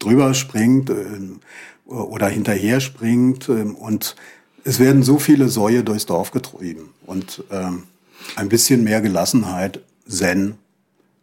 drüber 0.00 0.32
springt 0.32 0.88
äh, 0.88 0.94
oder 1.84 2.28
hinterher 2.28 2.80
springt. 2.80 3.50
Äh, 3.50 3.62
und 3.62 4.16
es 4.64 4.80
werden 4.80 5.02
so 5.02 5.18
viele 5.18 5.50
Säue 5.50 5.84
durchs 5.84 6.06
Dorf 6.06 6.30
getrieben. 6.30 6.94
Und 7.04 7.44
ähm, 7.50 7.84
ein 8.36 8.48
bisschen 8.48 8.84
mehr 8.84 9.02
Gelassenheit, 9.02 9.80
Zen, 10.08 10.56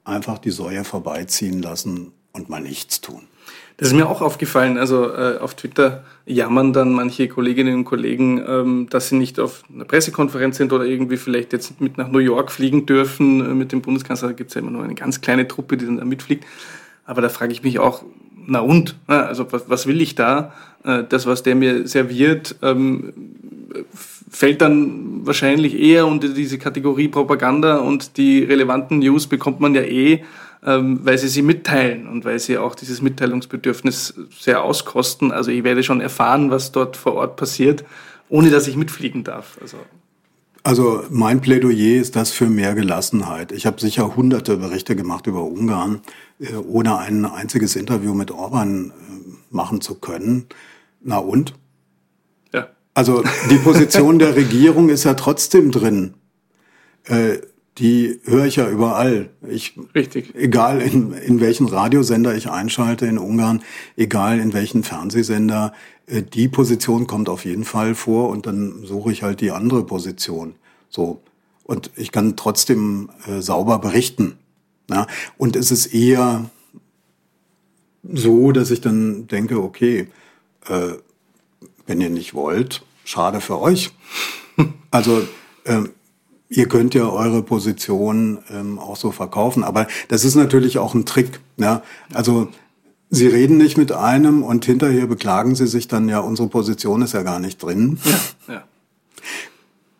einfach 0.03 0.37
die 0.37 0.51
Säue 0.51 0.83
vorbeiziehen 0.83 1.61
lassen 1.61 2.11
und 2.31 2.49
mal 2.49 2.61
nichts 2.61 3.01
tun. 3.01 3.23
Das 3.77 3.87
ist 3.87 3.95
mir 3.95 4.07
auch 4.07 4.21
aufgefallen. 4.21 4.77
Also 4.77 5.11
äh, 5.13 5.37
auf 5.39 5.55
Twitter 5.55 6.03
jammern 6.25 6.73
dann 6.73 6.93
manche 6.93 7.27
Kolleginnen 7.27 7.75
und 7.75 7.85
Kollegen, 7.85 8.43
ähm, 8.47 8.87
dass 8.89 9.09
sie 9.09 9.15
nicht 9.15 9.39
auf 9.39 9.63
einer 9.73 9.85
Pressekonferenz 9.85 10.57
sind 10.57 10.71
oder 10.73 10.85
irgendwie 10.85 11.17
vielleicht 11.17 11.53
jetzt 11.53 11.81
mit 11.81 11.97
nach 11.97 12.07
New 12.07 12.19
York 12.19 12.51
fliegen 12.51 12.85
dürfen. 12.85 13.41
Äh, 13.41 13.55
mit 13.55 13.71
dem 13.71 13.81
Bundeskanzler 13.81 14.33
gibt 14.33 14.49
es 14.49 14.55
ja 14.55 14.61
immer 14.61 14.71
nur 14.71 14.83
eine 14.83 14.95
ganz 14.95 15.21
kleine 15.21 15.47
Truppe, 15.47 15.77
die 15.77 15.85
dann 15.85 15.97
da 15.97 16.05
mitfliegt. 16.05 16.45
Aber 17.05 17.21
da 17.21 17.29
frage 17.29 17.51
ich 17.51 17.63
mich 17.63 17.79
auch, 17.79 18.03
na 18.45 18.59
und? 18.59 18.95
Also 19.07 19.51
was, 19.51 19.69
was 19.69 19.87
will 19.87 20.01
ich 20.01 20.15
da? 20.15 20.53
Äh, 20.83 21.03
das, 21.07 21.25
was 21.25 21.43
der 21.43 21.55
mir 21.55 21.87
serviert, 21.87 22.55
ähm, 22.61 23.13
fällt 24.29 24.61
dann 24.61 25.25
wahrscheinlich 25.25 25.79
eher 25.79 26.07
unter 26.07 26.29
diese 26.29 26.57
Kategorie 26.57 27.07
Propaganda 27.07 27.77
und 27.77 28.17
die 28.17 28.43
relevanten 28.43 28.99
News 28.99 29.27
bekommt 29.27 29.59
man 29.59 29.75
ja 29.75 29.81
eh 29.81 30.23
weil 30.65 31.17
sie 31.17 31.27
sie 31.27 31.41
mitteilen 31.41 32.07
und 32.07 32.25
weil 32.25 32.39
sie 32.39 32.57
auch 32.57 32.75
dieses 32.75 33.01
Mitteilungsbedürfnis 33.01 34.13
sehr 34.39 34.63
auskosten. 34.63 35.31
Also 35.31 35.51
ich 35.51 35.63
werde 35.63 35.83
schon 35.83 36.01
erfahren, 36.01 36.51
was 36.51 36.71
dort 36.71 36.95
vor 36.95 37.15
Ort 37.15 37.35
passiert, 37.35 37.83
ohne 38.29 38.49
dass 38.49 38.67
ich 38.67 38.77
mitfliegen 38.77 39.23
darf. 39.23 39.57
Also 39.61 39.77
also 40.65 41.03
mein 41.09 41.41
Plädoyer 41.41 41.99
ist 41.99 42.15
das 42.15 42.31
für 42.31 42.45
mehr 42.45 42.73
Gelassenheit. 42.73 43.51
Ich 43.51 43.65
habe 43.65 43.81
sicher 43.81 44.15
hunderte 44.15 44.55
Berichte 44.55 44.95
gemacht 44.95 45.27
über 45.27 45.43
Ungarn, 45.43 45.99
äh, 46.39 46.55
ohne 46.55 46.97
ein 46.97 47.25
einziges 47.25 47.75
Interview 47.75 48.13
mit 48.13 48.31
Orban 48.31 48.91
äh, 48.91 48.93
machen 49.49 49.81
zu 49.81 49.95
können. 49.95 50.45
Na 51.01 51.17
und? 51.17 51.53
Ja. 52.53 52.69
Also 52.93 53.23
die 53.49 53.57
Position 53.57 54.19
der 54.19 54.37
Regierung 54.37 54.87
ist 54.87 55.03
ja 55.03 55.15
trotzdem 55.15 55.71
drin. 55.71 56.13
Die 57.79 58.19
höre 58.25 58.45
ich 58.45 58.57
ja 58.57 58.69
überall. 58.69 59.29
Ich, 59.47 59.75
Richtig. 59.95 60.35
Egal 60.35 60.81
in, 60.81 61.13
in 61.13 61.39
welchen 61.39 61.67
Radiosender 61.67 62.35
ich 62.35 62.49
einschalte 62.49 63.07
in 63.07 63.17
Ungarn, 63.17 63.63
egal 63.97 64.39
in 64.39 64.53
welchen 64.53 64.83
Fernsehsender, 64.83 65.73
äh, 66.05 66.21
die 66.21 66.47
Position 66.47 67.07
kommt 67.07 67.29
auf 67.29 67.45
jeden 67.45 67.63
Fall 67.63 67.95
vor 67.95 68.29
und 68.29 68.45
dann 68.45 68.85
suche 68.85 69.11
ich 69.11 69.23
halt 69.23 69.41
die 69.41 69.51
andere 69.51 69.85
Position. 69.85 70.55
So. 70.89 71.21
Und 71.63 71.91
ich 71.95 72.11
kann 72.11 72.35
trotzdem 72.35 73.09
äh, 73.25 73.41
sauber 73.41 73.79
berichten. 73.79 74.37
Ja? 74.89 75.07
Und 75.37 75.55
es 75.55 75.71
ist 75.71 75.87
eher 75.87 76.49
so, 78.03 78.51
dass 78.51 78.69
ich 78.69 78.81
dann 78.81 79.27
denke, 79.27 79.63
okay, 79.63 80.07
äh, 80.67 80.93
wenn 81.87 82.01
ihr 82.01 82.09
nicht 82.09 82.33
wollt, 82.33 82.83
schade 83.03 83.41
für 83.41 83.59
euch. 83.59 83.91
Also 84.91 85.27
äh, 85.63 85.81
ihr 86.49 86.67
könnt 86.67 86.93
ja 86.93 87.09
eure 87.09 87.43
Position 87.43 88.39
ähm, 88.49 88.79
auch 88.79 88.95
so 88.95 89.11
verkaufen, 89.11 89.63
aber 89.63 89.87
das 90.07 90.23
ist 90.25 90.35
natürlich 90.35 90.77
auch 90.77 90.93
ein 90.93 91.05
Trick. 91.05 91.39
Ja? 91.57 91.81
Also 92.13 92.49
Sie 93.09 93.27
reden 93.27 93.57
nicht 93.57 93.77
mit 93.77 93.91
einem 93.91 94.41
und 94.41 94.65
hinterher 94.65 95.05
beklagen 95.05 95.53
Sie 95.53 95.67
sich 95.67 95.87
dann, 95.87 96.09
ja, 96.09 96.19
unsere 96.19 96.49
Position 96.49 97.03
ist 97.03 97.13
ja 97.13 97.21
gar 97.21 97.39
nicht 97.39 97.61
drin. 97.61 97.99
Ja, 98.03 98.53
ja. 98.53 98.63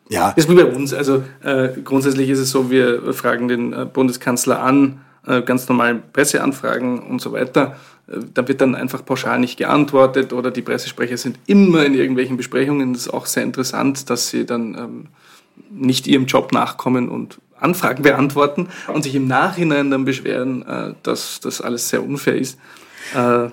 Ja. 0.08 0.32
Das 0.34 0.44
ist 0.44 0.50
wie 0.50 0.56
bei 0.56 0.66
uns. 0.66 0.92
Also 0.92 1.22
äh, 1.42 1.68
grundsätzlich 1.82 2.28
ist 2.28 2.38
es 2.38 2.50
so, 2.50 2.70
wir 2.70 3.12
fragen 3.14 3.48
den 3.48 3.72
äh, 3.72 3.86
Bundeskanzler 3.90 4.60
an, 4.62 5.00
äh, 5.26 5.42
ganz 5.42 5.68
normal 5.68 6.02
Presseanfragen 6.12 6.98
und 7.00 7.20
so 7.20 7.32
weiter. 7.32 7.76
Äh, 8.06 8.18
da 8.34 8.46
wird 8.46 8.60
dann 8.60 8.74
einfach 8.74 9.04
pauschal 9.04 9.38
nicht 9.38 9.56
geantwortet 9.56 10.32
oder 10.32 10.50
die 10.50 10.62
Pressesprecher 10.62 11.16
sind 11.16 11.38
immer 11.46 11.84
in 11.84 11.94
irgendwelchen 11.94 12.36
Besprechungen. 12.36 12.92
Das 12.92 13.02
ist 13.02 13.14
auch 13.14 13.26
sehr 13.26 13.42
interessant, 13.44 14.10
dass 14.10 14.28
sie 14.28 14.44
dann 14.44 14.74
ähm, 14.74 15.06
nicht 15.70 16.06
ihrem 16.06 16.26
Job 16.26 16.52
nachkommen 16.52 17.08
und 17.08 17.40
Anfragen 17.58 18.02
beantworten 18.02 18.68
und 18.92 19.02
sich 19.02 19.14
im 19.14 19.26
Nachhinein 19.26 19.90
dann 19.90 20.04
beschweren, 20.04 20.62
äh, 20.62 20.94
dass 21.02 21.40
das 21.40 21.60
alles 21.60 21.88
sehr 21.88 22.04
unfair 22.04 22.36
ist. 22.36 22.58
Äh, 23.14 23.48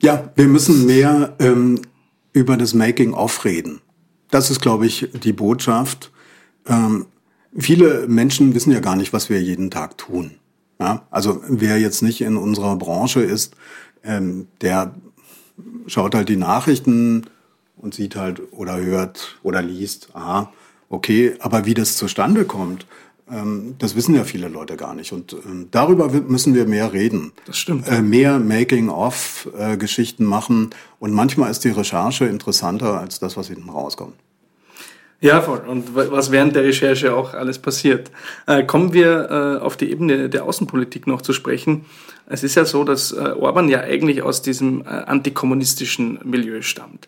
ja, 0.00 0.30
wir 0.34 0.46
müssen 0.46 0.86
mehr 0.86 1.34
ähm, 1.38 1.80
über 2.32 2.56
das 2.56 2.74
Making-of 2.74 3.44
reden. 3.44 3.80
Das 4.30 4.50
ist, 4.50 4.60
glaube 4.60 4.86
ich, 4.86 5.08
die 5.12 5.32
Botschaft. 5.32 6.12
Ähm, 6.66 7.06
viele 7.56 8.06
Menschen 8.08 8.54
wissen 8.54 8.72
ja 8.72 8.80
gar 8.80 8.96
nicht, 8.96 9.12
was 9.12 9.30
wir 9.30 9.40
jeden 9.40 9.70
Tag 9.70 9.98
tun. 9.98 10.32
Ja? 10.80 11.06
Also 11.10 11.42
wer 11.48 11.78
jetzt 11.78 12.02
nicht 12.02 12.20
in 12.20 12.36
unserer 12.36 12.76
Branche 12.76 13.20
ist, 13.20 13.56
ähm, 14.04 14.48
der 14.60 14.94
schaut 15.86 16.14
halt 16.14 16.28
die 16.28 16.36
Nachrichten 16.36 17.24
und 17.76 17.94
sieht 17.94 18.16
halt 18.16 18.42
oder 18.52 18.76
hört 18.76 19.38
oder 19.42 19.62
liest, 19.62 20.10
aha, 20.14 20.52
okay, 20.96 21.34
aber 21.40 21.66
wie 21.66 21.74
das 21.74 21.96
zustande 21.96 22.44
kommt, 22.44 22.86
ähm, 23.30 23.74
das 23.78 23.96
wissen 23.96 24.14
ja 24.14 24.24
viele 24.24 24.48
Leute 24.48 24.76
gar 24.76 24.94
nicht. 24.94 25.12
Und 25.12 25.32
ähm, 25.32 25.68
darüber 25.70 26.08
müssen 26.08 26.54
wir 26.54 26.66
mehr 26.66 26.92
reden. 26.92 27.32
Das 27.46 27.58
stimmt. 27.58 27.88
Äh, 27.88 28.02
mehr 28.02 28.38
Making-of-Geschichten 28.38 30.24
machen. 30.24 30.70
Und 30.98 31.12
manchmal 31.12 31.50
ist 31.50 31.64
die 31.64 31.70
Recherche 31.70 32.26
interessanter 32.26 32.98
als 33.00 33.18
das, 33.18 33.36
was 33.36 33.48
hinten 33.48 33.68
rauskommt. 33.68 34.14
Ja, 35.20 35.40
voll. 35.40 35.62
Und 35.66 35.94
was 35.94 36.30
während 36.30 36.54
der 36.54 36.64
Recherche 36.64 37.14
auch 37.14 37.32
alles 37.32 37.58
passiert. 37.58 38.10
Äh, 38.46 38.64
kommen 38.64 38.92
wir 38.92 39.30
äh, 39.30 39.62
auf 39.62 39.76
die 39.76 39.90
Ebene 39.90 40.28
der 40.28 40.44
Außenpolitik 40.44 41.06
noch 41.06 41.22
zu 41.22 41.32
sprechen. 41.32 41.86
Es 42.26 42.42
ist 42.42 42.54
ja 42.54 42.64
so, 42.64 42.82
dass 42.82 43.14
Orban 43.14 43.68
ja 43.68 43.80
eigentlich 43.82 44.20
aus 44.20 44.42
diesem 44.42 44.84
antikommunistischen 44.84 46.18
Milieu 46.24 46.60
stammt. 46.60 47.06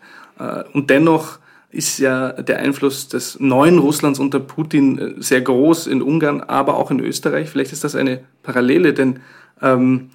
Und 0.72 0.90
dennoch 0.90 1.40
ist 1.70 1.98
ja 1.98 2.32
der 2.32 2.60
Einfluss 2.60 3.08
des 3.08 3.38
neuen 3.40 3.78
Russlands 3.78 4.18
unter 4.18 4.40
Putin 4.40 4.98
äh, 4.98 5.14
sehr 5.18 5.40
groß 5.40 5.86
in 5.86 6.02
Ungarn, 6.02 6.40
aber 6.40 6.76
auch 6.76 6.90
in 6.90 7.00
Österreich. 7.00 7.50
Vielleicht 7.50 7.72
ist 7.72 7.84
das 7.84 7.94
eine 7.94 8.20
Parallele, 8.42 8.94
denn 8.94 9.20
ähm, 9.60 10.10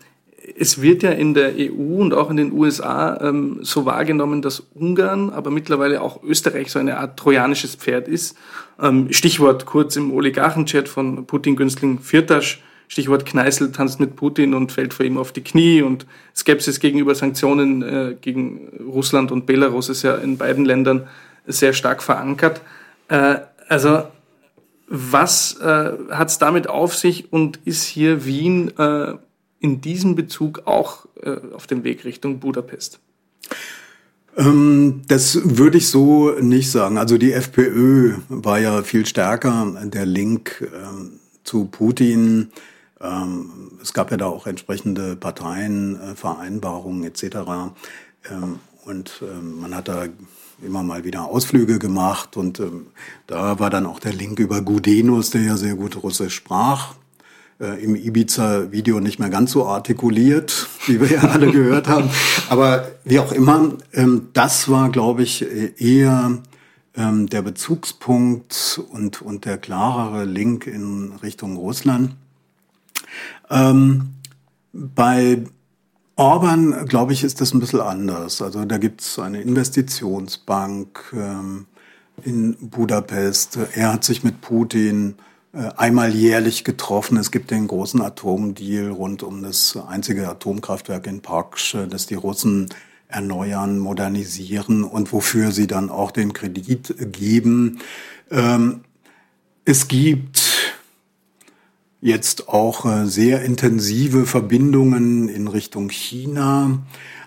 es 0.58 0.82
wird 0.82 1.04
ja 1.04 1.12
in 1.12 1.34
der 1.34 1.54
EU 1.58 2.02
und 2.02 2.14
auch 2.14 2.30
in 2.30 2.38
den 2.38 2.52
USA 2.52 3.18
ähm, 3.22 3.60
so 3.62 3.86
wahrgenommen, 3.86 4.42
dass 4.42 4.64
Ungarn, 4.74 5.30
aber 5.30 5.52
mittlerweile 5.52 6.02
auch 6.02 6.22
Österreich 6.24 6.72
so 6.72 6.80
eine 6.80 6.98
Art 6.98 7.18
trojanisches 7.18 7.76
Pferd 7.76 8.08
ist. 8.08 8.36
Ähm, 8.82 9.08
Stichwort 9.12 9.66
kurz 9.66 9.96
im 9.96 10.12
Oligarchenchat 10.12 10.90
von 10.90 11.26
Putin-Günstling 11.26 12.00
Firtasch, 12.00 12.62
Stichwort 12.88 13.26
Kneißl 13.26 13.72
tanzt 13.72 14.00
mit 14.00 14.16
Putin 14.16 14.54
und 14.54 14.72
fällt 14.72 14.94
vor 14.94 15.06
ihm 15.06 15.18
auf 15.18 15.32
die 15.32 15.42
Knie 15.42 15.82
und 15.82 16.06
Skepsis 16.36 16.80
gegenüber 16.80 17.16
Sanktionen 17.16 17.82
äh, 17.82 18.16
gegen 18.20 18.70
Russland 18.86 19.32
und 19.32 19.46
Belarus 19.46 19.90
ist 19.90 20.04
ja 20.04 20.16
in 20.16 20.38
beiden 20.38 20.66
Ländern 20.66 21.08
sehr 21.46 21.74
stark 21.74 22.04
verankert. 22.04 22.62
Äh, 23.08 23.40
also 23.68 24.04
was 24.88 25.58
äh, 25.60 25.92
hat 26.12 26.30
es 26.30 26.38
damit 26.38 26.68
auf 26.68 26.96
sich 26.96 27.32
und 27.34 27.60
ist 27.66 27.84
hier 27.84 28.26
Wien 28.26 28.78
äh, 28.78 29.16
in 29.60 29.82
diesem 29.82 30.16
Bezug 30.16 30.64
auch 30.66 31.06
äh, 31.22 31.38
auf 31.54 31.68
dem 31.68 31.84
Weg 31.84 32.06
Richtung 32.06 32.40
Budapest? 32.40 33.00
Ähm, 34.38 35.02
das 35.08 35.40
würde 35.58 35.78
ich 35.78 35.88
so 35.90 36.32
nicht 36.40 36.70
sagen. 36.70 36.98
Also 36.98 37.18
die 37.18 37.34
FPÖ 37.34 38.16
war 38.30 38.60
ja 38.60 38.84
viel 38.84 39.06
stärker 39.06 39.74
der 39.84 40.06
Link 40.06 40.70
ähm, 40.74 41.20
zu 41.44 41.66
Putin. 41.66 42.52
Ähm, 43.00 43.72
es 43.82 43.94
gab 43.94 44.12
ja 44.12 44.18
da 44.18 44.26
auch 44.26 44.48
entsprechende 44.48 45.16
Parteienvereinbarungen 45.16 47.04
etc. 47.04 47.24
Ähm, 48.30 48.60
und 48.86 49.22
ähm, 49.22 49.62
man 49.62 49.76
hat 49.76 49.88
da 49.88 50.08
immer 50.64 50.84
mal 50.84 51.04
wieder 51.04 51.26
Ausflüge 51.26 51.80
gemacht 51.80 52.38
und 52.38 52.60
ähm, 52.60 52.88
da 53.28 53.60
war 53.60 53.70
dann 53.70 53.86
auch 53.86 54.00
der 54.00 54.14
Link 54.14 54.40
über 54.40 54.62
Gudenus, 54.62 55.30
der 55.30 55.42
ja 55.42 55.58
sehr 55.58 55.76
gut 55.76 56.02
Russisch 56.02 56.36
sprach 56.36 56.96
äh, 57.60 57.84
im 57.84 57.96
Ibiza-Video 57.96 59.00
nicht 59.00 59.20
mehr 59.20 59.30
ganz 59.30 59.52
so 59.52 59.66
artikuliert, 59.66 60.68
wie 60.86 61.00
wir 61.00 61.12
ja 61.12 61.22
alle 61.22 61.52
gehört 61.52 61.88
haben. 61.88 62.10
Aber 62.50 62.92
wie 63.04 63.20
auch 63.20 63.32
immer, 63.32 63.74
ähm, 63.94 64.30
das 64.34 64.70
war, 64.70 64.90
glaube 64.90 65.24
ich, 65.24 65.46
eher 65.80 66.40
ähm, 66.96 67.28
der 67.28 67.42
Bezugspunkt 67.42 68.82
und, 68.92 69.22
und 69.22 69.46
der 69.46 69.58
klarere 69.58 70.26
Link 70.26 70.68
in 70.68 71.14
Richtung 71.24 71.58
Russland. 71.58 72.16
Ähm, 73.50 74.10
bei 74.72 75.44
Orban, 76.16 76.86
glaube 76.86 77.14
ich, 77.14 77.24
ist 77.24 77.42
das 77.42 77.54
ein 77.54 77.60
bisschen 77.60 77.82
anders. 77.82 78.42
Also 78.42 78.66
da 78.66 78.78
gibt 78.78 79.02
es 79.02 79.18
eine 79.18 79.42
Investitionsbank 79.42 81.14
ähm, 81.14 81.66
in 82.24 82.56
Budapest. 82.70 83.58
Er 83.74 83.94
hat 83.94 84.04
sich 84.04 84.24
mit 84.24 84.42
Putin 84.42 85.16
äh, 85.54 85.70
einmal 85.76 86.14
jährlich 86.14 86.64
getroffen. 86.64 87.18
Es 87.18 87.32
gibt 87.32 87.50
den 87.50 87.68
großen 87.68 88.02
Atomdeal 88.02 88.92
rund 88.92 89.24
um 89.24 89.42
das 89.42 89.76
einzige 89.88 90.30
Atomkraftwerk 90.30 91.08
in 91.08 91.22
Paksch, 91.22 91.76
das 91.90 92.06
die 92.06 92.16
Russen 92.16 92.70
erneuern, 93.08 93.80
modernisieren 93.80 94.84
und 94.84 95.14
wofür 95.14 95.52
sie 95.52 95.68
dann 95.68 95.90
auch 95.90 96.12
den 96.12 96.34
Kredit 96.34 96.96
geben. 97.12 97.80
Ähm, 98.30 98.82
es 99.66 99.88
gibt 99.88 100.43
jetzt 102.04 102.50
auch 102.50 102.86
äh, 102.86 103.06
sehr 103.08 103.42
intensive 103.44 104.26
Verbindungen 104.26 105.30
in 105.30 105.48
Richtung 105.48 105.90
China. 105.90 106.80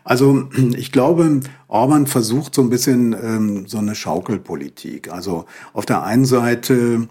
Also 0.05 0.49
ich 0.77 0.93
glaube, 0.93 1.41
Orban 1.67 2.07
versucht 2.07 2.55
so 2.55 2.63
ein 2.63 2.71
bisschen 2.71 3.13
ähm, 3.13 3.67
so 3.67 3.79
eine 3.79 3.95
Schaukelpolitik. 3.95 5.11
Also 5.13 5.47
auf 5.73 5.87
der 5.87 6.05
einen 6.05 6.27
Seite 6.27 7.09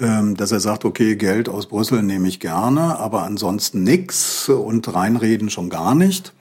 ähm, 0.00 0.36
dass 0.36 0.52
er 0.52 0.60
sagt, 0.60 0.86
okay, 0.86 1.16
Geld 1.16 1.50
aus 1.50 1.66
Brüssel 1.66 2.02
nehme 2.02 2.26
ich 2.26 2.40
gerne, 2.40 2.98
aber 2.98 3.24
ansonsten 3.24 3.82
nix 3.82 4.48
und 4.48 4.92
reinreden 4.92 5.50
schon 5.50 5.68
gar 5.68 5.94
nicht. 5.94 6.32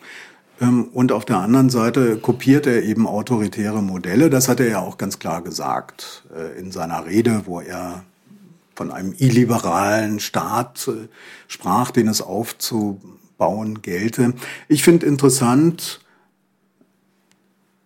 Ähm, 0.61 0.85
und 0.93 1.11
auf 1.11 1.25
der 1.25 1.39
anderen 1.39 1.69
Seite 1.69 2.17
kopiert 2.17 2.65
er 2.65 2.83
eben 2.83 3.05
autoritäre 3.07 3.83
Modelle. 3.83 4.29
Das 4.29 4.47
hat 4.47 4.61
er 4.61 4.69
ja 4.69 4.79
auch 4.79 4.97
ganz 4.97 5.19
klar 5.19 5.41
gesagt 5.41 6.23
äh, 6.33 6.57
in 6.57 6.71
seiner 6.71 7.05
Rede, 7.05 7.41
wo 7.45 7.59
er 7.59 8.05
von 8.75 8.91
einem 8.91 9.13
illiberalen 9.17 10.19
Staat 10.19 10.87
äh, 10.87 11.07
sprach, 11.47 11.91
den 11.91 12.07
es 12.07 12.21
aufzubauen 12.21 13.81
gelte. 13.81 14.33
Ich 14.67 14.83
finde 14.83 15.05
interessant, 15.05 15.99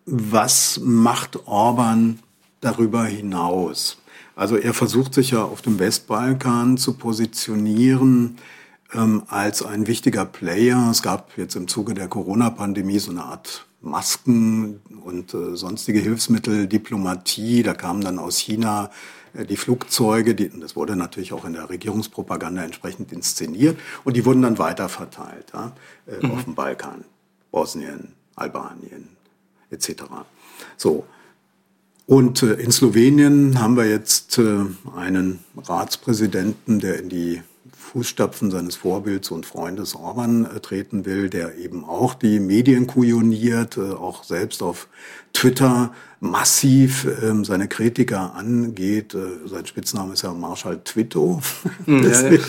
was 0.06 0.80
macht 0.84 1.48
Orban 1.48 2.20
darüber 2.62 3.06
hinaus? 3.06 3.98
Also 4.36 4.58
er 4.58 4.74
versucht 4.74 5.14
sich 5.14 5.32
ja 5.32 5.44
auf 5.44 5.62
dem 5.62 5.80
Westbalkan 5.80 6.78
zu 6.78 6.94
positionieren 6.94 8.38
ähm, 8.94 9.24
als 9.28 9.64
ein 9.64 9.88
wichtiger 9.88 10.26
Player. 10.26 10.90
Es 10.92 11.02
gab 11.02 11.38
jetzt 11.38 11.56
im 11.56 11.68
Zuge 11.68 11.94
der 11.94 12.08
Corona-Pandemie 12.08 13.00
so 13.00 13.12
eine 13.12 13.24
Art 13.24 13.66
Masken 13.82 14.82
und 15.04 15.34
äh, 15.34 15.56
sonstige 15.56 16.00
Hilfsmittel, 16.00 16.68
Diplomatie. 16.68 17.64
Da 17.64 17.74
kamen 17.74 18.02
dann 18.02 18.20
aus 18.20 18.38
China 18.38 18.90
die 19.44 19.58
Flugzeuge, 19.58 20.36
die, 20.36 20.50
das 20.60 20.76
wurde 20.76 20.96
natürlich 20.96 21.34
auch 21.34 21.46
in 21.46 21.54
der 21.54 21.70
Regierungspropaganda 21.70 22.64
entsprechend 22.64 23.12
inszeniert 23.12 23.78
und 24.04 24.16
die 24.16 24.26
wurden 24.26 24.42
dann 24.42 24.58
weiterverteilt 24.58 25.52
ja, 25.54 25.74
äh, 26.08 26.26
mhm. 26.26 26.32
auf 26.32 26.44
dem 26.46 26.56
Balkan, 26.56 27.04
Bosnien, 27.52 28.14
Albanien 28.36 29.10
etc. 29.72 30.04
So, 30.78 31.06
Und 32.06 32.44
äh, 32.44 32.54
in 32.54 32.72
Slowenien 32.72 33.60
haben 33.60 33.76
wir 33.76 33.90
jetzt 33.90 34.38
äh, 34.38 34.66
einen 34.96 35.40
Ratspräsidenten, 35.58 36.80
der 36.80 37.00
in 37.00 37.10
die 37.10 37.42
Fußstapfen 37.96 38.52
seines 38.52 38.76
Vorbilds 38.76 39.32
und 39.32 39.46
Freundes 39.46 39.96
Orban 39.96 40.44
äh, 40.44 40.60
treten 40.60 41.06
will, 41.06 41.30
der 41.30 41.58
eben 41.58 41.86
auch 41.86 42.14
die 42.14 42.42
Medien 42.42 42.88
kujoniert, 42.88 43.78
äh, 43.78 43.94
auch 43.94 44.26
selbst 44.26 44.62
auf 44.62 44.90
Twitter 45.32 45.94
massiv 46.20 47.08
ähm, 47.24 47.46
seine 47.46 47.70
Kritiker 47.70 48.36
angeht. 48.36 49.16
Äh, 49.16 49.48
sein 49.48 49.66
Spitzname 49.66 50.12
ist 50.12 50.24
ja 50.24 50.34
Marshall 50.34 50.82
Twitto. 50.84 51.42
Hm, 51.86 52.04
ja, 52.04 52.30
ja. 52.30 52.40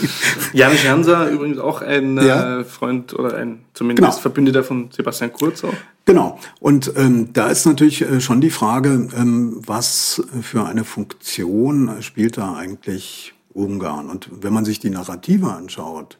Jan 0.53 0.73
Jansa 0.83 1.29
übrigens 1.29 1.59
auch 1.59 1.81
ein 1.81 2.17
ja. 2.17 2.65
Freund 2.65 3.15
oder 3.15 3.37
ein 3.37 3.61
zumindest 3.73 4.05
genau. 4.05 4.21
Verbündeter 4.21 4.65
von 4.65 4.89
Sebastian 4.91 5.33
Kurz 5.33 5.63
auch. 5.63 5.75
Genau. 6.07 6.41
Und 6.59 6.93
ähm, 6.97 7.33
da 7.33 7.51
ist 7.51 7.67
natürlich 7.67 8.05
schon 8.19 8.41
die 8.41 8.51
Frage, 8.51 9.09
ähm, 9.17 9.61
was 9.65 10.23
für 10.43 10.65
eine 10.65 10.83
Funktion 10.83 12.03
spielt 12.03 12.37
da 12.37 12.57
eigentlich 12.57 13.36
Ungarn? 13.57 14.09
Und 14.09 14.29
wenn 14.43 14.53
man 14.53 14.65
sich 14.65 14.79
die 14.79 14.91
Narrative 14.91 15.53
anschaut, 15.53 16.19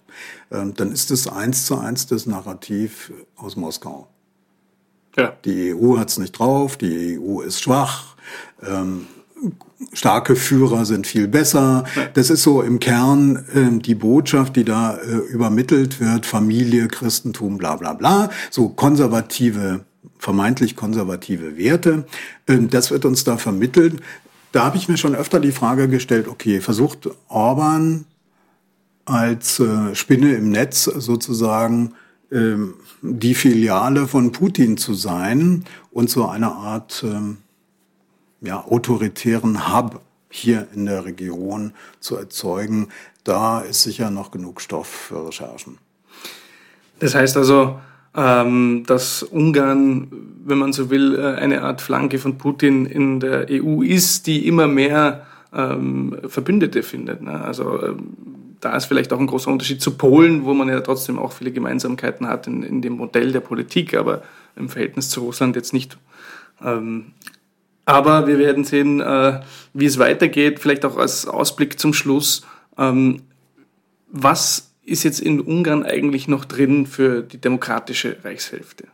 ähm, 0.51 0.75
dann 0.75 0.93
ist 0.93 1.11
es 1.11 1.29
eins 1.29 1.67
zu 1.67 1.79
eins 1.79 2.07
das 2.07 2.27
Narrativ 2.27 3.13
aus 3.37 3.57
Moskau. 3.57 4.09
Ja. 5.17 5.33
Die 5.45 5.75
EU 5.75 5.99
hat 5.99 6.11
es 6.11 6.19
nicht 6.19 6.33
drauf, 6.33 6.77
die 6.77 7.19
EU 7.19 7.41
ist 7.41 7.63
schwach. 7.63 8.17
Ähm, 8.63 9.07
starke 9.93 10.37
Führer 10.37 10.85
sind 10.85 11.07
viel 11.07 11.29
besser. 11.29 11.85
Das 12.15 12.31
ist 12.31 12.43
so 12.43 12.63
im 12.63 12.81
Kern 12.81 13.45
äh, 13.55 13.81
die 13.81 13.95
Botschaft, 13.95 14.57
die 14.57 14.65
da 14.65 14.97
äh, 14.97 15.17
übermittelt 15.31 16.01
wird, 16.01 16.27
Familie, 16.27 16.89
Christentum, 16.89 17.59
bla 17.59 17.77
bla 17.77 17.93
bla, 17.93 18.31
so 18.51 18.69
konservative, 18.69 19.85
vermeintlich 20.19 20.77
konservative 20.77 21.57
Werte. 21.57 22.07
Ähm, 22.47 22.71
das 22.71 22.91
wird 22.91 23.05
uns 23.05 23.25
da 23.25 23.37
vermittelt. 23.37 24.03
Da 24.53 24.65
habe 24.65 24.77
ich 24.77 24.89
mir 24.89 24.97
schon 24.97 25.15
öfter 25.15 25.41
die 25.41 25.53
Frage 25.53 25.89
gestellt, 25.89 26.29
okay, 26.29 26.61
versucht 26.61 27.09
Orban 27.29 28.07
als 29.05 29.61
äh, 29.61 29.95
Spinne 29.95 30.35
im 30.35 30.51
Netz 30.51 30.85
sozusagen 30.85 31.95
ähm, 32.33 32.75
die 33.03 33.35
Filiale 33.35 34.09
von 34.09 34.33
Putin 34.33 34.77
zu 34.77 34.95
sein 34.95 35.65
und 35.93 36.11
so 36.11 36.27
eine 36.27 36.53
Art 36.53 37.05
ähm, 37.07 37.39
ja, 38.41 38.65
autoritären 38.65 39.73
Hub 39.73 40.01
hier 40.29 40.67
in 40.75 40.87
der 40.87 41.05
Region 41.05 41.73
zu 42.01 42.17
erzeugen, 42.17 42.89
da 43.25 43.61
ist 43.61 43.83
sicher 43.83 44.11
noch 44.11 44.31
genug 44.31 44.61
Stoff 44.61 44.89
für 44.89 45.29
Recherchen. 45.29 45.79
Das 46.99 47.15
heißt 47.15 47.37
also, 47.37 47.79
ähm, 48.17 48.85
dass 48.87 49.23
Ungarn, 49.23 50.09
wenn 50.45 50.59
man 50.59 50.73
so 50.73 50.91
will, 50.91 51.17
äh, 51.17 51.41
eine 51.41 51.63
Art 51.63 51.83
Flanke 51.83 52.19
von 52.19 52.39
Putin 52.39 52.87
in 52.87 53.21
der 53.21 53.47
EU 53.51 53.83
ist, 53.83 54.27
die 54.27 54.47
immer 54.47 54.67
mehr 54.67 55.27
ähm, 55.55 56.17
Verbündete 56.27 56.83
findet. 56.83 57.21
Ne? 57.21 57.41
Also 57.41 57.83
ähm, 57.83 58.17
da 58.61 58.75
ist 58.75 58.87
vielleicht 58.87 59.13
auch 59.13 59.21
ein 59.21 59.27
großer 59.27 59.51
Unterschied 59.51 59.83
zu 59.83 59.97
Polen, 59.97 60.45
wo 60.45 60.55
man 60.55 60.69
ja 60.69 60.81
trotzdem 60.81 61.19
auch 61.19 61.33
viele 61.33 61.53
Gemeinsamkeiten 61.53 62.27
hat 62.27 62.47
in, 62.47 62.63
in 62.63 62.81
dem 62.81 62.95
Modell 62.95 63.33
der 63.33 63.41
Politik, 63.41 63.95
aber 63.95 64.23
im 64.57 64.71
Verhältnis 64.71 65.11
zu 65.11 65.21
Russland 65.21 65.55
jetzt 65.55 65.75
nicht. 65.75 65.99
Ähm, 66.65 67.13
aber 67.85 68.27
wir 68.27 68.39
werden 68.39 68.65
sehen, 68.65 69.01
äh, 69.01 69.41
wie 69.75 69.85
es 69.85 69.99
weitergeht. 69.99 70.59
Vielleicht 70.59 70.85
auch 70.85 70.97
als 70.97 71.29
Ausblick 71.29 71.79
zum 71.79 71.93
Schluss. 71.93 72.47
Ähm, 72.79 73.23
was 74.11 74.73
ist 74.87 75.03
jetzt 75.03 75.21
in 75.21 75.41
Ungarn 75.41 75.83
eigentlich 75.83 76.29
noch 76.29 76.45
drin 76.45 76.87
für 76.87 77.23
die 77.23 77.39
demokratische 77.39 78.17
Reichshälfte? 78.25 78.89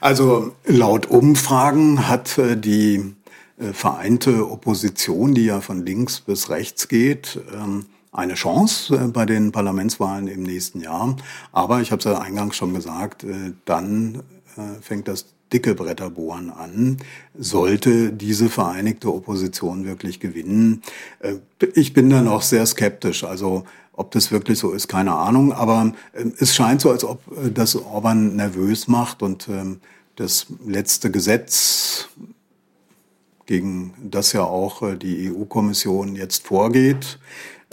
Also 0.00 0.54
laut 0.64 1.06
Umfragen 1.06 2.08
hat 2.08 2.38
äh, 2.38 2.56
die 2.56 3.14
äh, 3.58 3.72
vereinte 3.72 4.50
Opposition, 4.50 5.34
die 5.34 5.46
ja 5.46 5.60
von 5.60 5.84
links 5.84 6.20
bis 6.20 6.50
rechts 6.50 6.88
geht, 6.88 7.40
ähm, 7.54 7.86
eine 8.12 8.34
Chance 8.34 8.94
äh, 8.94 9.08
bei 9.08 9.26
den 9.26 9.52
Parlamentswahlen 9.52 10.28
im 10.28 10.42
nächsten 10.42 10.80
Jahr. 10.80 11.16
Aber 11.52 11.80
ich 11.80 11.90
habe 11.90 11.98
es 11.98 12.04
ja 12.04 12.18
eingangs 12.18 12.56
schon 12.56 12.74
gesagt, 12.74 13.24
dann 13.64 14.22
fängt 14.80 15.06
das 15.06 15.26
dicke 15.52 15.74
Bretterbohren 15.74 16.50
an, 16.50 16.98
sollte 17.36 18.12
diese 18.12 18.48
vereinigte 18.48 19.12
Opposition 19.12 19.84
wirklich 19.84 20.20
gewinnen. 20.20 20.82
Äh, 21.20 21.34
ich 21.74 21.92
bin 21.92 22.10
da 22.10 22.22
noch 22.22 22.42
sehr 22.42 22.66
skeptisch. 22.66 23.24
Also 23.24 23.64
ob 23.92 24.12
das 24.12 24.30
wirklich 24.30 24.58
so 24.58 24.72
ist, 24.72 24.88
keine 24.88 25.14
Ahnung. 25.14 25.52
Aber 25.52 25.92
äh, 26.12 26.24
es 26.38 26.54
scheint 26.54 26.80
so, 26.80 26.90
als 26.90 27.04
ob 27.04 27.22
äh, 27.36 27.50
das 27.50 27.76
Orban 27.76 28.36
nervös 28.36 28.88
macht 28.88 29.22
und 29.22 29.48
ähm, 29.48 29.80
das 30.16 30.46
letzte 30.66 31.10
Gesetz, 31.10 32.08
gegen 33.46 33.94
das 34.02 34.32
ja 34.34 34.42
auch 34.42 34.82
die 34.96 35.32
EU-Kommission 35.32 36.16
jetzt 36.16 36.46
vorgeht. 36.46 37.18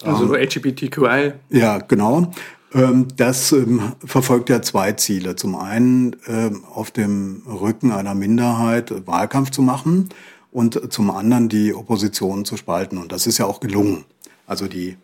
Also 0.04 0.34
ähm, 0.34 0.42
LGBTQI. 0.42 1.34
Ja, 1.50 1.80
genau. 1.80 2.32
Ähm, 2.76 3.08
das 3.16 3.54
ähm, 3.54 3.94
verfolgt 4.04 4.50
ja 4.50 4.62
zwei 4.62 4.92
Ziele. 4.92 5.36
Zum 5.36 5.56
einen 5.56 6.18
ähm, 6.28 6.66
auf 6.66 6.92
dem 6.92 7.42
Rücken 7.48 7.92
einer 7.92 8.14
Minderheit 8.14 9.08
Wahlkampf 9.08 9.50
zu 9.50 9.62
machen 9.62 10.10
und 10.52 10.92
zum 10.92 11.10
anderen 11.10 11.48
die 11.50 11.74
Opposition 11.74 12.44
zu 12.44 12.58
spalten. 12.58 12.98
Und 12.98 13.12
das 13.12 13.28
ist 13.28 13.38
ja 13.38 13.46
auch 13.46 13.62
gelungen. 13.62 14.04
Also 14.46 14.68
die 14.68 14.98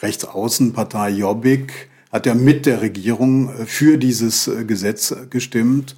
Rechtsaußenpartei 0.00 1.10
Jobbik 1.10 1.90
hat 2.10 2.26
ja 2.26 2.34
mit 2.34 2.66
der 2.66 2.80
Regierung 2.80 3.50
äh, 3.50 3.66
für 3.66 3.98
dieses 3.98 4.48
äh, 4.48 4.64
Gesetz 4.64 5.14
gestimmt. 5.28 5.96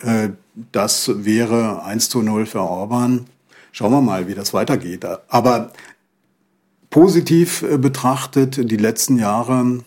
Äh, 0.00 0.30
das 0.72 1.24
wäre 1.24 1.84
1 1.84 2.08
zu 2.08 2.22
0 2.22 2.46
für 2.46 2.60
Orban. 2.60 3.26
Schauen 3.72 3.92
wir 3.92 4.00
mal, 4.00 4.26
wie 4.26 4.34
das 4.34 4.52
weitergeht. 4.52 5.04
Aber 5.28 5.70
positiv 6.88 7.62
betrachtet, 7.78 8.70
die 8.70 8.76
letzten 8.78 9.18
Jahre 9.18 9.82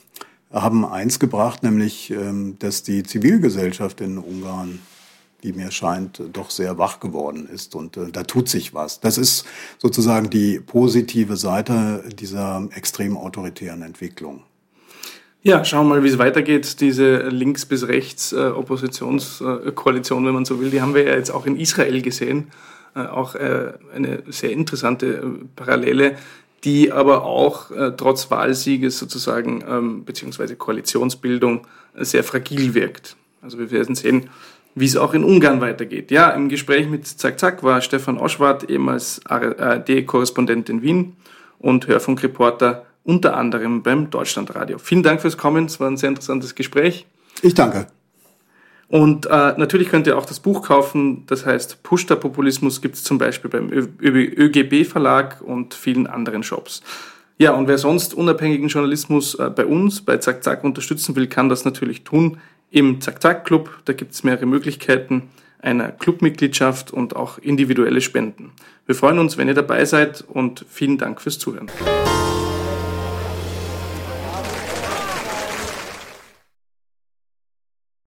haben 0.51 0.85
eins 0.85 1.19
gebracht, 1.19 1.63
nämlich, 1.63 2.11
ähm, 2.11 2.57
dass 2.59 2.83
die 2.83 3.03
Zivilgesellschaft 3.03 4.01
in 4.01 4.17
Ungarn, 4.17 4.79
die 5.43 5.53
mir 5.53 5.71
scheint, 5.71 6.21
doch 6.33 6.49
sehr 6.49 6.77
wach 6.77 6.99
geworden 6.99 7.47
ist 7.47 7.75
und 7.75 7.97
äh, 7.97 8.11
da 8.11 8.23
tut 8.23 8.49
sich 8.49 8.73
was. 8.73 8.99
Das 8.99 9.17
ist 9.17 9.45
sozusagen 9.77 10.29
die 10.29 10.59
positive 10.59 11.37
Seite 11.37 12.03
dieser 12.13 12.67
extrem 12.75 13.15
autoritären 13.15 13.83
Entwicklung. 13.83 14.43
Ja, 15.41 15.63
schauen 15.63 15.87
wir 15.87 15.95
mal, 15.95 16.03
wie 16.03 16.09
es 16.09 16.17
weitergeht. 16.17 16.81
Diese 16.81 17.29
links 17.29 17.65
bis 17.65 17.87
rechts 17.87 18.33
äh, 18.33 18.47
Oppositionskoalition, 18.47 20.25
wenn 20.25 20.33
man 20.33 20.43
so 20.43 20.59
will, 20.59 20.69
die 20.69 20.81
haben 20.81 20.93
wir 20.93 21.03
ja 21.03 21.15
jetzt 21.15 21.31
auch 21.31 21.45
in 21.45 21.55
Israel 21.55 22.01
gesehen. 22.01 22.51
Äh, 22.95 23.01
auch 23.01 23.35
äh, 23.35 23.73
eine 23.95 24.23
sehr 24.27 24.51
interessante 24.51 25.05
äh, 25.05 25.21
Parallele 25.55 26.17
die 26.64 26.91
aber 26.91 27.24
auch 27.24 27.72
äh, 27.72 27.91
trotz 27.95 28.30
Wahlsieges 28.32 28.97
sozusagen 28.99 29.64
ähm, 29.68 30.05
beziehungsweise 30.05 30.55
Koalitionsbildung 30.55 31.68
äh, 31.95 32.03
sehr 32.03 32.24
fragil 32.24 32.74
wirkt. 32.74 33.16
Also 33.41 33.60
wir 33.60 33.72
werden 33.72 33.95
sehen, 33.95 34.30
wie 34.76 34.86
es 34.86 34.97
auch 34.97 35.14
in 35.14 35.24
Ungarn 35.24 35.62
weitergeht. 35.62 36.12
Ja, 36.12 36.30
im 36.32 36.49
Gespräch 36.49 36.88
mit 36.88 37.07
Zack 37.07 37.39
Zack 37.39 37.64
war 37.64 37.82
Stefan 37.82 38.18
Oschwart, 38.18 38.70
ehemals 38.70 39.22
ARD-Korrespondent 39.26 40.70
in 40.70 40.82
Wien 40.82 41.16
und 41.60 41.88
Hörfunkreporter 41.88 42.86
unter 43.03 43.36
anderem 43.36 43.82
beim 43.82 44.10
Deutschlandradio. 44.10 44.78
Vielen 44.78 45.03
Dank 45.03 45.22
fürs 45.22 45.38
Kommen, 45.38 45.66
es 45.66 45.80
war 45.80 45.89
ein 45.89 45.97
sehr 45.97 46.10
interessantes 46.10 46.55
Gespräch. 46.55 47.05
Ich 47.41 47.53
danke. 47.53 47.88
Und 48.89 49.27
äh, 49.27 49.29
natürlich 49.29 49.89
könnt 49.89 50.07
ihr 50.07 50.17
auch 50.17 50.25
das 50.25 50.39
Buch 50.39 50.63
kaufen, 50.63 51.23
das 51.27 51.45
heißt 51.45 51.83
Pushta 51.83 52.15
Populismus 52.15 52.81
gibt 52.81 52.95
es 52.95 53.03
zum 53.03 53.19
Beispiel 53.19 53.49
beim 53.49 53.69
ÖGB 53.71 54.83
Verlag 54.83 55.41
und 55.41 55.75
vielen 55.75 56.07
anderen 56.07 56.41
Shops. 56.41 56.81
Ja, 57.37 57.51
und 57.51 57.67
wer 57.67 57.77
sonst 57.77 58.15
unabhängigen 58.15 58.67
Journalismus 58.67 59.35
äh, 59.35 59.51
bei 59.55 59.65
uns, 59.65 60.01
bei 60.01 60.17
Zack 60.17 60.43
Zack 60.43 60.63
unterstützen 60.63 61.15
will, 61.15 61.27
kann 61.27 61.49
das 61.49 61.65
natürlich 61.65 62.03
tun 62.03 62.37
im 62.71 62.99
Zack 62.99 63.21
Zack 63.21 63.45
Club. 63.45 63.69
Da 63.85 63.93
gibt 63.93 64.13
es 64.13 64.23
mehrere 64.23 64.47
Möglichkeiten 64.47 65.29
einer 65.61 65.89
Clubmitgliedschaft 65.91 66.91
und 66.91 67.15
auch 67.15 67.37
individuelle 67.37 68.01
Spenden. 68.01 68.51
Wir 68.87 68.95
freuen 68.95 69.19
uns, 69.19 69.37
wenn 69.37 69.47
ihr 69.47 69.53
dabei 69.53 69.85
seid 69.85 70.23
und 70.27 70.65
vielen 70.67 70.97
Dank 70.97 71.21
fürs 71.21 71.37
Zuhören. 71.37 71.69